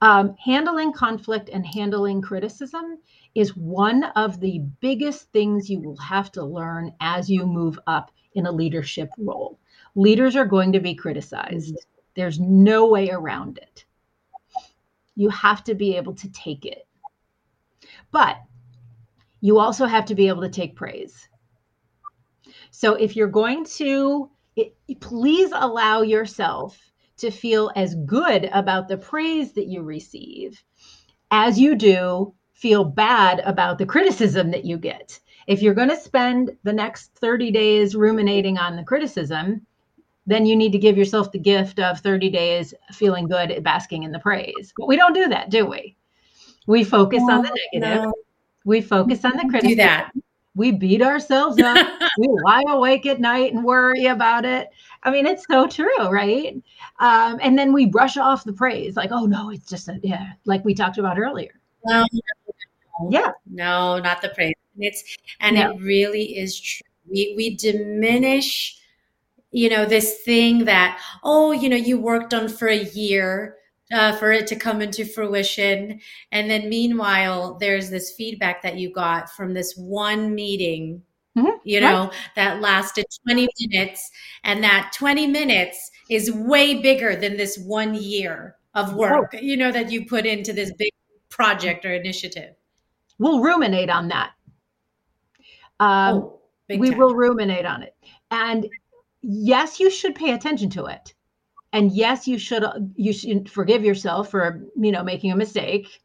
um, 0.00 0.36
handling 0.36 0.92
conflict 0.92 1.48
and 1.48 1.66
handling 1.66 2.22
criticism 2.22 2.98
is 3.34 3.56
one 3.56 4.04
of 4.16 4.40
the 4.40 4.60
biggest 4.80 5.30
things 5.32 5.68
you 5.68 5.80
will 5.80 5.96
have 5.96 6.30
to 6.32 6.44
learn 6.44 6.92
as 7.00 7.30
you 7.30 7.46
move 7.46 7.78
up 7.86 8.10
in 8.34 8.46
a 8.46 8.52
leadership 8.52 9.10
role. 9.18 9.58
Leaders 9.94 10.36
are 10.36 10.44
going 10.44 10.72
to 10.72 10.80
be 10.80 10.94
criticized, 10.94 11.74
mm-hmm. 11.74 12.00
there's 12.14 12.38
no 12.38 12.86
way 12.86 13.10
around 13.10 13.58
it. 13.58 13.84
You 15.16 15.30
have 15.30 15.64
to 15.64 15.74
be 15.74 15.96
able 15.96 16.14
to 16.14 16.30
take 16.30 16.64
it. 16.64 16.86
But 18.10 18.36
you 19.40 19.58
also 19.58 19.86
have 19.86 20.04
to 20.06 20.14
be 20.14 20.28
able 20.28 20.42
to 20.42 20.48
take 20.48 20.76
praise. 20.76 21.28
So 22.70 22.94
if 22.94 23.16
you're 23.16 23.28
going 23.28 23.64
to, 23.64 24.30
it, 24.58 25.00
please 25.00 25.50
allow 25.54 26.02
yourself 26.02 26.78
to 27.18 27.30
feel 27.30 27.70
as 27.76 27.94
good 28.06 28.48
about 28.52 28.88
the 28.88 28.96
praise 28.96 29.52
that 29.52 29.66
you 29.66 29.82
receive 29.82 30.62
as 31.30 31.58
you 31.58 31.74
do 31.74 32.34
feel 32.52 32.84
bad 32.84 33.40
about 33.40 33.78
the 33.78 33.86
criticism 33.86 34.50
that 34.50 34.64
you 34.64 34.76
get. 34.78 35.18
If 35.46 35.62
you're 35.62 35.74
going 35.74 35.90
to 35.90 35.96
spend 35.96 36.56
the 36.62 36.72
next 36.72 37.14
30 37.14 37.50
days 37.50 37.94
ruminating 37.94 38.58
on 38.58 38.76
the 38.76 38.82
criticism, 38.82 39.64
then 40.26 40.44
you 40.44 40.56
need 40.56 40.72
to 40.72 40.78
give 40.78 40.98
yourself 40.98 41.32
the 41.32 41.38
gift 41.38 41.78
of 41.78 42.00
30 42.00 42.30
days 42.30 42.74
feeling 42.92 43.28
good 43.28 43.50
at 43.50 43.62
basking 43.62 44.02
in 44.02 44.12
the 44.12 44.18
praise. 44.18 44.72
But 44.76 44.88
we 44.88 44.96
don't 44.96 45.14
do 45.14 45.28
that, 45.28 45.50
do 45.50 45.66
we? 45.66 45.96
We 46.66 46.84
focus 46.84 47.22
no, 47.24 47.36
on 47.36 47.42
the 47.42 47.58
negative. 47.72 48.04
No. 48.04 48.14
We 48.64 48.82
focus 48.82 49.24
on 49.24 49.36
the 49.36 49.48
criticism. 49.48 49.68
Do 49.68 49.76
that 49.76 50.12
we 50.58 50.72
beat 50.72 51.00
ourselves 51.00 51.58
up. 51.62 51.86
we 52.18 52.28
lie 52.44 52.64
awake 52.68 53.06
at 53.06 53.20
night 53.20 53.54
and 53.54 53.64
worry 53.64 54.06
about 54.06 54.44
it. 54.44 54.68
I 55.04 55.10
mean, 55.12 55.24
it's 55.24 55.44
so 55.48 55.68
true, 55.68 56.10
right? 56.10 56.60
Um, 56.98 57.38
and 57.40 57.56
then 57.56 57.72
we 57.72 57.86
brush 57.86 58.16
off 58.16 58.44
the 58.44 58.52
praise, 58.52 58.96
like, 58.96 59.10
oh 59.12 59.24
no, 59.24 59.50
it's 59.50 59.68
just 59.68 59.88
a 59.88 60.00
yeah, 60.02 60.32
like 60.44 60.64
we 60.64 60.74
talked 60.74 60.98
about 60.98 61.18
earlier. 61.18 61.52
No, 61.86 62.04
no, 62.12 63.08
yeah, 63.08 63.30
no, 63.48 64.00
not 64.00 64.20
the 64.20 64.30
praise. 64.30 64.54
And 64.74 64.84
it's 64.84 65.16
and 65.40 65.56
no. 65.56 65.70
it 65.70 65.80
really 65.80 66.36
is 66.36 66.60
true. 66.60 66.86
We 67.08 67.34
we 67.36 67.56
diminish, 67.56 68.76
you 69.52 69.70
know, 69.70 69.86
this 69.86 70.22
thing 70.22 70.64
that 70.64 71.00
oh, 71.22 71.52
you 71.52 71.68
know, 71.68 71.76
you 71.76 72.00
worked 72.00 72.34
on 72.34 72.48
for 72.48 72.66
a 72.66 72.82
year 72.82 73.57
uh, 73.92 74.16
for 74.16 74.32
it 74.32 74.46
to 74.48 74.56
come 74.56 74.80
into 74.80 75.04
fruition. 75.04 76.00
And 76.32 76.50
then 76.50 76.68
meanwhile, 76.68 77.56
there's 77.58 77.90
this 77.90 78.12
feedback 78.12 78.62
that 78.62 78.76
you 78.76 78.92
got 78.92 79.30
from 79.30 79.54
this 79.54 79.74
one 79.76 80.34
meeting, 80.34 81.02
mm-hmm. 81.36 81.56
you 81.64 81.80
know, 81.80 82.04
right. 82.04 82.12
that 82.36 82.60
lasted 82.60 83.06
20 83.26 83.48
minutes. 83.60 84.10
And 84.44 84.62
that 84.62 84.92
20 84.96 85.26
minutes 85.26 85.90
is 86.10 86.32
way 86.32 86.80
bigger 86.80 87.16
than 87.16 87.36
this 87.36 87.58
one 87.58 87.94
year 87.94 88.56
of 88.74 88.94
work, 88.94 89.32
oh. 89.34 89.38
you 89.38 89.56
know, 89.56 89.72
that 89.72 89.90
you 89.90 90.06
put 90.06 90.26
into 90.26 90.52
this 90.52 90.72
big 90.78 90.92
project 91.30 91.84
or 91.84 91.94
initiative. 91.94 92.54
We'll 93.18 93.40
ruminate 93.40 93.90
on 93.90 94.08
that. 94.08 94.30
Um, 95.80 96.16
oh, 96.16 96.40
we 96.68 96.90
time. 96.90 96.98
will 96.98 97.14
ruminate 97.14 97.64
on 97.64 97.82
it. 97.82 97.94
And 98.30 98.68
yes, 99.22 99.80
you 99.80 99.90
should 99.90 100.14
pay 100.14 100.32
attention 100.32 100.70
to 100.70 100.86
it 100.86 101.14
and 101.72 101.92
yes 101.92 102.26
you 102.26 102.38
should 102.38 102.64
you 102.96 103.12
should 103.12 103.50
forgive 103.50 103.84
yourself 103.84 104.30
for 104.30 104.64
you 104.76 104.92
know 104.92 105.02
making 105.02 105.32
a 105.32 105.36
mistake 105.36 106.00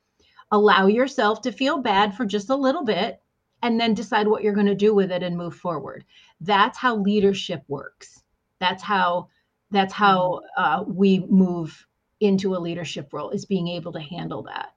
allow 0.52 0.88
yourself 0.88 1.42
to 1.42 1.52
feel 1.52 1.80
bad 1.80 2.16
for 2.16 2.26
just 2.26 2.50
a 2.50 2.56
little 2.56 2.84
bit 2.84 3.22
and 3.62 3.80
then 3.80 3.94
decide 3.94 4.28
what 4.28 4.44
you're 4.44 4.54
going 4.54 4.66
to 4.66 4.76
do 4.76 4.94
with 4.94 5.12
it 5.12 5.24
and 5.24 5.38
move 5.38 5.56
forward 5.56 6.04
that's 6.42 6.78
how 6.78 6.96
leadership 6.96 7.64
works 7.68 8.22
that's 8.60 8.84
how 8.84 9.28
that's 9.72 9.94
how 9.94 10.42
mm-hmm. 10.58 10.64
uh, 10.64 10.84
we 10.84 11.26
move 11.30 11.88
into 12.20 12.56
a 12.56 12.60
leadership 12.60 13.12
role 13.12 13.32
is 13.32 13.46
being 13.46 13.68
able 13.68 13.92
to 13.92 14.00
handle 14.00 14.44
that 14.44 14.74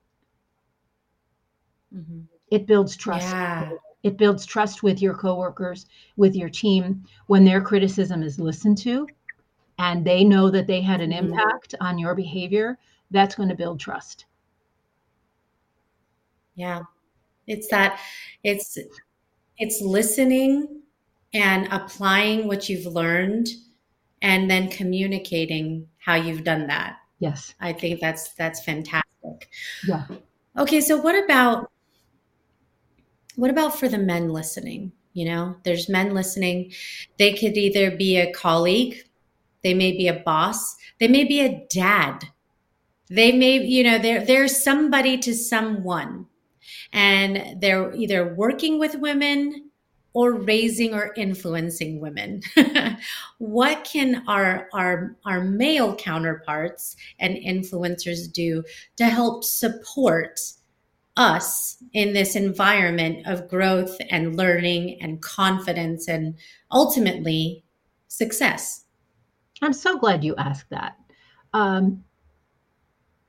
mm-hmm. 1.95 2.21
it 2.51 2.67
builds 2.67 2.97
trust 2.97 3.29
yeah. 3.29 3.71
it 4.03 4.17
builds 4.17 4.47
trust 4.47 4.83
with 4.83 5.03
your 5.03 5.15
coworkers 5.15 5.87
with 6.17 6.35
your 6.35 6.49
team 6.49 7.05
when 7.27 7.45
their 7.45 7.61
criticism 7.61 8.23
is 8.23 8.39
listened 8.39 8.79
to 8.79 9.07
and 9.79 10.05
they 10.05 10.25
know 10.25 10.51
that 10.51 10.67
they 10.67 10.81
had 10.81 11.01
an 11.01 11.11
mm-hmm. 11.11 11.33
impact 11.33 11.75
on 11.81 11.99
your 11.99 12.15
behavior, 12.15 12.79
that's 13.11 13.35
going 13.35 13.49
to 13.49 13.55
build 13.55 13.81
trust. 13.81 14.27
Yeah. 16.55 16.83
It's 17.47 17.69
that 17.69 18.01
it's 18.43 18.79
it's 19.59 19.81
listening 19.81 20.83
and 21.33 21.69
applying 21.71 22.47
what 22.47 22.69
you've 22.69 22.87
learned 22.87 23.49
and 24.23 24.51
then 24.51 24.69
communicating 24.69 25.87
how 25.99 26.15
you've 26.15 26.45
done 26.45 26.67
that. 26.67 26.97
Yes. 27.19 27.55
I 27.61 27.73
think 27.73 28.01
that's 28.01 28.31
that's 28.31 28.65
fantastic. 28.65 29.51
Yeah. 29.87 30.07
Okay, 30.59 30.81
so 30.81 30.97
what 30.97 31.23
about 31.23 31.71
what 33.37 33.51
about 33.51 33.79
for 33.79 33.89
the 33.89 33.99
men 33.99 34.31
listening? 34.31 34.93
You 35.13 35.27
know, 35.27 35.57
there's 35.63 35.89
men 35.89 36.15
listening. 36.15 36.73
They 37.19 37.35
could 37.35 37.57
either 37.57 37.91
be 37.91 38.19
a 38.19 38.33
colleague 38.33 39.06
they 39.63 39.75
may 39.75 39.93
be 39.93 40.09
a 40.09 40.15
boss. 40.21 40.77
They 41.01 41.09
may 41.09 41.25
be 41.25 41.41
a 41.41 41.67
dad. 41.71 42.29
They 43.09 43.33
may, 43.33 43.65
you 43.65 43.85
know, 43.85 43.99
they're, 43.99 44.25
they're 44.25 44.49
somebody 44.49 45.19
to 45.19 45.35
someone. 45.35 46.27
And 46.93 47.61
they're 47.61 47.95
either 47.95 48.35
working 48.35 48.79
with 48.79 48.97
women 48.97 49.71
or 50.17 50.33
raising 50.33 50.95
or 50.95 51.13
influencing 51.15 52.01
women. 52.01 52.41
what 53.39 53.85
can 53.85 54.25
our, 54.27 54.67
our, 54.73 55.15
our 55.27 55.45
male 55.45 55.95
counterparts 55.95 56.97
and 57.19 57.37
influencers 57.37 58.33
do 58.33 58.65
to 58.97 59.05
help 59.05 59.45
support 59.45 60.41
us 61.19 61.77
in 61.93 62.15
this 62.15 62.35
environment 62.35 63.27
of 63.27 63.47
growth 63.47 63.95
and 64.09 64.37
learning 64.37 64.97
and 65.03 65.21
confidence 65.21 66.09
and 66.09 66.35
ultimately 66.73 67.63
success? 68.09 68.86
I'm 69.63 69.73
so 69.73 69.99
glad 69.99 70.25
you 70.25 70.35
asked 70.37 70.71
that. 70.71 70.97
Um, 71.53 72.05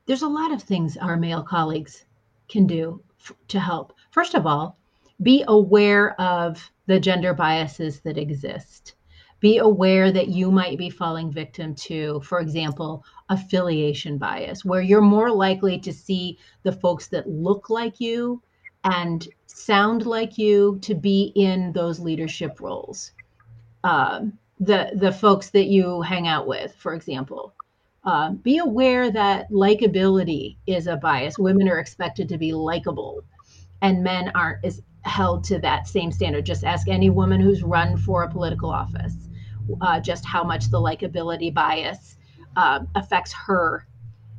there's 0.06 0.22
a 0.22 0.28
lot 0.28 0.52
of 0.52 0.62
things 0.62 0.96
our 0.96 1.16
male 1.16 1.42
colleagues 1.42 2.04
can 2.48 2.66
do 2.66 3.02
f- 3.20 3.32
to 3.48 3.60
help. 3.60 3.92
First 4.10 4.34
of 4.34 4.46
all, 4.46 4.78
be 5.22 5.44
aware 5.48 6.18
of 6.20 6.70
the 6.86 7.00
gender 7.00 7.34
biases 7.34 8.00
that 8.00 8.18
exist. 8.18 8.94
Be 9.40 9.58
aware 9.58 10.10
that 10.10 10.28
you 10.28 10.50
might 10.50 10.78
be 10.78 10.90
falling 10.90 11.30
victim 11.30 11.74
to, 11.76 12.20
for 12.20 12.40
example, 12.40 13.04
affiliation 13.28 14.18
bias, 14.18 14.64
where 14.64 14.80
you're 14.80 15.00
more 15.00 15.30
likely 15.30 15.78
to 15.80 15.92
see 15.92 16.38
the 16.62 16.72
folks 16.72 17.08
that 17.08 17.28
look 17.28 17.70
like 17.70 18.00
you 18.00 18.42
and 18.84 19.28
sound 19.46 20.06
like 20.06 20.38
you 20.38 20.78
to 20.82 20.94
be 20.94 21.32
in 21.36 21.72
those 21.72 22.00
leadership 22.00 22.60
roles. 22.60 23.12
Um, 23.84 24.38
the 24.60 24.90
the 24.94 25.12
folks 25.12 25.50
that 25.50 25.66
you 25.66 26.02
hang 26.02 26.26
out 26.26 26.46
with, 26.46 26.74
for 26.76 26.94
example. 26.94 27.54
Uh, 28.04 28.30
be 28.30 28.58
aware 28.58 29.10
that 29.10 29.50
likability 29.50 30.56
is 30.66 30.86
a 30.86 30.96
bias. 30.96 31.38
Women 31.38 31.68
are 31.68 31.78
expected 31.78 32.28
to 32.28 32.38
be 32.38 32.52
likable, 32.52 33.22
and 33.82 34.02
men 34.02 34.30
aren't 34.34 34.64
as 34.64 34.82
held 35.02 35.44
to 35.44 35.58
that 35.58 35.86
same 35.88 36.10
standard. 36.10 36.46
Just 36.46 36.64
ask 36.64 36.88
any 36.88 37.10
woman 37.10 37.40
who's 37.40 37.62
run 37.62 37.96
for 37.96 38.22
a 38.22 38.30
political 38.30 38.70
office 38.70 39.28
uh, 39.80 40.00
just 40.00 40.24
how 40.24 40.42
much 40.42 40.70
the 40.70 40.78
likability 40.78 41.52
bias 41.52 42.16
uh, 42.56 42.80
affects 42.94 43.32
her, 43.32 43.86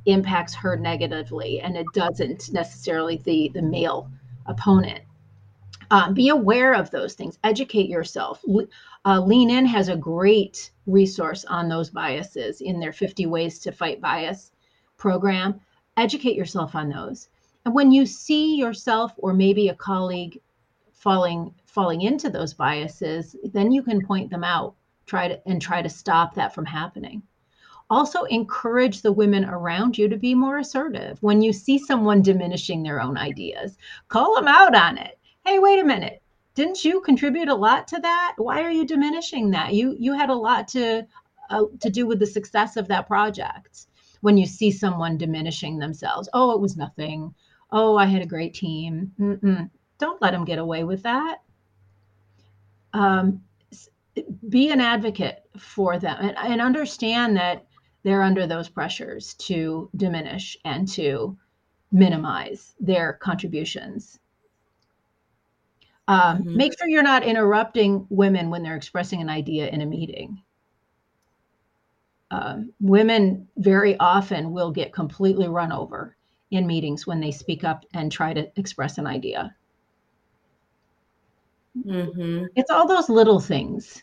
impacts 0.05 0.53
her 0.55 0.75
negatively, 0.75 1.61
and 1.61 1.77
it 1.77 1.85
doesn't 1.93 2.51
necessarily 2.51 3.17
the 3.25 3.51
the 3.53 3.61
male 3.61 4.09
opponent. 4.45 5.01
Um, 5.91 6.13
be 6.13 6.29
aware 6.29 6.73
of 6.73 6.91
those 6.91 7.15
things. 7.15 7.39
Educate 7.43 7.89
yourself. 7.89 8.43
Uh, 9.05 9.19
Lean 9.19 9.49
In 9.49 9.65
has 9.65 9.89
a 9.89 9.95
great 9.95 10.71
resource 10.85 11.45
on 11.45 11.67
those 11.67 11.89
biases 11.89 12.61
in 12.61 12.79
their 12.79 12.93
50 12.93 13.25
Ways 13.25 13.59
to 13.59 13.71
Fight 13.71 13.99
Bias 13.99 14.51
program. 14.97 15.59
Educate 15.97 16.35
yourself 16.35 16.75
on 16.75 16.89
those. 16.89 17.29
And 17.65 17.73
when 17.73 17.91
you 17.91 18.05
see 18.05 18.55
yourself 18.55 19.13
or 19.17 19.33
maybe 19.33 19.69
a 19.69 19.75
colleague 19.75 20.39
falling 20.93 21.53
falling 21.65 22.01
into 22.01 22.29
those 22.29 22.53
biases, 22.53 23.35
then 23.43 23.71
you 23.71 23.83
can 23.83 24.05
point 24.05 24.29
them 24.29 24.43
out, 24.43 24.75
try 25.05 25.27
to 25.27 25.47
and 25.47 25.61
try 25.61 25.81
to 25.81 25.89
stop 25.89 26.35
that 26.35 26.53
from 26.53 26.65
happening. 26.65 27.21
Also 27.89 28.23
encourage 28.23 29.01
the 29.01 29.11
women 29.11 29.45
around 29.45 29.97
you 29.97 30.07
to 30.07 30.17
be 30.17 30.35
more 30.35 30.59
assertive. 30.59 31.21
When 31.21 31.41
you 31.41 31.51
see 31.53 31.79
someone 31.79 32.21
diminishing 32.21 32.83
their 32.83 33.01
own 33.01 33.17
ideas, 33.17 33.77
call 34.07 34.35
them 34.35 34.47
out 34.47 34.75
on 34.75 34.97
it 34.97 35.18
hey, 35.49 35.57
wait 35.57 35.79
a 35.79 35.83
minute, 35.83 36.21
didn't 36.53 36.85
you 36.85 37.01
contribute 37.01 37.47
a 37.47 37.55
lot 37.55 37.87
to 37.87 37.99
that? 37.99 38.35
Why 38.37 38.61
are 38.61 38.69
you 38.69 38.85
diminishing 38.85 39.49
that? 39.51 39.73
You 39.73 39.95
you 39.97 40.13
had 40.13 40.29
a 40.29 40.35
lot 40.35 40.67
to 40.69 41.07
uh, 41.49 41.63
to 41.79 41.89
do 41.89 42.05
with 42.05 42.19
the 42.19 42.27
success 42.27 42.77
of 42.77 42.87
that 42.89 43.07
project. 43.07 43.87
When 44.21 44.37
you 44.37 44.45
see 44.45 44.69
someone 44.69 45.17
diminishing 45.17 45.79
themselves, 45.79 46.29
oh, 46.33 46.51
it 46.51 46.59
was 46.59 46.77
nothing. 46.77 47.33
Oh, 47.71 47.97
I 47.97 48.05
had 48.05 48.21
a 48.21 48.27
great 48.27 48.53
team. 48.53 49.11
Mm-mm. 49.19 49.69
Don't 49.97 50.21
let 50.21 50.31
them 50.31 50.45
get 50.45 50.59
away 50.59 50.83
with 50.83 51.01
that. 51.03 51.37
Um, 52.93 53.41
be 54.49 54.69
an 54.69 54.81
advocate 54.81 55.49
for 55.57 55.97
them 55.97 56.17
and, 56.19 56.37
and 56.37 56.61
understand 56.61 57.37
that 57.37 57.65
they're 58.03 58.23
under 58.23 58.45
those 58.45 58.69
pressures 58.69 59.33
to 59.35 59.89
diminish 59.95 60.57
and 60.65 60.87
to 60.89 61.37
minimize 61.91 62.75
their 62.79 63.13
contributions 63.13 64.18
um, 66.09 66.39
mm-hmm. 66.39 66.57
Make 66.57 66.77
sure 66.77 66.87
you're 66.87 67.03
not 67.03 67.23
interrupting 67.23 68.07
women 68.09 68.49
when 68.49 68.63
they're 68.63 68.75
expressing 68.75 69.21
an 69.21 69.29
idea 69.29 69.67
in 69.69 69.81
a 69.81 69.85
meeting. 69.85 70.41
Um, 72.31 72.73
women 72.81 73.47
very 73.57 73.95
often 73.99 74.51
will 74.51 74.71
get 74.71 74.91
completely 74.91 75.47
run 75.47 75.71
over 75.71 76.15
in 76.49 76.65
meetings 76.65 77.05
when 77.05 77.19
they 77.19 77.29
speak 77.29 77.63
up 77.63 77.85
and 77.93 78.11
try 78.11 78.33
to 78.33 78.51
express 78.55 78.97
an 78.97 79.05
idea. 79.05 79.55
Mm-hmm. 81.77 82.45
It's 82.55 82.71
all 82.71 82.87
those 82.87 83.09
little 83.09 83.39
things 83.39 84.01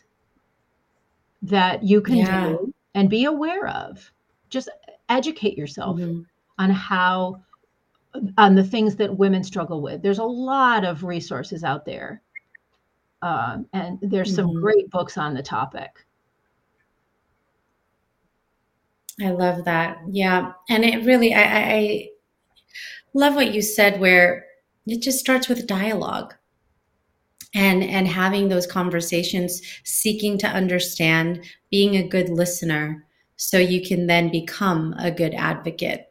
that 1.41 1.83
you 1.83 1.99
can 1.99 2.15
yeah. 2.15 2.47
do 2.47 2.73
and 2.95 3.09
be 3.09 3.25
aware 3.25 3.67
of. 3.67 4.09
Just 4.49 4.69
educate 5.09 5.57
yourself 5.57 5.97
mm-hmm. 5.97 6.21
on 6.57 6.69
how 6.69 7.41
on 8.37 8.55
the 8.55 8.63
things 8.63 8.95
that 8.95 9.17
women 9.17 9.43
struggle 9.43 9.81
with. 9.81 10.01
There's 10.01 10.19
a 10.19 10.23
lot 10.23 10.85
of 10.85 11.03
resources 11.03 11.63
out 11.63 11.85
there, 11.85 12.21
uh, 13.21 13.59
and 13.73 13.99
there's 14.01 14.33
some 14.33 14.47
mm-hmm. 14.47 14.61
great 14.61 14.89
books 14.89 15.17
on 15.17 15.33
the 15.33 15.43
topic. 15.43 15.91
I 19.21 19.31
love 19.31 19.65
that. 19.65 19.97
Yeah, 20.09 20.53
and 20.69 20.85
it 20.85 21.05
really, 21.05 21.33
I, 21.33 21.43
I 21.43 22.09
love 23.13 23.35
what 23.35 23.53
you 23.53 23.61
said, 23.61 23.99
where 23.99 24.45
it 24.85 25.01
just 25.01 25.19
starts 25.19 25.47
with 25.47 25.67
dialogue 25.67 26.33
and 27.53 27.83
and 27.83 28.07
having 28.07 28.47
those 28.47 28.67
conversations 28.67 29.61
seeking 29.83 30.37
to 30.37 30.47
understand 30.47 31.43
being 31.71 31.95
a 31.95 32.07
good 32.07 32.29
listener 32.29 33.05
so 33.37 33.57
you 33.57 33.85
can 33.85 34.07
then 34.07 34.29
become 34.29 34.93
a 34.99 35.11
good 35.11 35.33
advocate 35.33 36.06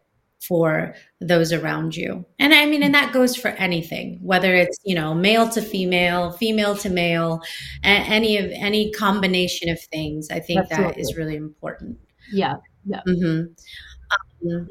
for 0.47 0.95
those 1.21 1.53
around 1.53 1.97
you. 1.97 2.25
And 2.39 2.55
I 2.55 2.67
mean, 2.67 2.83
and 2.83 2.95
that 2.95 3.13
goes 3.13 3.37
for 3.37 3.49
anything, 3.49 4.19
whether 4.23 4.55
it's, 4.55 4.79
you 4.85 4.95
know, 4.95 5.15
male 5.15 5.49
to 5.51 5.63
female, 5.63 6.33
female 6.33 6.77
to 6.77 6.91
male, 6.91 7.43
any 7.83 8.37
of 8.37 8.51
any 8.53 8.91
combination 8.93 9.69
of 9.69 9.81
things. 9.81 10.31
I 10.31 10.41
think 10.41 10.61
Absolutely. 10.61 10.93
that 10.95 11.01
is 11.01 11.17
really 11.17 11.37
important. 11.37 11.99
Yeah. 12.33 12.57
Yeah. 12.85 13.01
Mm-hmm. 13.07 14.51
Um, 14.51 14.69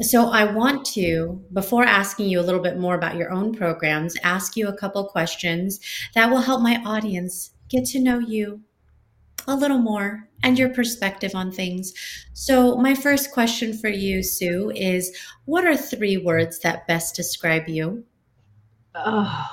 so 0.00 0.30
I 0.30 0.44
want 0.44 0.84
to, 0.86 1.44
before 1.52 1.84
asking 1.84 2.28
you 2.28 2.40
a 2.40 2.42
little 2.42 2.62
bit 2.62 2.78
more 2.78 2.94
about 2.94 3.16
your 3.16 3.30
own 3.30 3.54
programs, 3.54 4.16
ask 4.24 4.56
you 4.56 4.68
a 4.68 4.76
couple 4.76 5.04
questions 5.04 5.80
that 6.14 6.30
will 6.30 6.40
help 6.40 6.62
my 6.62 6.82
audience 6.84 7.52
get 7.68 7.84
to 7.86 8.00
know 8.00 8.18
you 8.18 8.62
a 9.46 9.54
little 9.54 9.78
more 9.78 10.28
and 10.42 10.58
your 10.58 10.68
perspective 10.68 11.34
on 11.34 11.52
things. 11.52 11.92
So, 12.32 12.76
my 12.76 12.94
first 12.94 13.32
question 13.32 13.76
for 13.76 13.88
you, 13.88 14.22
Sue, 14.22 14.70
is 14.74 15.16
what 15.44 15.66
are 15.66 15.76
three 15.76 16.16
words 16.16 16.58
that 16.60 16.86
best 16.86 17.14
describe 17.14 17.68
you? 17.68 18.04
Oh. 18.94 19.48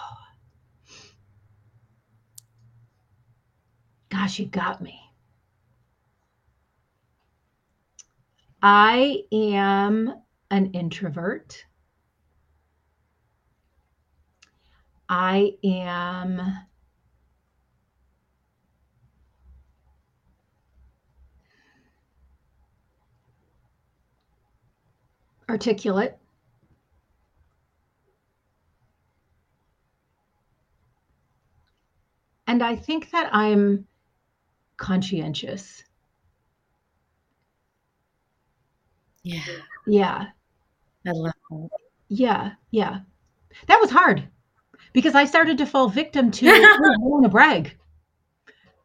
Gosh, 4.09 4.39
you 4.39 4.47
got 4.47 4.81
me. 4.81 4.99
I 8.61 9.23
am 9.31 10.13
an 10.51 10.71
introvert. 10.71 11.63
I 15.07 15.53
am 15.63 16.41
articulate. 25.49 26.17
And 32.47 32.63
I 32.63 32.75
think 32.75 33.11
that 33.11 33.29
I'm 33.31 33.87
conscientious. 34.77 35.83
Yeah. 39.23 39.41
Yeah. 39.85 40.25
I 41.05 41.11
love 41.11 41.33
that. 41.51 41.69
Yeah. 42.07 42.51
Yeah. 42.71 42.99
That 43.67 43.79
was 43.79 43.91
hard 43.91 44.27
because 44.93 45.13
I 45.15 45.25
started 45.25 45.59
to 45.59 45.65
fall 45.65 45.89
victim 45.89 46.31
to 46.31 46.47
I 46.49 46.59
don't 46.59 47.01
want 47.01 47.23
to 47.23 47.29
brag. 47.37 47.77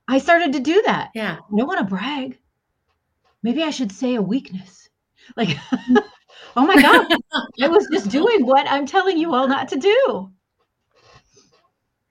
I 0.07 0.19
started 0.19 0.53
to 0.53 0.61
do 0.61 0.83
that. 0.85 1.11
Yeah. 1.15 1.37
I 1.37 1.57
don't 1.57 1.67
want 1.67 1.79
to 1.79 1.87
brag. 1.87 2.39
Maybe 3.43 3.63
I 3.63 3.71
should 3.71 3.93
say 3.93 4.15
a 4.15 4.23
weakness. 4.23 4.89
Like 5.37 5.49
mm. 5.49 6.05
oh 6.57 6.67
my 6.67 6.81
God, 6.81 7.07
I 7.61 7.69
was 7.69 7.87
just 7.93 8.11
doing 8.11 8.47
what 8.47 8.67
I'm 8.69 8.87
telling 8.87 9.19
you 9.19 9.35
all 9.35 9.49
not 9.49 9.69
to 9.69 9.77
do. 9.77 10.31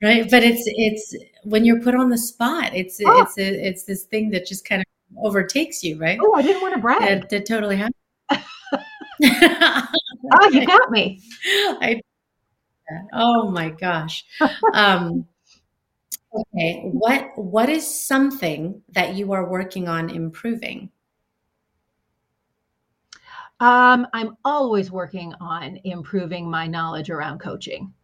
Right. 0.02 0.30
But 0.30 0.42
it's, 0.42 0.64
it's 0.66 1.16
when 1.44 1.64
you're 1.64 1.80
put 1.80 1.94
on 1.94 2.10
the 2.10 2.18
spot, 2.18 2.74
it's, 2.74 3.00
oh. 3.04 3.22
it's, 3.22 3.38
a, 3.38 3.66
it's 3.66 3.84
this 3.84 4.04
thing 4.04 4.30
that 4.30 4.46
just 4.46 4.68
kind 4.68 4.82
of 4.82 5.24
overtakes 5.24 5.82
you, 5.82 5.98
right? 5.98 6.18
Oh, 6.20 6.34
I 6.34 6.42
didn't 6.42 6.60
want 6.60 6.74
to 6.74 6.80
brag. 6.80 7.00
That, 7.00 7.30
that 7.30 7.46
totally 7.46 7.76
happened. 7.76 7.94
oh, 10.32 10.48
you 10.50 10.66
got 10.66 10.90
me. 10.90 11.22
I, 11.46 12.02
oh 13.14 13.50
my 13.50 13.70
gosh. 13.70 14.26
Um, 14.74 15.26
okay. 16.34 16.82
What, 16.92 17.30
what 17.36 17.70
is 17.70 18.06
something 18.06 18.82
that 18.90 19.14
you 19.14 19.32
are 19.32 19.48
working 19.48 19.88
on 19.88 20.10
improving? 20.10 20.90
Um, 23.64 24.06
I'm 24.12 24.36
always 24.44 24.90
working 24.90 25.32
on 25.40 25.80
improving 25.84 26.50
my 26.50 26.66
knowledge 26.66 27.08
around 27.08 27.38
coaching. 27.38 27.94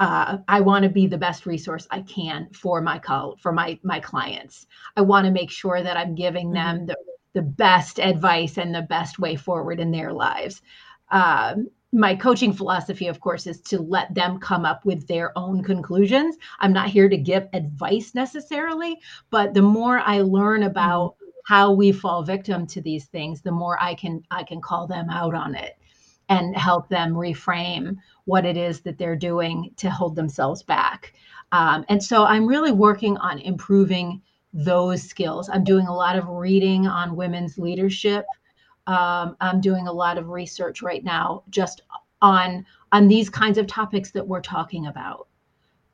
uh, 0.00 0.38
I 0.48 0.60
want 0.60 0.82
to 0.82 0.88
be 0.88 1.06
the 1.06 1.16
best 1.16 1.46
resource 1.46 1.86
I 1.92 2.00
can 2.02 2.48
for 2.52 2.80
my 2.80 2.98
call 2.98 3.36
for 3.36 3.52
my 3.52 3.78
my 3.84 4.00
clients. 4.00 4.66
I 4.96 5.02
want 5.02 5.24
to 5.26 5.30
make 5.30 5.50
sure 5.52 5.80
that 5.80 5.96
I'm 5.96 6.16
giving 6.16 6.48
mm-hmm. 6.48 6.86
them 6.86 6.86
the, 6.86 6.96
the 7.34 7.42
best 7.42 8.00
advice 8.00 8.58
and 8.58 8.74
the 8.74 8.82
best 8.82 9.20
way 9.20 9.36
forward 9.36 9.78
in 9.78 9.92
their 9.92 10.12
lives. 10.12 10.60
Um, 11.10 11.68
my 11.92 12.16
coaching 12.16 12.52
philosophy, 12.52 13.06
of 13.06 13.20
course, 13.20 13.46
is 13.46 13.60
to 13.60 13.80
let 13.80 14.12
them 14.12 14.40
come 14.40 14.64
up 14.64 14.84
with 14.84 15.06
their 15.06 15.30
own 15.38 15.62
conclusions. 15.62 16.36
I'm 16.58 16.72
not 16.72 16.90
here 16.90 17.08
to 17.08 17.16
give 17.16 17.48
advice 17.52 18.12
necessarily, 18.12 18.98
but 19.30 19.54
the 19.54 19.62
more 19.62 20.00
I 20.00 20.22
learn 20.22 20.64
about 20.64 21.12
mm-hmm. 21.12 21.25
How 21.46 21.70
we 21.70 21.92
fall 21.92 22.24
victim 22.24 22.66
to 22.66 22.80
these 22.80 23.04
things, 23.04 23.40
the 23.40 23.52
more 23.52 23.80
I 23.80 23.94
can 23.94 24.20
I 24.32 24.42
can 24.42 24.60
call 24.60 24.88
them 24.88 25.08
out 25.08 25.32
on 25.32 25.54
it 25.54 25.78
and 26.28 26.56
help 26.56 26.88
them 26.88 27.14
reframe 27.14 27.96
what 28.24 28.44
it 28.44 28.56
is 28.56 28.80
that 28.80 28.98
they're 28.98 29.14
doing 29.14 29.70
to 29.76 29.88
hold 29.88 30.16
themselves 30.16 30.64
back. 30.64 31.14
Um, 31.52 31.84
and 31.88 32.02
so 32.02 32.24
I'm 32.24 32.46
really 32.46 32.72
working 32.72 33.16
on 33.18 33.38
improving 33.38 34.20
those 34.52 35.04
skills. 35.04 35.48
I'm 35.48 35.62
doing 35.62 35.86
a 35.86 35.94
lot 35.94 36.18
of 36.18 36.26
reading 36.26 36.88
on 36.88 37.14
women's 37.14 37.58
leadership. 37.58 38.26
Um, 38.88 39.36
I'm 39.40 39.60
doing 39.60 39.86
a 39.86 39.92
lot 39.92 40.18
of 40.18 40.30
research 40.30 40.82
right 40.82 41.04
now 41.04 41.44
just 41.50 41.82
on 42.22 42.66
on 42.90 43.06
these 43.06 43.30
kinds 43.30 43.56
of 43.56 43.68
topics 43.68 44.10
that 44.10 44.26
we're 44.26 44.40
talking 44.40 44.88
about, 44.88 45.28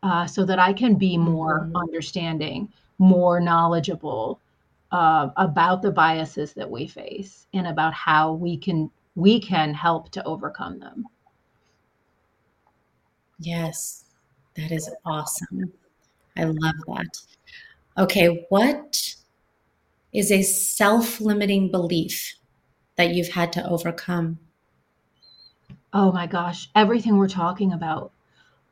uh, 0.03 0.26
so 0.26 0.46
that 0.46 0.59
I 0.59 0.72
can 0.72 0.94
be 0.94 1.18
more 1.18 1.61
mm-hmm. 1.61 1.76
understanding, 1.76 2.72
more 2.96 3.38
knowledgeable 3.38 4.40
uh, 4.93 5.30
about 5.36 5.82
the 5.82 5.90
biases 5.90 6.53
that 6.55 6.70
we 6.70 6.86
face, 6.86 7.47
and 7.55 7.66
about 7.66 7.95
how 7.95 8.32
we 8.32 8.57
can 8.57 8.90
we 9.16 9.40
can 9.40 9.74
help 9.74 10.11
to 10.11 10.24
overcome 10.24 10.78
them. 10.78 11.07
Yes, 13.38 14.05
that 14.55 14.70
is 14.70 14.90
awesome. 15.05 15.72
I 16.36 16.45
love 16.45 16.74
that. 16.86 17.18
Okay, 17.99 18.47
what 18.49 19.14
is 20.12 20.30
a 20.30 20.43
self 20.43 21.20
limiting 21.20 21.70
belief 21.70 22.36
that 22.97 23.14
you've 23.14 23.28
had 23.28 23.53
to 23.55 23.66
overcome? 23.66 24.38
Oh 25.93 26.12
my 26.12 26.26
gosh, 26.26 26.70
everything 26.74 27.16
we're 27.16 27.28
talking 27.28 27.72
about. 27.72 28.12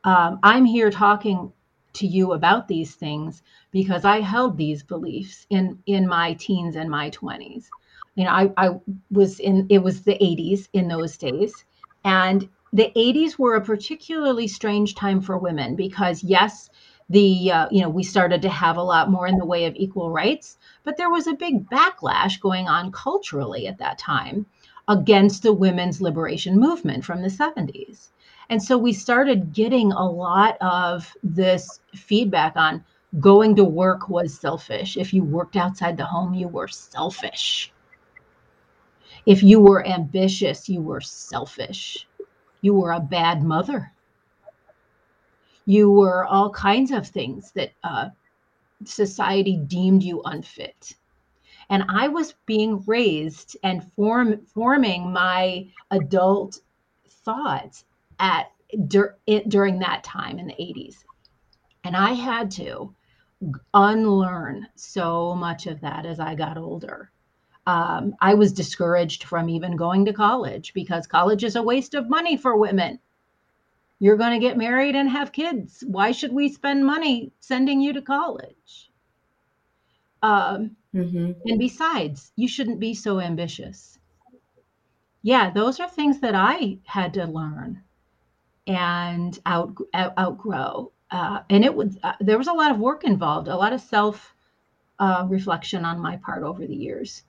Um, 0.03 0.39
I'm 0.41 0.65
here 0.65 0.89
talking 0.89 1.53
to 1.93 2.07
you 2.07 2.33
about 2.33 2.67
these 2.67 2.95
things 2.95 3.43
because 3.71 4.05
I 4.05 4.21
held 4.21 4.57
these 4.57 4.83
beliefs 4.83 5.45
in 5.49 5.79
in 5.85 6.07
my 6.07 6.33
teens 6.33 6.75
and 6.75 6.89
my 6.89 7.09
20s 7.09 7.71
you 8.15 8.25
know, 8.25 8.31
I, 8.31 8.51
I 8.57 8.69
was 9.09 9.39
in, 9.39 9.67
it 9.69 9.79
was 9.79 10.01
the 10.03 10.17
80s 10.21 10.67
in 10.73 10.87
those 10.87 11.17
days. 11.17 11.63
And 12.03 12.49
the 12.73 12.91
80s 12.95 13.37
were 13.37 13.55
a 13.55 13.61
particularly 13.61 14.47
strange 14.47 14.95
time 14.95 15.21
for 15.21 15.37
women 15.37 15.75
because, 15.75 16.23
yes, 16.23 16.69
the, 17.09 17.51
uh, 17.51 17.67
you 17.71 17.81
know, 17.81 17.89
we 17.89 18.03
started 18.03 18.41
to 18.41 18.49
have 18.49 18.77
a 18.77 18.83
lot 18.83 19.09
more 19.09 19.27
in 19.27 19.37
the 19.37 19.45
way 19.45 19.65
of 19.65 19.75
equal 19.75 20.11
rights, 20.11 20.57
but 20.83 20.97
there 20.97 21.09
was 21.09 21.27
a 21.27 21.33
big 21.33 21.69
backlash 21.69 22.39
going 22.39 22.67
on 22.67 22.91
culturally 22.91 23.67
at 23.67 23.77
that 23.79 23.97
time 23.97 24.45
against 24.87 25.43
the 25.43 25.53
women's 25.53 26.01
liberation 26.01 26.59
movement 26.59 27.05
from 27.05 27.21
the 27.21 27.29
70s. 27.29 28.09
And 28.51 28.61
so 28.61 28.77
we 28.77 28.91
started 28.91 29.53
getting 29.53 29.93
a 29.93 30.05
lot 30.05 30.57
of 30.59 31.15
this 31.23 31.79
feedback 31.95 32.57
on 32.57 32.83
going 33.17 33.55
to 33.55 33.63
work 33.63 34.09
was 34.09 34.37
selfish. 34.37 34.97
If 34.97 35.13
you 35.13 35.23
worked 35.23 35.55
outside 35.55 35.95
the 35.95 36.05
home, 36.05 36.33
you 36.33 36.49
were 36.49 36.67
selfish. 36.67 37.71
If 39.25 39.41
you 39.41 39.61
were 39.61 39.87
ambitious, 39.87 40.67
you 40.67 40.81
were 40.81 40.99
selfish. 40.99 42.05
You 42.59 42.73
were 42.73 42.91
a 42.91 42.99
bad 42.99 43.41
mother. 43.41 43.93
You 45.65 45.89
were 45.89 46.25
all 46.25 46.49
kinds 46.49 46.91
of 46.91 47.07
things 47.07 47.53
that 47.53 47.71
uh, 47.85 48.09
society 48.83 49.61
deemed 49.65 50.03
you 50.03 50.23
unfit. 50.25 50.97
And 51.69 51.85
I 51.87 52.09
was 52.09 52.33
being 52.45 52.83
raised 52.85 53.55
and 53.63 53.89
form, 53.93 54.45
forming 54.45 55.13
my 55.13 55.67
adult 55.89 56.59
thoughts 57.07 57.85
at 58.21 58.51
dur- 58.87 59.17
it, 59.27 59.49
during 59.49 59.79
that 59.79 60.05
time 60.05 60.39
in 60.39 60.47
the 60.47 60.53
80s. 60.53 61.03
And 61.83 61.97
I 61.97 62.13
had 62.13 62.51
to 62.51 62.95
unlearn 63.73 64.67
so 64.75 65.35
much 65.35 65.67
of 65.67 65.81
that 65.81 66.05
as 66.05 66.19
I 66.19 66.35
got 66.35 66.57
older 66.57 67.11
um, 67.67 68.15
I 68.19 68.33
was 68.33 68.53
discouraged 68.53 69.23
from 69.23 69.49
even 69.49 69.75
going 69.75 70.05
to 70.05 70.13
college 70.13 70.73
because 70.73 71.05
college 71.05 71.43
is 71.43 71.55
a 71.55 71.63
waste 71.63 71.93
of 71.93 72.09
money 72.09 72.35
for 72.37 72.57
women. 72.57 72.99
You're 73.99 74.17
going 74.17 74.33
to 74.39 74.45
get 74.45 74.57
married 74.57 74.95
and 74.95 75.09
have 75.09 75.31
kids. 75.31 75.83
Why 75.85 76.11
should 76.11 76.33
we 76.33 76.49
spend 76.49 76.85
money 76.85 77.31
sending 77.39 77.79
you 77.81 77.93
to 77.93 78.01
college? 78.01 78.89
Um, 80.23 80.75
mm-hmm. 80.93 81.33
And 81.45 81.59
besides, 81.59 82.31
you 82.35 82.47
shouldn't 82.47 82.79
be 82.79 82.95
so 82.95 83.19
ambitious. 83.19 83.99
Yeah, 85.21 85.51
those 85.51 85.79
are 85.79 85.87
things 85.87 86.19
that 86.21 86.33
I 86.33 86.79
had 86.83 87.13
to 87.13 87.25
learn 87.25 87.83
and 88.67 89.39
out, 89.45 89.75
out 89.93 90.17
outgrow. 90.17 90.91
Uh, 91.11 91.41
and 91.49 91.65
it 91.65 91.73
was 91.73 91.97
uh, 92.03 92.13
there 92.21 92.37
was 92.37 92.47
a 92.47 92.53
lot 92.53 92.71
of 92.71 92.79
work 92.79 93.03
involved, 93.03 93.47
a 93.47 93.55
lot 93.55 93.73
of 93.73 93.81
self 93.81 94.33
uh, 94.99 95.25
reflection 95.29 95.83
on 95.85 95.99
my 95.99 96.17
part 96.17 96.43
over 96.43 96.65
the 96.65 96.75
years 96.75 97.23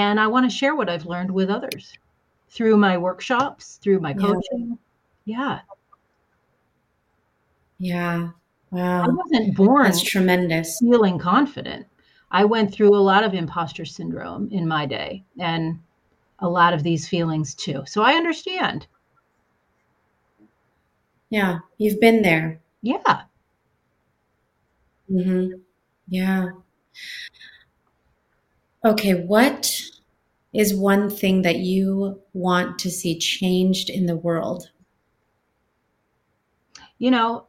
and 0.00 0.18
I 0.18 0.26
want 0.26 0.50
to 0.50 0.56
share 0.56 0.74
what 0.74 0.88
I've 0.88 1.06
learned 1.06 1.30
with 1.30 1.50
others 1.50 1.92
through 2.48 2.76
my 2.76 2.96
workshops, 2.96 3.78
through 3.82 4.00
my 4.00 4.14
coaching. 4.14 4.78
Yeah. 5.24 5.60
Yeah. 7.78 8.30
Wow. 8.70 9.04
I 9.04 9.08
wasn't 9.08 9.56
born 9.56 9.84
That's 9.84 10.02
tremendous. 10.02 10.78
Feeling 10.78 11.18
confident. 11.18 11.86
I 12.30 12.44
went 12.44 12.72
through 12.72 12.96
a 12.96 12.98
lot 12.98 13.24
of 13.24 13.34
imposter 13.34 13.84
syndrome 13.84 14.48
in 14.52 14.66
my 14.66 14.86
day 14.86 15.24
and 15.38 15.80
a 16.38 16.48
lot 16.48 16.72
of 16.72 16.82
these 16.82 17.08
feelings 17.08 17.54
too. 17.54 17.82
So 17.86 18.02
I 18.02 18.14
understand. 18.14 18.86
Yeah, 21.30 21.60
you've 21.78 21.98
been 21.98 22.20
there. 22.20 22.60
Yeah. 22.82 23.22
Mhm. 25.08 25.62
Yeah. 26.08 26.52
Okay, 28.84 29.14
what 29.14 29.72
is 30.52 30.74
one 30.74 31.10
thing 31.10 31.42
that 31.42 31.58
you 31.60 32.20
want 32.34 32.78
to 32.80 32.90
see 32.90 33.18
changed 33.18 33.90
in 33.90 34.06
the 34.06 34.16
world? 34.16 34.70
You 36.98 37.10
know, 37.10 37.46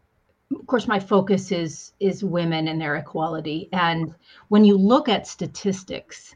of 0.51 0.65
course 0.67 0.87
my 0.87 0.99
focus 0.99 1.51
is 1.51 1.93
is 1.99 2.23
women 2.23 2.67
and 2.67 2.81
their 2.81 2.95
equality 2.95 3.69
and 3.71 4.15
when 4.47 4.65
you 4.65 4.77
look 4.77 5.09
at 5.09 5.27
statistics 5.27 6.35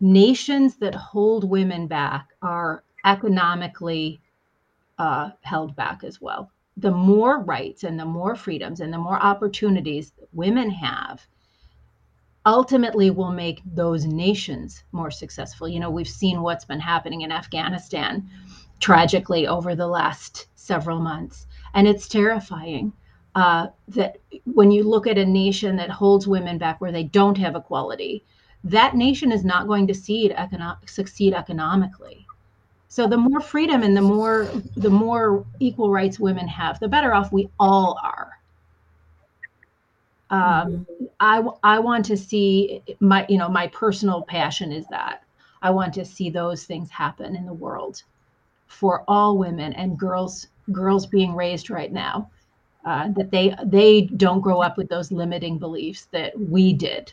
nations 0.00 0.76
that 0.76 0.94
hold 0.94 1.48
women 1.48 1.86
back 1.86 2.28
are 2.42 2.82
economically 3.04 4.20
uh, 4.98 5.30
held 5.42 5.74
back 5.76 6.04
as 6.04 6.20
well 6.20 6.50
the 6.78 6.90
more 6.90 7.42
rights 7.42 7.82
and 7.82 7.98
the 7.98 8.04
more 8.04 8.36
freedoms 8.36 8.80
and 8.80 8.92
the 8.92 8.98
more 8.98 9.20
opportunities 9.20 10.12
women 10.32 10.70
have 10.70 11.26
ultimately 12.46 13.10
will 13.10 13.32
make 13.32 13.60
those 13.74 14.06
nations 14.06 14.84
more 14.92 15.10
successful. 15.10 15.68
You 15.68 15.80
know, 15.80 15.90
we've 15.90 16.08
seen 16.08 16.40
what's 16.40 16.64
been 16.64 16.80
happening 16.80 17.22
in 17.22 17.32
Afghanistan 17.32 18.28
tragically 18.80 19.46
over 19.46 19.74
the 19.74 19.86
last 19.86 20.46
several 20.54 21.00
months, 21.00 21.46
and 21.74 21.88
it's 21.88 22.08
terrifying. 22.08 22.92
Uh, 23.34 23.66
that 23.88 24.18
when 24.44 24.70
you 24.70 24.82
look 24.82 25.06
at 25.06 25.18
a 25.18 25.24
nation 25.26 25.76
that 25.76 25.90
holds 25.90 26.26
women 26.26 26.58
back 26.58 26.80
where 26.80 26.92
they 26.92 27.04
don't 27.04 27.36
have 27.36 27.56
equality, 27.56 28.24
that 28.64 28.96
nation 28.96 29.30
is 29.30 29.44
not 29.44 29.66
going 29.66 29.86
to 29.86 29.92
econo- 29.92 30.88
succeed 30.88 31.34
economically. 31.34 32.26
So 32.98 33.06
the 33.06 33.16
more 33.16 33.38
freedom 33.38 33.84
and 33.84 33.96
the 33.96 34.02
more 34.02 34.50
the 34.76 34.90
more 34.90 35.46
equal 35.60 35.88
rights 35.88 36.18
women 36.18 36.48
have, 36.48 36.80
the 36.80 36.88
better 36.88 37.14
off 37.14 37.30
we 37.30 37.48
all 37.60 37.96
are. 38.02 38.40
Um, 40.30 40.40
mm-hmm. 40.40 41.04
I 41.20 41.44
I 41.62 41.78
want 41.78 42.04
to 42.06 42.16
see 42.16 42.82
my 42.98 43.24
you 43.28 43.38
know 43.38 43.48
my 43.48 43.68
personal 43.68 44.22
passion 44.22 44.72
is 44.72 44.84
that 44.88 45.22
I 45.62 45.70
want 45.70 45.94
to 45.94 46.04
see 46.04 46.28
those 46.28 46.64
things 46.64 46.90
happen 46.90 47.36
in 47.36 47.46
the 47.46 47.52
world 47.52 48.02
for 48.66 49.04
all 49.06 49.38
women 49.38 49.74
and 49.74 49.96
girls 49.96 50.48
girls 50.72 51.06
being 51.06 51.36
raised 51.36 51.70
right 51.70 51.92
now 51.92 52.28
uh, 52.84 53.10
that 53.12 53.30
they 53.30 53.54
they 53.64 54.06
don't 54.16 54.40
grow 54.40 54.60
up 54.60 54.76
with 54.76 54.88
those 54.88 55.12
limiting 55.12 55.56
beliefs 55.56 56.08
that 56.10 56.36
we 56.36 56.72
did. 56.72 57.12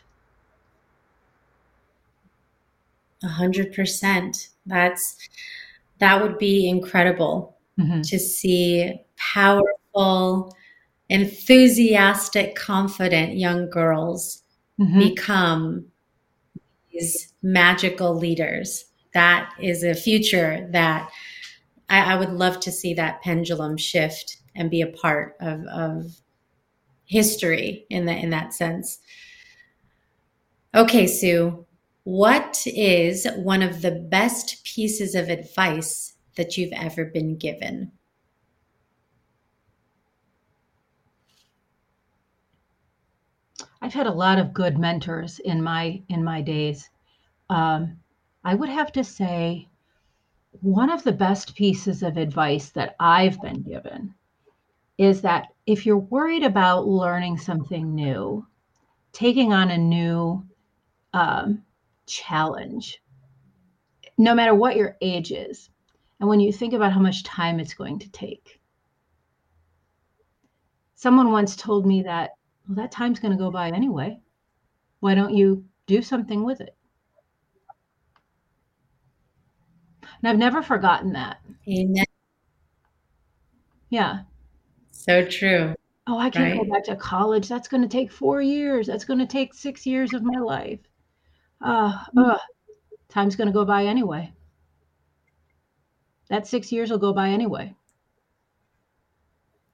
A 3.22 3.28
hundred 3.28 3.72
percent. 3.72 4.48
That's 4.66 5.28
that 5.98 6.22
would 6.22 6.38
be 6.38 6.68
incredible 6.68 7.56
mm-hmm. 7.78 8.02
to 8.02 8.18
see 8.18 9.00
powerful 9.16 10.54
enthusiastic, 11.08 12.54
confident 12.54 13.36
young 13.36 13.70
girls 13.70 14.42
mm-hmm. 14.78 14.98
become 14.98 15.86
these 16.92 17.32
magical 17.42 18.14
leaders. 18.14 18.86
That 19.14 19.52
is 19.60 19.82
a 19.82 19.94
future 19.94 20.68
that 20.72 21.10
I, 21.88 22.14
I, 22.14 22.16
would 22.16 22.30
love 22.30 22.60
to 22.60 22.72
see 22.72 22.92
that 22.94 23.22
pendulum 23.22 23.76
shift 23.76 24.38
and 24.54 24.70
be 24.70 24.82
a 24.82 24.88
part 24.88 25.36
of, 25.40 25.64
of 25.66 26.20
history 27.04 27.86
in 27.88 28.06
that 28.06 28.22
in 28.22 28.30
that 28.30 28.52
sense. 28.52 28.98
Okay, 30.74 31.06
Sue, 31.06 31.65
what 32.06 32.62
is 32.66 33.26
one 33.34 33.62
of 33.62 33.82
the 33.82 33.90
best 33.90 34.62
pieces 34.62 35.16
of 35.16 35.28
advice 35.28 36.14
that 36.36 36.56
you've 36.56 36.72
ever 36.72 37.06
been 37.06 37.36
given? 37.36 37.90
I've 43.82 43.92
had 43.92 44.06
a 44.06 44.12
lot 44.12 44.38
of 44.38 44.54
good 44.54 44.78
mentors 44.78 45.40
in 45.40 45.60
my 45.60 46.00
in 46.08 46.22
my 46.22 46.42
days. 46.42 46.88
Um, 47.50 47.98
I 48.44 48.54
would 48.54 48.68
have 48.68 48.92
to 48.92 49.02
say 49.02 49.66
one 50.60 50.90
of 50.90 51.02
the 51.02 51.10
best 51.10 51.56
pieces 51.56 52.04
of 52.04 52.16
advice 52.16 52.70
that 52.70 52.94
I've 53.00 53.42
been 53.42 53.62
given 53.62 54.14
is 54.96 55.22
that 55.22 55.48
if 55.66 55.84
you're 55.84 55.96
worried 55.96 56.44
about 56.44 56.86
learning 56.86 57.38
something 57.38 57.96
new, 57.96 58.46
taking 59.12 59.52
on 59.52 59.72
a 59.72 59.76
new 59.76 60.46
um, 61.12 61.64
challenge, 62.06 63.02
no 64.18 64.34
matter 64.34 64.54
what 64.54 64.76
your 64.76 64.96
age 65.00 65.32
is, 65.32 65.70
and 66.20 66.28
when 66.28 66.40
you 66.40 66.52
think 66.52 66.72
about 66.72 66.92
how 66.92 67.00
much 67.00 67.24
time 67.24 67.60
it's 67.60 67.74
going 67.74 67.98
to 67.98 68.10
take, 68.10 68.60
someone 70.94 71.30
once 71.30 71.56
told 71.56 71.86
me 71.86 72.02
that, 72.02 72.30
well, 72.66 72.76
that 72.76 72.90
time's 72.90 73.20
going 73.20 73.32
to 73.32 73.38
go 73.38 73.50
by 73.50 73.68
anyway. 73.68 74.18
Why 75.00 75.14
don't 75.14 75.34
you 75.34 75.64
do 75.86 76.02
something 76.02 76.42
with 76.42 76.60
it? 76.60 76.74
And 80.02 80.28
I've 80.28 80.38
never 80.38 80.62
forgotten 80.62 81.12
that. 81.12 81.38
Amen. 81.68 82.04
Yeah. 83.90 84.20
So 84.90 85.24
true. 85.24 85.74
Oh, 86.06 86.18
I 86.18 86.30
can't 86.30 86.56
right? 86.56 86.66
go 86.66 86.72
back 86.72 86.84
to 86.84 86.96
college. 86.96 87.48
That's 87.48 87.68
going 87.68 87.82
to 87.82 87.88
take 87.88 88.10
four 88.10 88.40
years. 88.40 88.86
That's 88.86 89.04
going 89.04 89.18
to 89.18 89.26
take 89.26 89.54
six 89.54 89.86
years 89.86 90.14
of 90.14 90.22
my 90.22 90.38
life. 90.38 90.80
Uh, 91.60 92.04
uh, 92.16 92.38
time's 93.08 93.36
going 93.36 93.48
to 93.48 93.52
go 93.52 93.64
by 93.64 93.84
anyway. 93.84 94.32
That 96.28 96.46
six 96.46 96.72
years 96.72 96.90
will 96.90 96.98
go 96.98 97.12
by 97.12 97.28
anyway. 97.28 97.74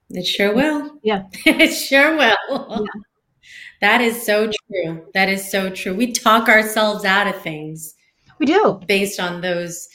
It 0.09 0.25
sure 0.25 0.53
will. 0.53 0.99
Yeah. 1.03 1.23
it 1.45 1.73
sure 1.73 2.15
will. 2.15 2.37
Yeah. 2.57 2.79
That 3.81 3.99
is 3.99 4.25
so 4.25 4.49
true. 4.49 5.05
That 5.13 5.27
is 5.27 5.51
so 5.51 5.69
true. 5.69 5.93
We 5.93 6.13
talk 6.13 6.47
ourselves 6.47 7.03
out 7.03 7.27
of 7.27 7.41
things. 7.41 7.95
We 8.39 8.45
do. 8.45 8.79
Based 8.87 9.19
on 9.19 9.41
those 9.41 9.89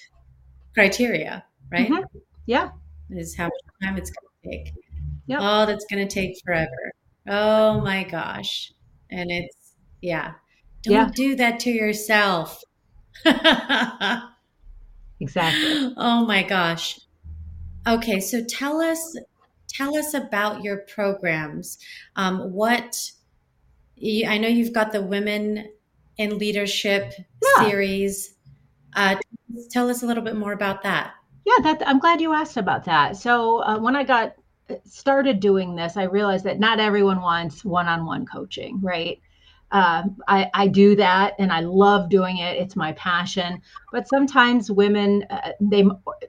criteria, 0.75 1.43
right? 1.73 1.89
Mm-hmm. 1.89 2.19
Yeah. 2.45 2.69
Is 3.09 3.35
how 3.35 3.45
much 3.45 3.53
time 3.83 3.97
it's 3.97 4.11
going 4.11 4.29
to 4.43 4.51
take. 4.51 4.75
Yep. 5.29 5.39
Oh, 5.43 5.65
that's 5.65 5.87
going 5.91 6.07
to 6.07 6.15
take 6.15 6.39
forever. 6.45 6.93
Oh 7.29 7.81
my 7.81 8.05
gosh. 8.05 8.75
And 9.11 9.31
it's, 9.31 9.73
yeah. 10.03 10.35
Don't 10.83 10.95
yeah. 10.95 11.11
do 11.15 11.37
that 11.37 11.61
to 11.61 11.71
yourself. 11.71 12.63
exactly. 15.21 15.95
Oh 15.97 16.25
my 16.27 16.43
gosh. 16.43 17.01
Okay. 17.87 18.21
So 18.21 18.45
tell 18.45 18.81
us, 18.81 19.17
tell 19.69 19.97
us 19.97 20.15
about 20.15 20.63
your 20.63 20.79
programs. 20.79 21.79
Um, 22.17 22.53
what, 22.53 23.13
I 24.27 24.39
know 24.39 24.49
you've 24.49 24.73
got 24.73 24.93
the 24.93 25.03
Women 25.03 25.69
in 26.19 26.39
Leadership 26.39 27.15
yeah. 27.43 27.65
series. 27.65 28.35
Uh, 28.95 29.17
tell 29.71 29.89
us 29.89 30.03
a 30.03 30.07
little 30.07 30.23
bit 30.23 30.37
more 30.37 30.53
about 30.53 30.83
that. 30.83 31.15
Yeah, 31.45 31.63
that 31.63 31.83
I'm 31.87 31.99
glad 31.99 32.21
you 32.21 32.35
asked 32.35 32.57
about 32.57 32.85
that. 32.85 33.17
So 33.17 33.63
uh, 33.63 33.79
when 33.79 33.97
I 33.97 34.05
got 34.05 34.35
uh, 34.69 34.75
started 34.85 35.41
doing 35.41 35.77
this, 35.77 35.97
I 35.97 36.03
realized 36.05 36.45
that 36.45 36.59
not 36.59 36.79
everyone 36.79 37.23
wants 37.23 37.65
one-on-one 37.65 38.27
coaching, 38.27 38.81
right? 38.83 39.21
Uh, 39.71 40.05
I, 40.27 40.51
I 40.55 40.67
do 40.67 40.97
that 40.97 41.35
and 41.39 41.53
I 41.53 41.61
love 41.61 42.09
doing 42.09 42.39
it. 42.39 42.57
It's 42.57 42.75
my 42.75 42.93
passion. 42.93 43.61
But 43.93 44.09
sometimes 44.09 44.71
women, 44.71 45.25
uh, 45.29 45.53
they 45.61 45.85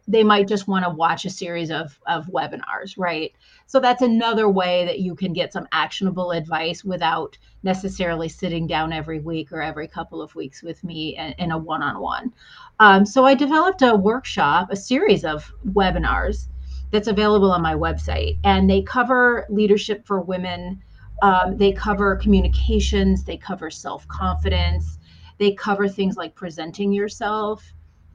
they 0.08 0.24
might 0.24 0.48
just 0.48 0.68
want 0.68 0.84
to 0.84 0.92
watch 0.92 1.24
a 1.26 1.30
series 1.30 1.72
of 1.72 1.98
of 2.08 2.26
webinars, 2.28 2.96
right? 2.98 3.34
So 3.66 3.80
that's 3.80 4.02
another 4.02 4.50
way 4.50 4.86
that 4.86 5.00
you 5.00 5.16
can 5.16 5.32
get 5.32 5.54
some 5.54 5.68
actionable 5.72 6.32
advice 6.32 6.84
without 6.84 7.38
necessarily 7.64 8.28
sitting 8.28 8.68
down 8.68 8.92
every 8.92 9.20
week 9.20 9.52
or 9.52 9.62
every 9.62 9.88
couple 9.88 10.22
of 10.22 10.36
weeks 10.36 10.62
with 10.64 10.84
me 10.84 11.16
in, 11.18 11.34
in 11.38 11.52
a 11.52 11.58
one-on-one. 11.58 12.34
Um, 12.80 13.06
so 13.06 13.26
I 13.26 13.36
developed 13.36 13.82
a 13.82 13.96
workshop, 13.96 14.70
a 14.72 14.76
series 14.76 15.24
of 15.24 15.54
webinars 15.68 16.48
that's 16.92 17.08
available 17.08 17.52
on 17.52 17.62
my 17.62 17.76
website, 17.76 18.40
and 18.44 18.70
they 18.70 18.82
cover 18.82 19.46
leadership 19.50 20.06
for 20.06 20.22
women 20.22 20.82
um, 21.22 21.58
they 21.58 21.72
cover 21.72 22.16
communications, 22.16 23.24
they 23.24 23.38
cover 23.38 23.70
self 23.70 24.08
confidence, 24.08 24.98
they 25.38 25.54
cover 25.54 25.88
things 25.88 26.18
like 26.18 26.36
presenting 26.36 26.92
yourself, 26.92 27.64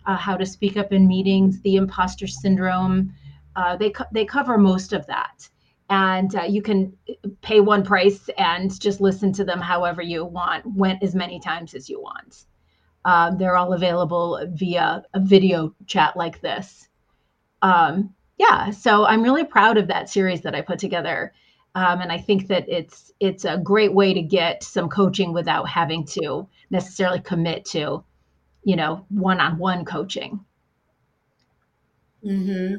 uh, 0.07 0.17
how 0.17 0.37
to 0.37 0.47
speak 0.47 0.77
up 0.77 0.93
in 0.93 1.07
meetings, 1.07 1.61
the 1.63 1.77
imposter 1.77 2.27
syndrome. 2.27 3.13
Uh, 3.57 3.77
they, 3.77 3.91
co- 3.91 4.05
they 4.13 4.25
cover 4.25 4.59
most 4.59 4.93
of 4.93 5.07
that. 5.07 5.49
And 5.91 6.35
uh, 6.35 6.43
you 6.43 6.63
can 6.63 6.97
pay 7.43 7.61
one 7.61 7.85
price 7.85 8.29
and 8.39 8.79
just 8.81 9.01
listen 9.01 9.33
to 9.35 9.45
them 9.45 9.61
however 9.61 10.03
you 10.03 10.25
want, 10.25 10.65
went 10.67 11.03
as 11.03 11.15
many 11.15 11.39
times 11.39 11.75
as 11.75 11.89
you 11.89 12.01
want. 12.01 12.47
Um, 13.05 13.37
they're 13.37 13.57
all 13.57 13.75
available 13.75 14.41
via 14.53 15.03
a 15.13 15.21
video 15.21 15.75
chat 15.87 16.17
like 16.17 16.41
this. 16.41 16.89
Um, 17.61 18.15
yeah, 18.39 18.71
so 18.71 19.05
I'm 19.05 19.23
really 19.23 19.45
proud 19.45 19.77
of 19.77 19.89
that 19.89 20.09
series 20.09 20.41
that 20.43 20.55
I 20.55 20.63
put 20.63 20.79
together. 20.79 21.33
Um, 21.75 22.01
and 22.01 22.13
I 22.13 22.19
think 22.19 22.47
that 22.49 22.69
it's 22.69 23.13
it's 23.19 23.45
a 23.45 23.59
great 23.59 23.93
way 23.93 24.15
to 24.15 24.23
get 24.23 24.63
some 24.63 24.89
coaching 24.89 25.33
without 25.33 25.69
having 25.69 26.05
to 26.07 26.47
necessarily 26.71 27.21
commit 27.21 27.65
to, 27.67 28.05
you 28.63 28.77
know, 28.77 29.05
one-on-one 29.09 29.85
coaching. 29.85 30.45
Hmm. 32.23 32.75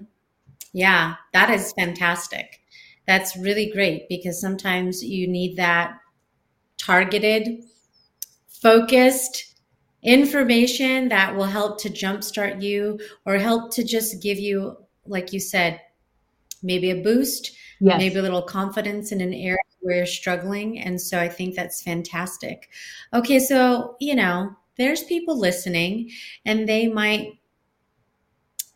Yeah, 0.73 1.15
that 1.33 1.49
is 1.49 1.73
fantastic. 1.77 2.61
That's 3.05 3.37
really 3.37 3.69
great 3.71 4.09
because 4.09 4.41
sometimes 4.41 5.03
you 5.03 5.27
need 5.27 5.57
that 5.57 5.99
targeted, 6.77 7.63
focused 8.47 9.55
information 10.03 11.09
that 11.09 11.35
will 11.35 11.45
help 11.45 11.79
to 11.81 11.89
jumpstart 11.89 12.61
you 12.61 12.99
or 13.25 13.37
help 13.37 13.73
to 13.73 13.83
just 13.83 14.21
give 14.21 14.37
you, 14.37 14.77
like 15.05 15.33
you 15.33 15.39
said, 15.39 15.81
maybe 16.61 16.91
a 16.91 17.01
boost 17.01 17.55
yes. 17.79 17.97
maybe 17.97 18.17
a 18.17 18.21
little 18.21 18.41
confidence 18.41 19.11
in 19.11 19.21
an 19.21 19.33
area 19.33 19.57
where 19.81 19.97
you're 19.97 20.05
struggling. 20.05 20.79
And 20.79 20.99
so 20.99 21.19
I 21.19 21.29
think 21.29 21.55
that's 21.55 21.81
fantastic. 21.81 22.69
Okay, 23.13 23.39
so, 23.39 23.95
you 23.99 24.15
know, 24.15 24.55
there's 24.77 25.03
people 25.03 25.39
listening 25.39 26.11
and 26.45 26.67
they 26.67 26.87
might 26.87 27.39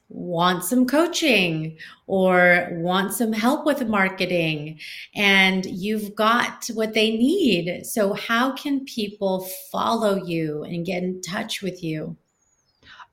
want 0.09 0.63
some 0.63 0.87
coaching 0.87 1.77
or 2.07 2.69
want 2.73 3.13
some 3.13 3.31
help 3.31 3.65
with 3.65 3.87
marketing 3.87 4.79
and 5.15 5.65
you've 5.65 6.15
got 6.15 6.67
what 6.73 6.93
they 6.93 7.11
need. 7.11 7.85
So, 7.85 8.13
how 8.13 8.53
can 8.53 8.85
people 8.85 9.47
follow 9.71 10.15
you 10.15 10.63
and 10.63 10.85
get 10.85 11.03
in 11.03 11.21
touch 11.21 11.61
with 11.61 11.83
you? 11.83 12.17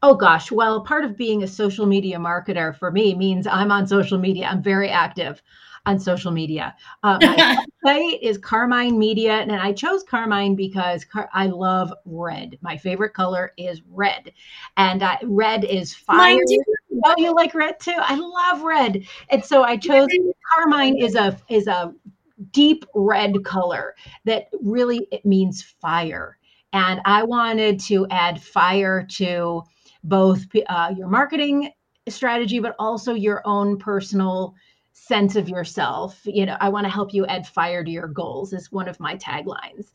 Oh 0.02 0.14
gosh, 0.14 0.50
well, 0.52 0.82
part 0.82 1.04
of 1.04 1.16
being 1.16 1.42
a 1.42 1.48
social 1.48 1.86
media 1.86 2.18
marketer 2.18 2.76
for 2.78 2.90
me 2.90 3.14
means 3.14 3.46
I'm 3.46 3.72
on 3.72 3.86
social 3.86 4.18
media. 4.18 4.46
I'm 4.46 4.62
very 4.62 4.88
active 4.88 5.42
on 5.86 5.98
social 5.98 6.30
media. 6.32 6.74
Uh, 7.02 7.18
my 7.22 7.36
website 7.86 8.18
is 8.20 8.36
Carmine 8.36 8.98
Media, 8.98 9.34
and 9.34 9.52
I 9.52 9.72
chose 9.72 10.02
Carmine 10.02 10.54
because 10.54 11.04
car- 11.04 11.30
I 11.32 11.46
love 11.46 11.92
red. 12.04 12.58
My 12.60 12.76
favorite 12.76 13.14
color 13.14 13.52
is 13.56 13.80
red, 13.90 14.32
and 14.76 15.02
uh, 15.02 15.16
red 15.24 15.64
is 15.64 15.94
fire. 15.94 16.38
Oh, 17.04 17.14
you 17.16 17.34
like 17.34 17.54
red 17.54 17.78
too? 17.80 17.96
I 17.96 18.16
love 18.16 18.62
red, 18.62 19.04
and 19.30 19.44
so 19.44 19.62
I 19.62 19.76
chose 19.76 20.08
Carmine 20.54 20.96
is 20.98 21.14
a 21.14 21.38
is 21.48 21.66
a 21.66 21.94
deep 22.52 22.84
red 22.94 23.44
color 23.44 23.94
that 24.24 24.48
really 24.60 25.06
it 25.10 25.24
means 25.24 25.62
fire, 25.62 26.38
and 26.72 27.00
I 27.04 27.22
wanted 27.22 27.80
to 27.80 28.06
add 28.10 28.42
fire 28.42 29.06
to 29.12 29.62
both 30.04 30.44
uh, 30.68 30.92
your 30.96 31.08
marketing 31.08 31.70
strategy, 32.08 32.60
but 32.60 32.74
also 32.78 33.14
your 33.14 33.42
own 33.44 33.78
personal 33.78 34.54
sense 35.06 35.36
of 35.36 35.48
yourself. 35.48 36.20
You 36.24 36.46
know, 36.46 36.56
I 36.60 36.68
want 36.68 36.84
to 36.84 36.90
help 36.90 37.14
you 37.14 37.26
add 37.26 37.46
fire 37.46 37.84
to 37.84 37.90
your 37.90 38.08
goals, 38.08 38.52
is 38.52 38.72
one 38.72 38.88
of 38.88 38.98
my 38.98 39.16
taglines. 39.16 39.92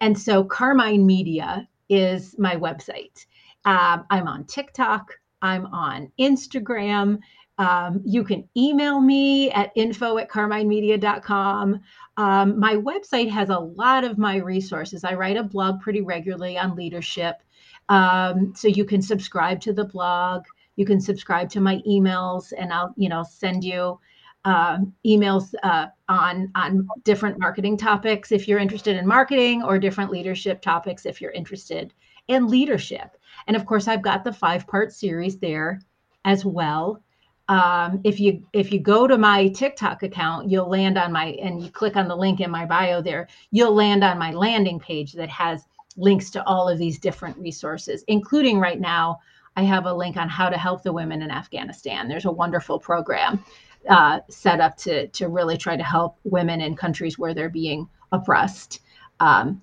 And 0.00 0.18
so 0.18 0.44
Carmine 0.44 1.04
Media 1.04 1.68
is 1.88 2.36
my 2.38 2.56
website. 2.56 3.26
Um, 3.64 4.04
I'm 4.10 4.28
on 4.28 4.44
TikTok, 4.44 5.12
I'm 5.40 5.66
on 5.66 6.10
Instagram. 6.18 7.18
Um, 7.58 8.00
you 8.04 8.24
can 8.24 8.48
email 8.56 9.00
me 9.00 9.50
at 9.50 9.72
info 9.76 10.18
at 10.18 10.30
carminemedia.com. 10.30 11.80
Um, 12.16 12.58
my 12.58 12.76
website 12.76 13.30
has 13.30 13.50
a 13.50 13.58
lot 13.58 14.04
of 14.04 14.16
my 14.18 14.36
resources. 14.36 15.04
I 15.04 15.14
write 15.14 15.36
a 15.36 15.42
blog 15.42 15.80
pretty 15.80 16.00
regularly 16.00 16.56
on 16.56 16.76
leadership. 16.76 17.42
Um, 17.88 18.54
so 18.56 18.68
you 18.68 18.84
can 18.84 19.02
subscribe 19.02 19.60
to 19.62 19.72
the 19.72 19.84
blog. 19.84 20.44
You 20.76 20.86
can 20.86 21.00
subscribe 21.00 21.50
to 21.50 21.60
my 21.60 21.82
emails, 21.86 22.52
and 22.56 22.72
I'll, 22.72 22.94
you 22.96 23.08
know, 23.08 23.22
send 23.22 23.62
you 23.62 23.98
uh, 24.44 24.78
emails 25.06 25.54
uh, 25.62 25.86
on 26.08 26.50
on 26.54 26.88
different 27.04 27.38
marketing 27.38 27.76
topics 27.76 28.32
if 28.32 28.48
you're 28.48 28.58
interested 28.58 28.96
in 28.96 29.06
marketing, 29.06 29.62
or 29.62 29.78
different 29.78 30.10
leadership 30.10 30.60
topics 30.60 31.06
if 31.06 31.20
you're 31.20 31.30
interested 31.32 31.92
in 32.28 32.48
leadership. 32.48 33.16
And 33.46 33.56
of 33.56 33.66
course, 33.66 33.88
I've 33.88 34.02
got 34.02 34.24
the 34.24 34.32
five 34.32 34.66
part 34.66 34.92
series 34.92 35.38
there 35.38 35.80
as 36.24 36.44
well. 36.44 37.02
Um, 37.48 38.00
if 38.04 38.20
you 38.20 38.44
if 38.52 38.72
you 38.72 38.80
go 38.80 39.06
to 39.06 39.18
my 39.18 39.48
TikTok 39.48 40.02
account, 40.02 40.50
you'll 40.50 40.68
land 40.68 40.96
on 40.98 41.12
my 41.12 41.36
and 41.42 41.62
you 41.62 41.70
click 41.70 41.96
on 41.96 42.08
the 42.08 42.16
link 42.16 42.40
in 42.40 42.50
my 42.50 42.64
bio 42.64 43.02
there, 43.02 43.28
you'll 43.50 43.74
land 43.74 44.04
on 44.04 44.18
my 44.18 44.32
landing 44.32 44.78
page 44.78 45.12
that 45.14 45.28
has 45.28 45.64
links 45.96 46.30
to 46.30 46.44
all 46.46 46.68
of 46.68 46.78
these 46.78 46.98
different 46.98 47.36
resources, 47.38 48.04
including 48.08 48.58
right 48.58 48.80
now. 48.80 49.18
I 49.54 49.64
have 49.64 49.84
a 49.84 49.92
link 49.92 50.16
on 50.16 50.30
how 50.30 50.48
to 50.48 50.56
help 50.56 50.82
the 50.82 50.94
women 50.94 51.20
in 51.20 51.30
Afghanistan. 51.30 52.08
There's 52.08 52.24
a 52.24 52.32
wonderful 52.32 52.78
program 52.78 53.44
uh, 53.88 54.20
set 54.28 54.60
up 54.60 54.76
to 54.78 55.08
to 55.08 55.28
really 55.28 55.56
try 55.56 55.76
to 55.76 55.82
help 55.82 56.18
women 56.24 56.60
in 56.60 56.76
countries 56.76 57.18
where 57.18 57.34
they're 57.34 57.48
being 57.50 57.88
oppressed. 58.12 58.80
Um, 59.20 59.62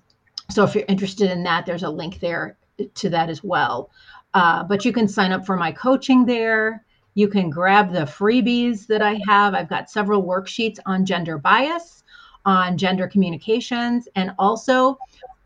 so 0.50 0.64
if 0.64 0.74
you're 0.74 0.84
interested 0.88 1.30
in 1.30 1.42
that, 1.44 1.66
there's 1.66 1.84
a 1.84 1.90
link 1.90 2.20
there 2.20 2.56
to 2.94 3.10
that 3.10 3.28
as 3.28 3.44
well. 3.44 3.90
Uh, 4.34 4.64
but 4.64 4.84
you 4.84 4.92
can 4.92 5.08
sign 5.08 5.32
up 5.32 5.44
for 5.44 5.56
my 5.56 5.72
coaching 5.72 6.24
there. 6.24 6.84
You 7.14 7.28
can 7.28 7.50
grab 7.50 7.92
the 7.92 8.00
freebies 8.00 8.86
that 8.86 9.02
I 9.02 9.20
have. 9.26 9.54
I've 9.54 9.68
got 9.68 9.90
several 9.90 10.22
worksheets 10.22 10.78
on 10.86 11.04
gender 11.04 11.38
bias, 11.38 12.04
on 12.44 12.78
gender 12.78 13.08
communications, 13.08 14.08
and 14.14 14.32
also 14.38 14.98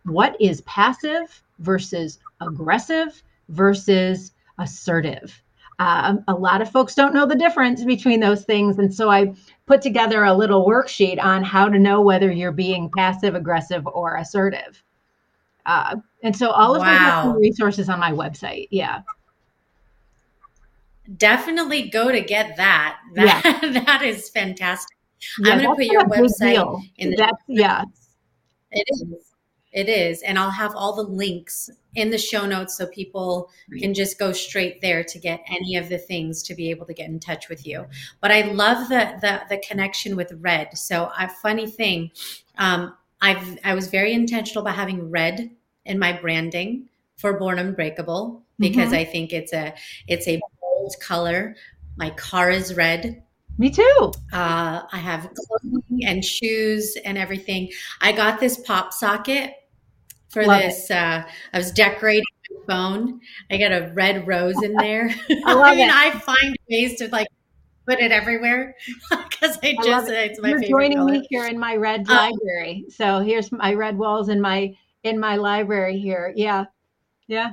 what 0.05 0.37
is 0.41 0.61
passive 0.63 1.43
versus 1.59 2.19
aggressive 2.41 3.23
versus 3.49 4.33
assertive. 4.59 5.43
Um, 5.79 6.23
a 6.29 6.35
lot 6.35 6.63
of 6.63 6.71
folks 6.71 6.95
don't 6.95 7.15
know 7.15 7.27
the 7.27 7.35
difference 7.35 7.85
between 7.85 8.21
those 8.21 8.45
things. 8.45 8.79
And 8.79 8.95
so 8.95 9.11
I 9.11 9.35
put 9.67 9.83
together 9.83 10.25
a 10.25 10.35
little 10.35 10.67
worksheet 10.67 11.23
on 11.23 11.43
how 11.43 11.69
to 11.69 11.79
know 11.79 12.01
whether 12.01 12.31
you're 12.31 12.53
being 12.53 12.91
passive, 12.97 13.35
aggressive, 13.35 13.87
or 13.87 14.17
assertive. 14.17 14.83
Uh, 15.67 15.97
and 16.23 16.37
so 16.37 16.51
all 16.51 16.75
of 16.75 16.83
wow. 16.83 17.33
those 17.33 17.41
resources 17.41 17.89
on 17.89 17.99
my 17.99 18.13
website. 18.13 18.69
Yeah. 18.71 19.01
Definitely 21.17 21.89
go 21.89 22.13
to 22.13 22.21
get 22.21 22.57
that. 22.57 22.99
That, 23.15 23.43
yeah. 23.63 23.83
that 23.85 24.03
is 24.03 24.29
fantastic. 24.31 24.97
Yeah, 25.41 25.55
I'm 25.55 25.63
going 25.63 25.71
to 25.71 25.77
put 25.77 25.87
your 25.87 26.05
website 26.05 26.83
in 26.99 27.11
the. 27.11 27.17
That's, 27.17 27.43
yeah. 27.49 27.85
It 28.77 28.89
is. 28.91 29.34
It 29.75 29.89
is. 29.89 30.23
And 30.23 30.39
I'll 30.39 30.51
have 30.53 30.77
all 30.77 30.95
the 30.95 31.03
links 31.03 31.69
in 31.97 32.11
the 32.11 32.19
show 32.19 32.47
notes 32.47 32.77
so 32.77 32.87
people 32.87 33.51
can 33.81 33.93
just 33.93 34.21
go 34.21 34.33
straight 34.33 34.81
there 34.81 35.03
to 35.03 35.19
get 35.19 35.41
any 35.49 35.75
of 35.75 35.89
the 35.89 35.99
things 35.99 36.45
to 36.45 36.55
be 36.55 36.71
able 36.71 36.87
to 36.87 36.95
get 36.95 37.09
in 37.09 37.19
touch 37.19 37.49
with 37.49 37.67
you. 37.67 37.85
But 38.21 38.31
I 38.31 38.43
love 38.53 38.89
the 38.89 39.19
the, 39.21 39.43
the 39.51 39.63
connection 39.67 40.15
with 40.15 40.33
red. 40.39 40.79
So 40.79 41.11
a 41.19 41.29
funny 41.29 41.67
thing, 41.67 42.13
um, 42.57 42.95
I've 43.21 43.59
I 43.65 43.75
was 43.75 43.89
very 43.89 44.13
intentional 44.13 44.63
about 44.63 44.77
having 44.77 45.11
red 45.11 45.51
in 45.85 45.99
my 45.99 46.13
branding 46.13 46.89
for 47.17 47.37
Born 47.37 47.59
Unbreakable 47.59 48.43
because 48.61 48.93
mm-hmm. 48.93 48.95
I 48.95 49.05
think 49.05 49.33
it's 49.33 49.53
a 49.53 49.75
it's 50.07 50.29
a 50.29 50.41
bold 50.61 50.95
color. 51.01 51.57
My 51.97 52.11
car 52.11 52.51
is 52.51 52.77
red. 52.77 53.25
Me 53.59 53.71
too. 53.71 54.13
Uh, 54.33 54.83
I 54.93 54.99
have 54.99 55.31
clothing 55.35 56.07
and 56.07 56.25
shoes 56.25 56.97
and 57.05 57.19
everything. 57.19 57.71
I 58.01 58.13
got 58.13 58.39
this 58.39 58.59
pop 58.59 58.93
socket 58.93 59.55
for 60.35 60.47
love 60.47 60.61
this. 60.61 60.91
Uh, 60.91 61.25
I 61.53 61.59
was 61.59 61.71
decorating 61.73 62.25
my 62.51 62.75
phone. 62.75 63.21
I 63.51 63.57
got 63.57 63.73
a 63.73 63.91
red 63.95 64.27
rose 64.27 64.63
in 64.63 64.75
there. 64.75 65.09
I, 65.31 65.37
I 65.47 65.75
mean, 65.75 65.89
it. 65.89 65.95
I 65.95 66.11
find 66.11 66.57
ways 66.71 66.99
to 66.99 67.09
like 67.09 67.29
put 67.87 68.01
it 68.01 68.13
everywhere 68.13 68.75
because 69.11 69.59
I 69.63 69.77
just 69.83 70.11
I 70.11 70.15
it's 70.15 70.41
my 70.41 70.51
You're 70.51 70.63
joining 70.63 70.99
color. 70.99 71.13
me 71.13 71.27
here 71.31 71.47
in 71.47 71.59
my 71.59 71.77
red 71.77 72.09
um, 72.11 72.17
library. 72.17 72.85
So 72.91 73.21
here's 73.21 73.51
my 73.53 73.73
red 73.75 73.97
walls 73.97 74.29
in 74.29 74.41
my 74.41 74.77
in 75.03 75.19
my 75.19 75.37
library 75.37 75.99
here. 75.99 76.33
Yeah, 76.37 76.67
yeah. 77.27 77.53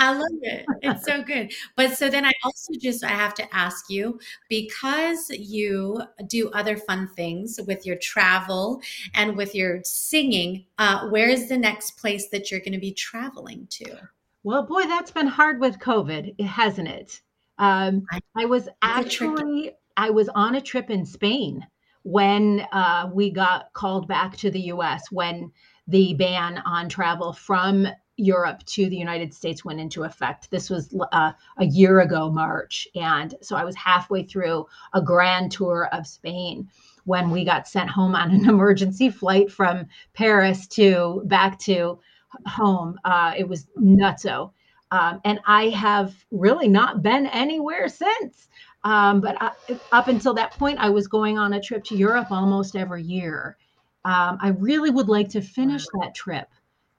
I 0.00 0.12
love 0.12 0.38
it. 0.40 0.64
It's 0.80 1.04
so 1.04 1.22
good. 1.22 1.52
But 1.76 1.92
so 1.92 2.08
then 2.08 2.24
I 2.24 2.32
also 2.42 2.72
just 2.80 3.04
I 3.04 3.10
have 3.10 3.34
to 3.34 3.54
ask 3.54 3.90
you 3.90 4.18
because 4.48 5.28
you 5.28 6.00
do 6.26 6.48
other 6.50 6.78
fun 6.78 7.10
things 7.14 7.60
with 7.66 7.84
your 7.84 7.96
travel 7.96 8.80
and 9.14 9.36
with 9.36 9.54
your 9.54 9.80
singing. 9.84 10.64
Uh, 10.78 11.08
where 11.10 11.28
is 11.28 11.50
the 11.50 11.58
next 11.58 11.98
place 11.98 12.28
that 12.30 12.50
you're 12.50 12.60
going 12.60 12.72
to 12.72 12.78
be 12.78 12.94
traveling 12.94 13.66
to? 13.72 14.08
Well, 14.42 14.62
boy, 14.62 14.84
that's 14.84 15.10
been 15.10 15.26
hard 15.26 15.60
with 15.60 15.78
COVID, 15.78 16.40
hasn't 16.40 16.88
it? 16.88 17.20
Um, 17.58 18.06
I 18.34 18.46
was 18.46 18.70
actually 18.80 19.72
I 19.98 20.08
was 20.08 20.30
on 20.30 20.54
a 20.54 20.62
trip 20.62 20.88
in 20.88 21.04
Spain 21.04 21.66
when 22.04 22.66
uh, 22.72 23.10
we 23.12 23.30
got 23.30 23.70
called 23.74 24.08
back 24.08 24.34
to 24.38 24.50
the 24.50 24.60
U.S. 24.60 25.02
when 25.10 25.52
the 25.86 26.14
ban 26.14 26.62
on 26.64 26.88
travel 26.88 27.34
from 27.34 27.86
Europe 28.20 28.64
to 28.66 28.88
the 28.88 28.96
United 28.96 29.34
States 29.34 29.64
went 29.64 29.80
into 29.80 30.04
effect. 30.04 30.50
This 30.50 30.70
was 30.70 30.94
uh, 31.12 31.32
a 31.56 31.64
year 31.64 32.00
ago, 32.00 32.30
March. 32.30 32.86
And 32.94 33.34
so 33.40 33.56
I 33.56 33.64
was 33.64 33.74
halfway 33.76 34.22
through 34.22 34.66
a 34.92 35.02
grand 35.02 35.52
tour 35.52 35.88
of 35.92 36.06
Spain 36.06 36.68
when 37.04 37.30
we 37.30 37.44
got 37.44 37.66
sent 37.66 37.90
home 37.90 38.14
on 38.14 38.30
an 38.30 38.48
emergency 38.48 39.10
flight 39.10 39.50
from 39.50 39.86
Paris 40.14 40.66
to 40.68 41.22
back 41.24 41.58
to 41.60 41.98
home. 42.46 42.98
Uh, 43.04 43.34
it 43.36 43.48
was 43.48 43.66
nutso. 43.78 44.52
Um, 44.92 45.20
and 45.24 45.40
I 45.46 45.68
have 45.68 46.14
really 46.30 46.68
not 46.68 47.02
been 47.02 47.26
anywhere 47.26 47.88
since. 47.88 48.48
Um, 48.82 49.20
but 49.20 49.36
I, 49.40 49.52
up 49.92 50.08
until 50.08 50.34
that 50.34 50.52
point, 50.52 50.78
I 50.78 50.90
was 50.90 51.06
going 51.06 51.38
on 51.38 51.52
a 51.52 51.60
trip 51.60 51.84
to 51.84 51.96
Europe 51.96 52.30
almost 52.30 52.76
every 52.76 53.02
year. 53.02 53.56
Um, 54.04 54.38
I 54.40 54.48
really 54.58 54.90
would 54.90 55.08
like 55.08 55.28
to 55.30 55.42
finish 55.42 55.84
that 56.00 56.14
trip 56.14 56.48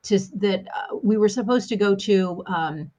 to 0.03 0.19
that 0.39 0.65
uh, 0.75 0.95
we 1.01 1.17
were 1.17 1.29
supposed 1.29 1.69
to 1.69 1.75
go 1.75 1.95
to 1.95 2.43
um, 2.47 2.91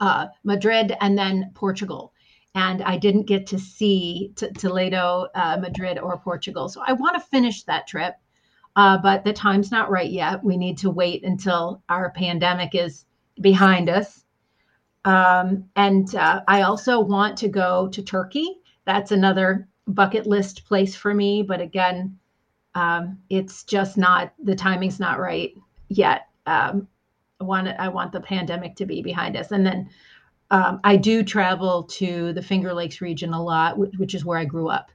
uh, 0.00 0.26
Madrid 0.44 0.96
and 1.00 1.16
then 1.16 1.50
Portugal. 1.54 2.12
And 2.54 2.82
I 2.82 2.96
didn't 2.96 3.26
get 3.26 3.46
to 3.48 3.58
see 3.58 4.32
t- 4.34 4.50
Toledo, 4.52 5.28
uh, 5.34 5.58
Madrid, 5.60 5.98
or 5.98 6.18
Portugal. 6.18 6.68
So 6.68 6.82
I 6.84 6.92
want 6.92 7.14
to 7.14 7.28
finish 7.28 7.62
that 7.64 7.86
trip, 7.86 8.14
uh, 8.74 8.98
but 8.98 9.22
the 9.22 9.32
time's 9.32 9.70
not 9.70 9.90
right 9.90 10.10
yet. 10.10 10.42
We 10.42 10.56
need 10.56 10.78
to 10.78 10.90
wait 10.90 11.24
until 11.24 11.82
our 11.88 12.10
pandemic 12.10 12.74
is 12.74 13.04
behind 13.40 13.88
us. 13.88 14.24
Um, 15.04 15.64
and 15.76 16.12
uh, 16.14 16.40
I 16.48 16.62
also 16.62 16.98
want 17.00 17.36
to 17.38 17.48
go 17.48 17.88
to 17.88 18.02
Turkey. 18.02 18.56
That's 18.86 19.12
another 19.12 19.68
bucket 19.86 20.26
list 20.26 20.64
place 20.64 20.96
for 20.96 21.14
me. 21.14 21.42
But 21.42 21.60
again, 21.60 22.18
um, 22.74 23.18
it's 23.28 23.64
just 23.64 23.96
not 23.96 24.32
the 24.42 24.56
timing's 24.56 24.98
not 24.98 25.20
right 25.20 25.54
yet. 25.88 26.28
Um, 26.46 26.88
I 27.40 27.44
want 27.44 27.68
I 27.68 27.88
want 27.88 28.12
the 28.12 28.20
pandemic 28.20 28.76
to 28.76 28.86
be 28.86 29.02
behind 29.02 29.36
us, 29.36 29.52
and 29.52 29.64
then 29.64 29.88
um, 30.50 30.80
I 30.84 30.96
do 30.96 31.22
travel 31.22 31.84
to 31.84 32.32
the 32.32 32.42
Finger 32.42 32.72
Lakes 32.72 33.00
region 33.00 33.32
a 33.32 33.42
lot, 33.42 33.78
which, 33.78 33.94
which 33.96 34.14
is 34.14 34.24
where 34.24 34.38
I 34.38 34.44
grew 34.44 34.68
up. 34.68 34.90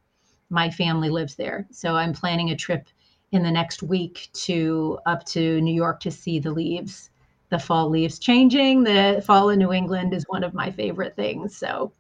My 0.49 0.69
family 0.69 1.09
lives 1.09 1.35
there, 1.35 1.67
so 1.71 1.95
I'm 1.95 2.13
planning 2.13 2.49
a 2.49 2.55
trip 2.55 2.87
in 3.31 3.43
the 3.43 3.51
next 3.51 3.81
week 3.81 4.29
to 4.33 4.99
up 5.05 5.25
to 5.25 5.61
New 5.61 5.73
York 5.73 5.99
to 6.01 6.11
see 6.11 6.37
the 6.39 6.51
leaves, 6.51 7.09
the 7.49 7.57
fall 7.59 7.89
leaves 7.89 8.19
changing. 8.19 8.83
The 8.83 9.23
fall 9.25 9.49
in 9.49 9.59
New 9.59 9.71
England 9.71 10.13
is 10.13 10.25
one 10.27 10.43
of 10.43 10.53
my 10.53 10.69
favorite 10.69 11.15
things, 11.15 11.55
so 11.55 11.93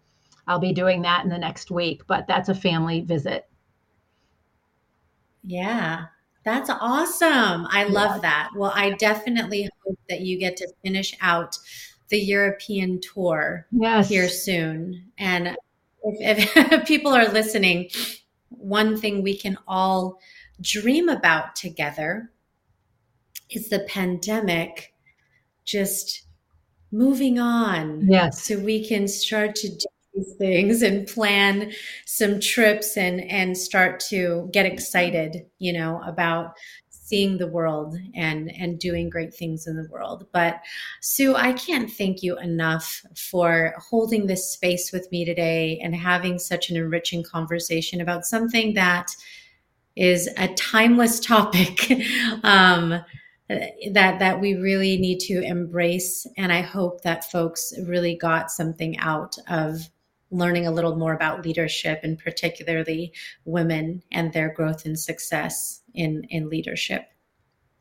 I'll 0.47 0.59
be 0.59 0.73
doing 0.73 1.01
that 1.03 1.23
in 1.23 1.29
the 1.29 1.37
next 1.37 1.71
week. 1.71 2.05
But 2.05 2.27
that's 2.27 2.49
a 2.49 2.55
family 2.55 3.01
visit. 3.01 3.47
Yeah, 5.43 6.05
that's 6.43 6.69
awesome. 6.69 7.67
I 7.69 7.85
love 7.85 8.21
that. 8.21 8.49
Well, 8.55 8.71
I 8.75 8.91
definitely 8.91 9.69
hope 9.85 9.99
that 10.09 10.21
you 10.21 10.37
get 10.37 10.57
to 10.57 10.67
finish 10.83 11.15
out 11.21 11.57
the 12.09 12.19
European 12.19 12.99
tour 12.99 13.65
yes. 13.71 14.09
here 14.09 14.27
soon. 14.27 15.11
And 15.17 15.55
if, 16.03 16.55
if 16.57 16.85
people 16.87 17.13
are 17.13 17.29
listening, 17.29 17.89
one 18.49 18.97
thing 18.97 19.23
we 19.23 19.37
can 19.37 19.57
all 19.67 20.19
dream 20.61 21.09
about 21.09 21.55
together 21.55 22.31
is 23.49 23.69
the 23.69 23.79
pandemic 23.87 24.93
just 25.65 26.23
moving 26.91 27.39
on. 27.39 28.07
Yes. 28.07 28.43
So 28.43 28.59
we 28.59 28.85
can 28.85 29.07
start 29.07 29.55
to 29.55 29.69
do 29.69 29.85
these 30.13 30.33
things 30.37 30.81
and 30.81 31.07
plan 31.07 31.71
some 32.05 32.39
trips 32.39 32.97
and 32.97 33.21
and 33.29 33.57
start 33.57 33.99
to 33.99 34.49
get 34.53 34.65
excited 34.65 35.45
you 35.59 35.73
know 35.73 36.01
about 36.05 36.53
seeing 37.13 37.37
the 37.37 37.47
world 37.47 37.95
and 38.15 38.51
and 38.57 38.79
doing 38.79 39.09
great 39.09 39.33
things 39.33 39.67
in 39.67 39.75
the 39.75 39.87
world. 39.91 40.25
But 40.31 40.61
sue 41.01 41.35
i 41.35 41.53
can't 41.53 41.91
thank 41.91 42.23
you 42.23 42.37
enough 42.39 43.03
for 43.15 43.75
holding 43.77 44.25
this 44.25 44.51
space 44.51 44.91
with 44.91 45.11
me 45.11 45.25
today 45.25 45.79
and 45.83 45.95
having 45.95 46.39
such 46.39 46.69
an 46.69 46.77
enriching 46.77 47.23
conversation 47.23 48.01
about 48.01 48.25
something 48.25 48.73
that 48.73 49.15
is 49.95 50.29
a 50.37 50.47
timeless 50.55 51.19
topic 51.19 51.91
um, 52.43 53.03
that 53.49 54.19
that 54.19 54.39
we 54.41 54.55
really 54.55 54.97
need 54.97 55.19
to 55.19 55.41
embrace. 55.43 56.25
And 56.37 56.51
i 56.51 56.61
hope 56.61 57.01
that 57.01 57.29
folks 57.31 57.73
really 57.85 58.15
got 58.15 58.49
something 58.49 58.97
out 58.99 59.35
of 59.49 59.89
learning 60.33 60.67
a 60.67 60.71
little 60.71 60.95
more 60.95 61.13
about 61.13 61.45
leadership 61.45 61.99
and 62.03 62.17
particularly 62.17 63.13
women 63.45 64.03
and 64.11 64.33
their 64.33 64.49
growth 64.53 64.85
and 64.85 64.99
success 64.99 65.81
in, 65.93 66.23
in 66.29 66.49
leadership. 66.49 67.09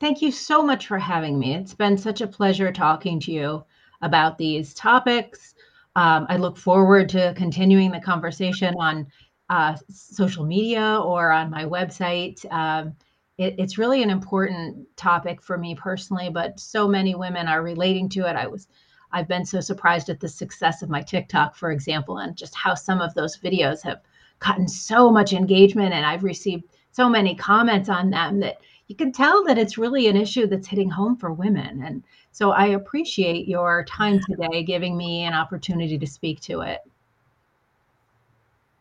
Thank 0.00 0.20
you 0.20 0.30
so 0.30 0.62
much 0.62 0.86
for 0.86 0.98
having 0.98 1.38
me. 1.38 1.54
It's 1.54 1.74
been 1.74 1.96
such 1.96 2.20
a 2.20 2.26
pleasure 2.26 2.72
talking 2.72 3.20
to 3.20 3.32
you 3.32 3.64
about 4.02 4.36
these 4.36 4.74
topics. 4.74 5.54
Um, 5.94 6.26
I 6.28 6.36
look 6.36 6.56
forward 6.56 7.08
to 7.10 7.34
continuing 7.36 7.90
the 7.90 8.00
conversation 8.00 8.74
on 8.78 9.06
uh, 9.48 9.76
social 9.90 10.44
media 10.44 11.00
or 11.04 11.30
on 11.30 11.50
my 11.50 11.64
website. 11.64 12.44
Um, 12.52 12.94
it, 13.38 13.54
it's 13.58 13.78
really 13.78 14.02
an 14.02 14.10
important 14.10 14.86
topic 14.96 15.42
for 15.42 15.56
me 15.56 15.74
personally, 15.74 16.30
but 16.30 16.58
so 16.58 16.88
many 16.88 17.14
women 17.14 17.48
are 17.48 17.62
relating 17.62 18.08
to 18.10 18.28
it. 18.28 18.36
I 18.36 18.46
was 18.46 18.68
I've 19.12 19.28
been 19.28 19.44
so 19.44 19.60
surprised 19.60 20.08
at 20.08 20.20
the 20.20 20.28
success 20.28 20.82
of 20.82 20.90
my 20.90 21.02
TikTok, 21.02 21.54
for 21.54 21.70
example, 21.70 22.18
and 22.18 22.36
just 22.36 22.54
how 22.54 22.74
some 22.74 23.00
of 23.00 23.14
those 23.14 23.36
videos 23.36 23.82
have 23.82 24.00
gotten 24.38 24.66
so 24.66 25.10
much 25.10 25.32
engagement. 25.32 25.92
And 25.92 26.06
I've 26.06 26.24
received 26.24 26.64
so 26.92 27.08
many 27.08 27.34
comments 27.34 27.88
on 27.88 28.10
them 28.10 28.40
that 28.40 28.58
you 28.88 28.96
can 28.96 29.12
tell 29.12 29.44
that 29.44 29.58
it's 29.58 29.78
really 29.78 30.08
an 30.08 30.16
issue 30.16 30.46
that's 30.46 30.68
hitting 30.68 30.90
home 30.90 31.16
for 31.16 31.32
women. 31.32 31.82
And 31.82 32.02
so 32.32 32.50
I 32.50 32.66
appreciate 32.68 33.48
your 33.48 33.84
time 33.84 34.20
today, 34.20 34.62
giving 34.62 34.96
me 34.96 35.22
an 35.22 35.34
opportunity 35.34 35.98
to 35.98 36.06
speak 36.06 36.40
to 36.40 36.62
it. 36.62 36.80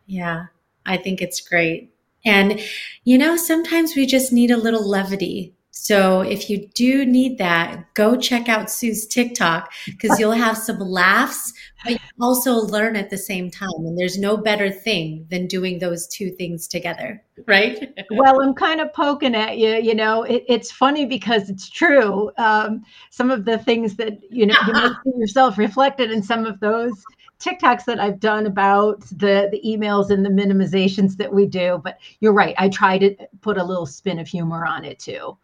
Yeah, 0.06 0.46
I 0.84 0.96
think 0.96 1.22
it's 1.22 1.40
great. 1.40 1.90
And, 2.24 2.60
you 3.04 3.18
know, 3.18 3.36
sometimes 3.36 3.96
we 3.96 4.06
just 4.06 4.32
need 4.32 4.50
a 4.50 4.56
little 4.56 4.86
levity 4.86 5.54
so 5.74 6.20
if 6.20 6.50
you 6.50 6.68
do 6.74 7.06
need 7.06 7.38
that, 7.38 7.94
go 7.94 8.14
check 8.14 8.46
out 8.46 8.70
Sue's 8.70 9.06
TikTok 9.06 9.72
because 9.86 10.20
you'll 10.20 10.32
have 10.32 10.58
some 10.58 10.78
laughs, 10.78 11.54
but 11.82 11.98
also 12.20 12.56
learn 12.56 12.94
at 12.94 13.08
the 13.08 13.16
same 13.16 13.50
time. 13.50 13.70
And 13.78 13.98
there's 13.98 14.18
no 14.18 14.36
better 14.36 14.70
thing 14.70 15.26
than 15.30 15.46
doing 15.46 15.78
those 15.78 16.06
two 16.06 16.30
things 16.32 16.68
together, 16.68 17.24
right? 17.46 17.90
well, 18.10 18.42
I'm 18.42 18.52
kind 18.52 18.82
of 18.82 18.92
poking 18.92 19.34
at 19.34 19.56
you. 19.56 19.70
You 19.76 19.94
know, 19.94 20.24
it, 20.24 20.44
it's 20.46 20.70
funny 20.70 21.06
because 21.06 21.48
it's 21.48 21.70
true. 21.70 22.30
Um, 22.36 22.84
some 23.08 23.30
of 23.30 23.46
the 23.46 23.56
things 23.56 23.96
that 23.96 24.18
you 24.30 24.44
know 24.44 24.56
you 24.66 24.74
might 24.74 24.94
see 25.04 25.12
yourself 25.16 25.56
reflected 25.56 26.10
in 26.10 26.22
some 26.22 26.44
of 26.44 26.60
those 26.60 27.02
TikToks 27.40 27.86
that 27.86 27.98
I've 27.98 28.20
done 28.20 28.44
about 28.44 29.00
the 29.08 29.48
the 29.50 29.62
emails 29.66 30.10
and 30.10 30.22
the 30.22 30.30
minimizations 30.30 31.16
that 31.16 31.32
we 31.32 31.46
do. 31.46 31.80
But 31.82 31.98
you're 32.20 32.34
right. 32.34 32.54
I 32.58 32.68
try 32.68 32.98
to 32.98 33.16
put 33.40 33.56
a 33.56 33.64
little 33.64 33.86
spin 33.86 34.18
of 34.18 34.28
humor 34.28 34.66
on 34.66 34.84
it 34.84 34.98
too 34.98 35.38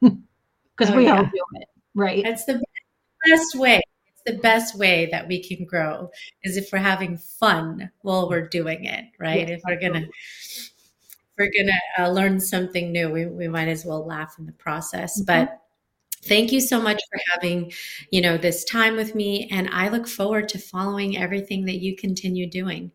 because 0.00 0.94
oh, 0.94 0.96
we 0.96 1.04
yeah. 1.04 1.18
all 1.18 1.24
do 1.24 1.44
it, 1.54 1.68
right? 1.94 2.22
That's 2.24 2.44
the 2.44 2.62
best 3.26 3.54
way. 3.56 3.82
It's 4.08 4.22
the 4.26 4.40
best 4.40 4.78
way 4.78 5.08
that 5.10 5.28
we 5.28 5.42
can 5.42 5.64
grow 5.64 6.10
is 6.42 6.56
if 6.56 6.70
we're 6.72 6.78
having 6.78 7.16
fun 7.16 7.90
while 8.02 8.28
we're 8.28 8.48
doing 8.48 8.84
it, 8.84 9.04
right? 9.18 9.48
Yeah, 9.48 9.54
if 9.54 9.62
we're 9.66 9.80
gonna 9.80 10.06
if 10.06 10.72
we're 11.38 11.52
gonna 11.56 11.78
uh, 11.98 12.10
learn 12.10 12.40
something 12.40 12.92
new, 12.92 13.10
we, 13.10 13.26
we 13.26 13.48
might 13.48 13.68
as 13.68 13.84
well 13.84 14.06
laugh 14.06 14.36
in 14.38 14.46
the 14.46 14.52
process. 14.52 15.20
Mm-hmm. 15.20 15.26
But 15.26 15.60
thank 16.22 16.52
you 16.52 16.60
so 16.60 16.80
much 16.80 17.00
for 17.10 17.18
having 17.32 17.72
you 18.10 18.20
know 18.20 18.36
this 18.36 18.64
time 18.64 18.96
with 18.96 19.14
me 19.14 19.48
and 19.50 19.68
i 19.72 19.88
look 19.88 20.06
forward 20.06 20.48
to 20.48 20.58
following 20.58 21.16
everything 21.16 21.64
that 21.64 21.80
you 21.80 21.96
continue 21.96 22.48
doing 22.48 22.90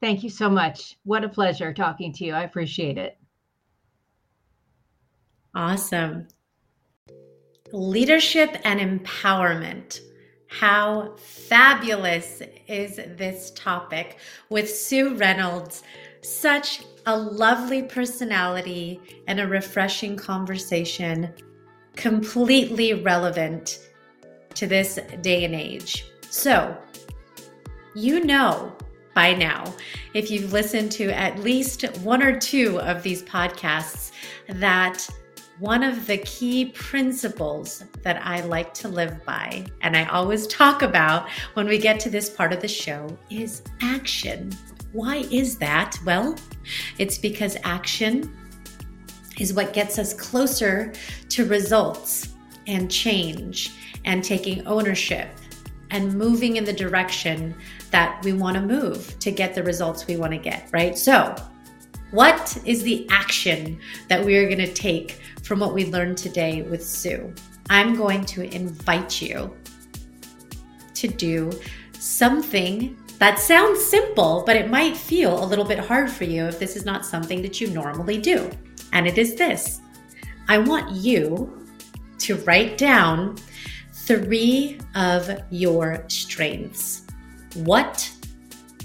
thank 0.00 0.22
you 0.22 0.30
so 0.30 0.48
much 0.48 0.96
what 1.04 1.24
a 1.24 1.28
pleasure 1.28 1.72
talking 1.72 2.12
to 2.12 2.24
you 2.24 2.32
i 2.32 2.44
appreciate 2.44 2.98
it 2.98 3.18
Awesome. 5.56 6.28
Leadership 7.72 8.58
and 8.64 8.78
empowerment. 8.78 10.00
How 10.48 11.16
fabulous 11.16 12.42
is 12.68 12.96
this 13.16 13.52
topic 13.56 14.18
with 14.50 14.70
Sue 14.70 15.14
Reynolds? 15.16 15.82
Such 16.20 16.84
a 17.06 17.16
lovely 17.16 17.82
personality 17.82 19.00
and 19.28 19.40
a 19.40 19.48
refreshing 19.48 20.14
conversation, 20.14 21.32
completely 21.94 22.92
relevant 22.92 23.78
to 24.56 24.66
this 24.66 24.98
day 25.22 25.46
and 25.46 25.54
age. 25.54 26.04
So, 26.28 26.76
you 27.94 28.22
know 28.22 28.76
by 29.14 29.32
now, 29.32 29.72
if 30.12 30.30
you've 30.30 30.52
listened 30.52 30.92
to 30.92 31.08
at 31.18 31.38
least 31.38 31.86
one 32.00 32.22
or 32.22 32.38
two 32.38 32.78
of 32.80 33.02
these 33.02 33.22
podcasts, 33.22 34.12
that 34.48 35.08
one 35.58 35.82
of 35.82 36.06
the 36.06 36.18
key 36.18 36.66
principles 36.66 37.84
that 38.02 38.20
I 38.22 38.42
like 38.42 38.74
to 38.74 38.88
live 38.88 39.24
by, 39.24 39.64
and 39.80 39.96
I 39.96 40.04
always 40.06 40.46
talk 40.46 40.82
about 40.82 41.28
when 41.54 41.66
we 41.66 41.78
get 41.78 41.98
to 42.00 42.10
this 42.10 42.28
part 42.28 42.52
of 42.52 42.60
the 42.60 42.68
show, 42.68 43.16
is 43.30 43.62
action. 43.80 44.52
Why 44.92 45.26
is 45.30 45.56
that? 45.58 45.96
Well, 46.04 46.36
it's 46.98 47.16
because 47.16 47.56
action 47.64 48.36
is 49.38 49.54
what 49.54 49.72
gets 49.72 49.98
us 49.98 50.12
closer 50.12 50.92
to 51.30 51.46
results 51.46 52.34
and 52.66 52.90
change 52.90 53.72
and 54.04 54.22
taking 54.22 54.66
ownership 54.66 55.28
and 55.90 56.14
moving 56.14 56.56
in 56.56 56.64
the 56.64 56.72
direction 56.72 57.54
that 57.90 58.22
we 58.24 58.32
want 58.32 58.56
to 58.56 58.62
move 58.62 59.18
to 59.20 59.30
get 59.30 59.54
the 59.54 59.62
results 59.62 60.06
we 60.06 60.16
want 60.16 60.32
to 60.32 60.38
get, 60.38 60.68
right? 60.72 60.98
So, 60.98 61.34
what 62.10 62.56
is 62.64 62.82
the 62.82 63.06
action 63.10 63.78
that 64.08 64.24
we 64.24 64.36
are 64.36 64.46
going 64.46 64.58
to 64.58 64.72
take 64.72 65.20
from 65.42 65.58
what 65.58 65.74
we 65.74 65.86
learned 65.86 66.18
today 66.18 66.62
with 66.62 66.84
Sue? 66.84 67.32
I'm 67.68 67.96
going 67.96 68.24
to 68.26 68.42
invite 68.54 69.20
you 69.20 69.54
to 70.94 71.08
do 71.08 71.52
something 71.92 72.96
that 73.18 73.38
sounds 73.38 73.84
simple, 73.84 74.44
but 74.46 74.56
it 74.56 74.70
might 74.70 74.96
feel 74.96 75.42
a 75.42 75.46
little 75.46 75.64
bit 75.64 75.78
hard 75.78 76.10
for 76.10 76.24
you 76.24 76.44
if 76.44 76.58
this 76.58 76.76
is 76.76 76.84
not 76.84 77.04
something 77.04 77.42
that 77.42 77.60
you 77.60 77.68
normally 77.68 78.18
do. 78.18 78.50
And 78.92 79.06
it 79.06 79.18
is 79.18 79.34
this 79.34 79.80
I 80.48 80.58
want 80.58 80.92
you 80.92 81.66
to 82.18 82.36
write 82.36 82.78
down 82.78 83.36
three 83.92 84.78
of 84.94 85.30
your 85.50 86.04
strengths. 86.08 87.02
What 87.54 88.10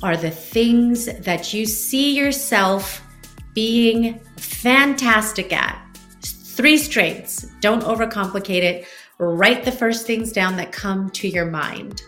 are 0.02 0.18
the 0.18 0.32
things 0.32 1.06
that 1.06 1.54
you 1.54 1.66
see 1.66 2.16
yourself 2.16 3.06
being 3.54 4.20
fantastic 4.38 5.54
at. 5.54 5.78
Three 6.24 6.78
strengths. 6.78 7.48
Don't 7.60 7.84
overcomplicate 7.84 8.62
it. 8.62 8.88
Write 9.18 9.64
the 9.64 9.72
first 9.72 10.06
things 10.06 10.32
down 10.32 10.58
that 10.58 10.72
come 10.72 11.10
to 11.12 11.28
your 11.28 11.46
mind. 11.46 12.04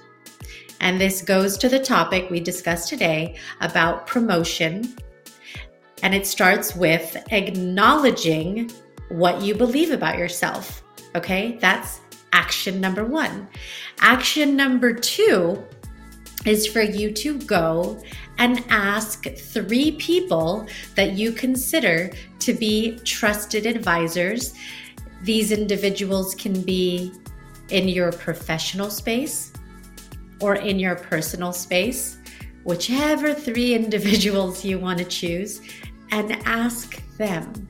And 0.79 0.99
this 0.99 1.21
goes 1.21 1.57
to 1.59 1.69
the 1.69 1.79
topic 1.79 2.29
we 2.29 2.39
discussed 2.39 2.89
today 2.89 3.37
about 3.61 4.05
promotion. 4.05 4.95
And 6.01 6.13
it 6.13 6.27
starts 6.27 6.75
with 6.75 7.15
acknowledging 7.31 8.69
what 9.09 9.41
you 9.41 9.55
believe 9.55 9.91
about 9.91 10.17
yourself. 10.17 10.83
Okay, 11.15 11.57
that's 11.61 12.01
action 12.33 12.81
number 12.81 13.05
one. 13.05 13.47
Action 14.01 14.55
number 14.57 14.93
two 14.93 15.63
is 16.45 16.67
for 16.67 16.81
you 16.81 17.11
to 17.11 17.39
go 17.39 18.01
and 18.37 18.63
ask 18.69 19.25
three 19.35 19.91
people 19.91 20.67
that 20.95 21.13
you 21.13 21.31
consider 21.31 22.11
to 22.39 22.53
be 22.53 22.99
trusted 22.99 23.65
advisors. 23.65 24.53
These 25.21 25.51
individuals 25.51 26.35
can 26.35 26.61
be 26.61 27.11
in 27.69 27.87
your 27.87 28.11
professional 28.11 28.89
space 28.89 29.53
or 30.41 30.55
in 30.55 30.79
your 30.79 30.95
personal 30.95 31.53
space, 31.53 32.17
whichever 32.63 33.33
three 33.33 33.73
individuals 33.81 34.65
you 34.65 34.79
want 34.79 34.99
to 34.99 35.05
choose, 35.05 35.61
and 36.11 36.31
ask 36.45 37.01
them 37.17 37.67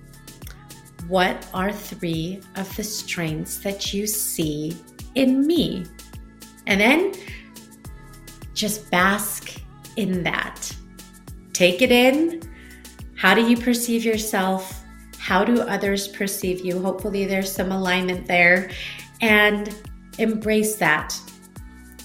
what 1.08 1.46
are 1.54 1.72
three 1.72 2.42
of 2.56 2.74
the 2.76 2.84
strengths 2.84 3.58
that 3.58 3.94
you 3.94 4.08
see 4.08 4.76
in 5.16 5.46
me? 5.46 5.86
And 6.66 6.80
then 6.80 7.14
just 8.54 8.90
bask 8.90 9.63
in 9.96 10.24
that. 10.24 10.72
Take 11.54 11.82
it 11.82 11.92
in. 11.92 12.42
How 13.16 13.34
do 13.34 13.42
you 13.42 13.58
perceive 13.58 14.04
yourself? 14.04 14.84
How 15.18 15.46
do 15.46 15.62
others 15.62 16.08
perceive 16.08 16.66
you? 16.66 16.82
Hopefully, 16.82 17.26
there's 17.26 17.52
some 17.52 17.72
alignment 17.72 18.28
there. 18.28 18.72
And 19.22 19.74
embrace 20.18 20.76
that. 20.76 21.18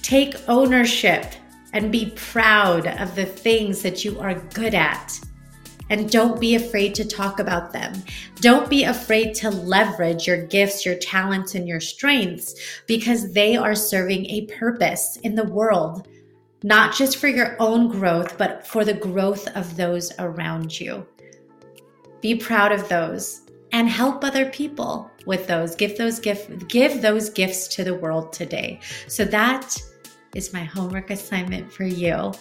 Take 0.03 0.37
ownership 0.49 1.27
and 1.73 1.93
be 1.93 2.13
proud 2.17 2.87
of 2.87 3.15
the 3.15 3.27
things 3.27 3.83
that 3.83 4.05
you 4.05 4.19
are 4.21 4.35
good 4.35 4.75
at. 4.75 5.19
And 5.91 6.11
don't 6.11 6.41
be 6.41 6.55
afraid 6.55 6.95
to 6.97 7.05
talk 7.05 7.41
about 7.41 7.73
them. 7.73 7.95
Don't 8.37 8.69
be 8.69 8.85
afraid 8.85 9.35
to 9.37 9.51
leverage 9.51 10.27
your 10.27 10.47
gifts, 10.47 10.85
your 10.85 10.97
talents, 10.97 11.55
and 11.55 11.67
your 11.67 11.81
strengths 11.81 12.55
because 12.87 13.33
they 13.33 13.57
are 13.57 13.75
serving 13.75 14.27
a 14.27 14.47
purpose 14.47 15.19
in 15.23 15.35
the 15.35 15.45
world 15.45 16.07
not 16.63 16.95
just 16.95 17.19
for 17.19 17.29
your 17.29 17.57
own 17.61 17.89
growth, 17.89 18.37
but 18.37 18.67
for 18.67 18.85
the 18.85 18.95
growth 18.95 19.47
of 19.57 19.77
those 19.77 20.13
around 20.19 20.79
you. 20.79 21.07
Be 22.21 22.35
proud 22.35 22.73
of 22.73 22.89
those 22.89 23.43
and 23.73 23.89
help 23.89 24.25
other 24.25 24.47
people 24.51 25.11
with 25.27 25.47
those. 25.47 25.75
Give 25.77 25.97
those 25.97 26.19
gift 26.19 26.69
give 26.69 27.03
those 27.03 27.31
gifts 27.31 27.69
to 27.69 27.85
the 27.85 27.95
world 27.95 28.33
today. 28.33 28.81
So 29.07 29.25
that 29.27 29.77
is 30.35 30.53
my 30.53 30.65
homework 30.65 31.11
assignment 31.11 31.73
for 31.73 31.85
you. 31.85 32.33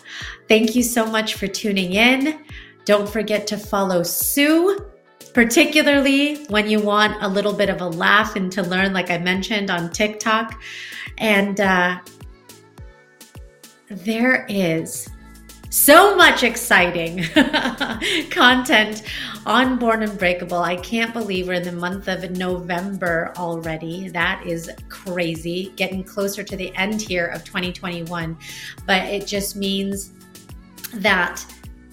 Thank 0.47 0.75
you 0.75 0.83
so 0.83 1.05
much 1.05 1.35
for 1.35 1.47
tuning 1.47 1.93
in. 1.93 2.39
Don't 2.85 3.07
forget 3.07 3.45
to 3.47 3.57
follow 3.57 4.03
Sue, 4.03 4.85
particularly 5.33 6.45
when 6.45 6.69
you 6.69 6.79
want 6.79 7.21
a 7.21 7.27
little 7.27 7.53
bit 7.53 7.69
of 7.69 7.81
a 7.81 7.87
laugh 7.87 8.35
and 8.35 8.51
to 8.53 8.63
learn, 8.63 8.93
like 8.93 9.11
I 9.11 9.17
mentioned 9.17 9.69
on 9.69 9.91
TikTok. 9.91 10.61
And 11.17 11.59
uh, 11.59 11.99
there 13.89 14.45
is 14.49 15.09
so 15.69 16.15
much 16.15 16.43
exciting 16.43 17.23
content 18.29 19.03
on 19.45 19.77
Born 19.77 20.03
Unbreakable. 20.03 20.57
I 20.57 20.75
can't 20.77 21.13
believe 21.13 21.47
we're 21.47 21.53
in 21.53 21.63
the 21.63 21.71
month 21.71 22.07
of 22.07 22.31
November 22.31 23.33
already. 23.37 24.09
That 24.09 24.45
is 24.45 24.69
crazy. 24.89 25.73
Getting 25.75 26.03
closer 26.03 26.43
to 26.43 26.55
the 26.55 26.75
end 26.75 27.01
here 27.01 27.27
of 27.27 27.43
2021. 27.43 28.37
But 28.85 29.03
it 29.03 29.27
just 29.27 29.55
means 29.55 30.13
that 30.95 31.45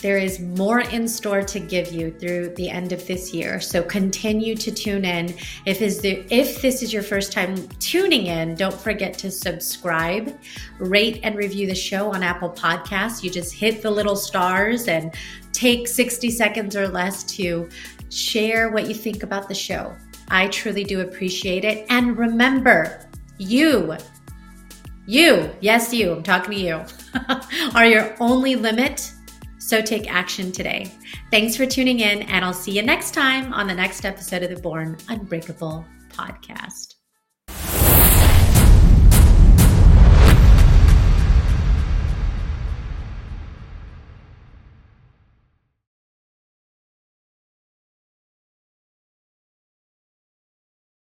there 0.05 0.19
is 0.19 0.39
more 0.39 0.81
in 0.81 1.09
store 1.09 1.41
to 1.41 1.59
give 1.59 1.91
you 1.91 2.11
through 2.11 2.51
the 2.57 2.69
end 2.69 2.93
of 2.93 3.07
this 3.07 3.33
year. 3.33 3.59
So 3.59 3.83
continue 3.83 4.55
to 4.55 4.71
tune 4.71 5.03
in. 5.03 5.35
If 5.65 5.81
is 5.81 5.99
the 5.99 6.27
if 6.29 6.61
this 6.61 6.83
is 6.83 6.93
your 6.93 7.03
first 7.03 7.33
time 7.33 7.57
tuning 7.79 8.27
in, 8.27 8.55
don't 8.55 8.79
forget 8.79 9.17
to 9.21 9.31
subscribe, 9.31 10.39
rate 10.79 11.21
and 11.23 11.35
review 11.37 11.67
the 11.67 11.75
show 11.75 12.13
on 12.13 12.23
Apple 12.23 12.51
Podcasts. 12.51 13.23
You 13.23 13.31
just 13.31 13.55
hit 13.55 13.81
the 13.81 13.91
little 13.91 14.15
stars 14.15 14.89
and 14.89 15.15
take 15.53 15.89
60 15.89 16.31
seconds 16.31 16.77
or 16.77 16.87
less 16.87 17.25
to 17.37 17.67
share 18.11 18.73
what 18.73 18.87
you 18.87 18.95
think 18.95 19.23
about 19.23 19.49
the 19.49 19.55
show. 19.55 19.91
I 20.29 20.49
truly 20.49 20.85
do 20.85 21.01
appreciate 21.01 21.65
it. 21.65 21.87
And 21.89 22.19
remember, 22.19 23.09
you 23.39 23.97
you, 25.07 25.51
yes, 25.61 25.95
you, 25.95 26.13
I'm 26.13 26.23
talking 26.23 26.51
to 26.53 26.61
you, 26.61 26.85
are 27.75 27.87
your 27.87 28.15
only 28.21 28.57
limit 28.57 29.13
so 29.67 29.81
take 29.81 30.13
action 30.13 30.53
today. 30.53 30.91
Thanks 31.31 31.57
for 31.57 31.67
tuning 31.67 32.01
in, 32.01 32.23
and 32.23 32.45
I'll 32.45 32.53
see 32.53 32.73
you 32.73 32.83
next 32.83 33.15
time 33.15 33.53
on 33.53 33.67
the 33.67 33.75
next 33.75 34.05
episode 34.05 34.43
of 34.43 34.51
the 34.51 34.61
Born 34.61 34.97
Unbreakable 35.09 35.85
podcast. 36.11 36.94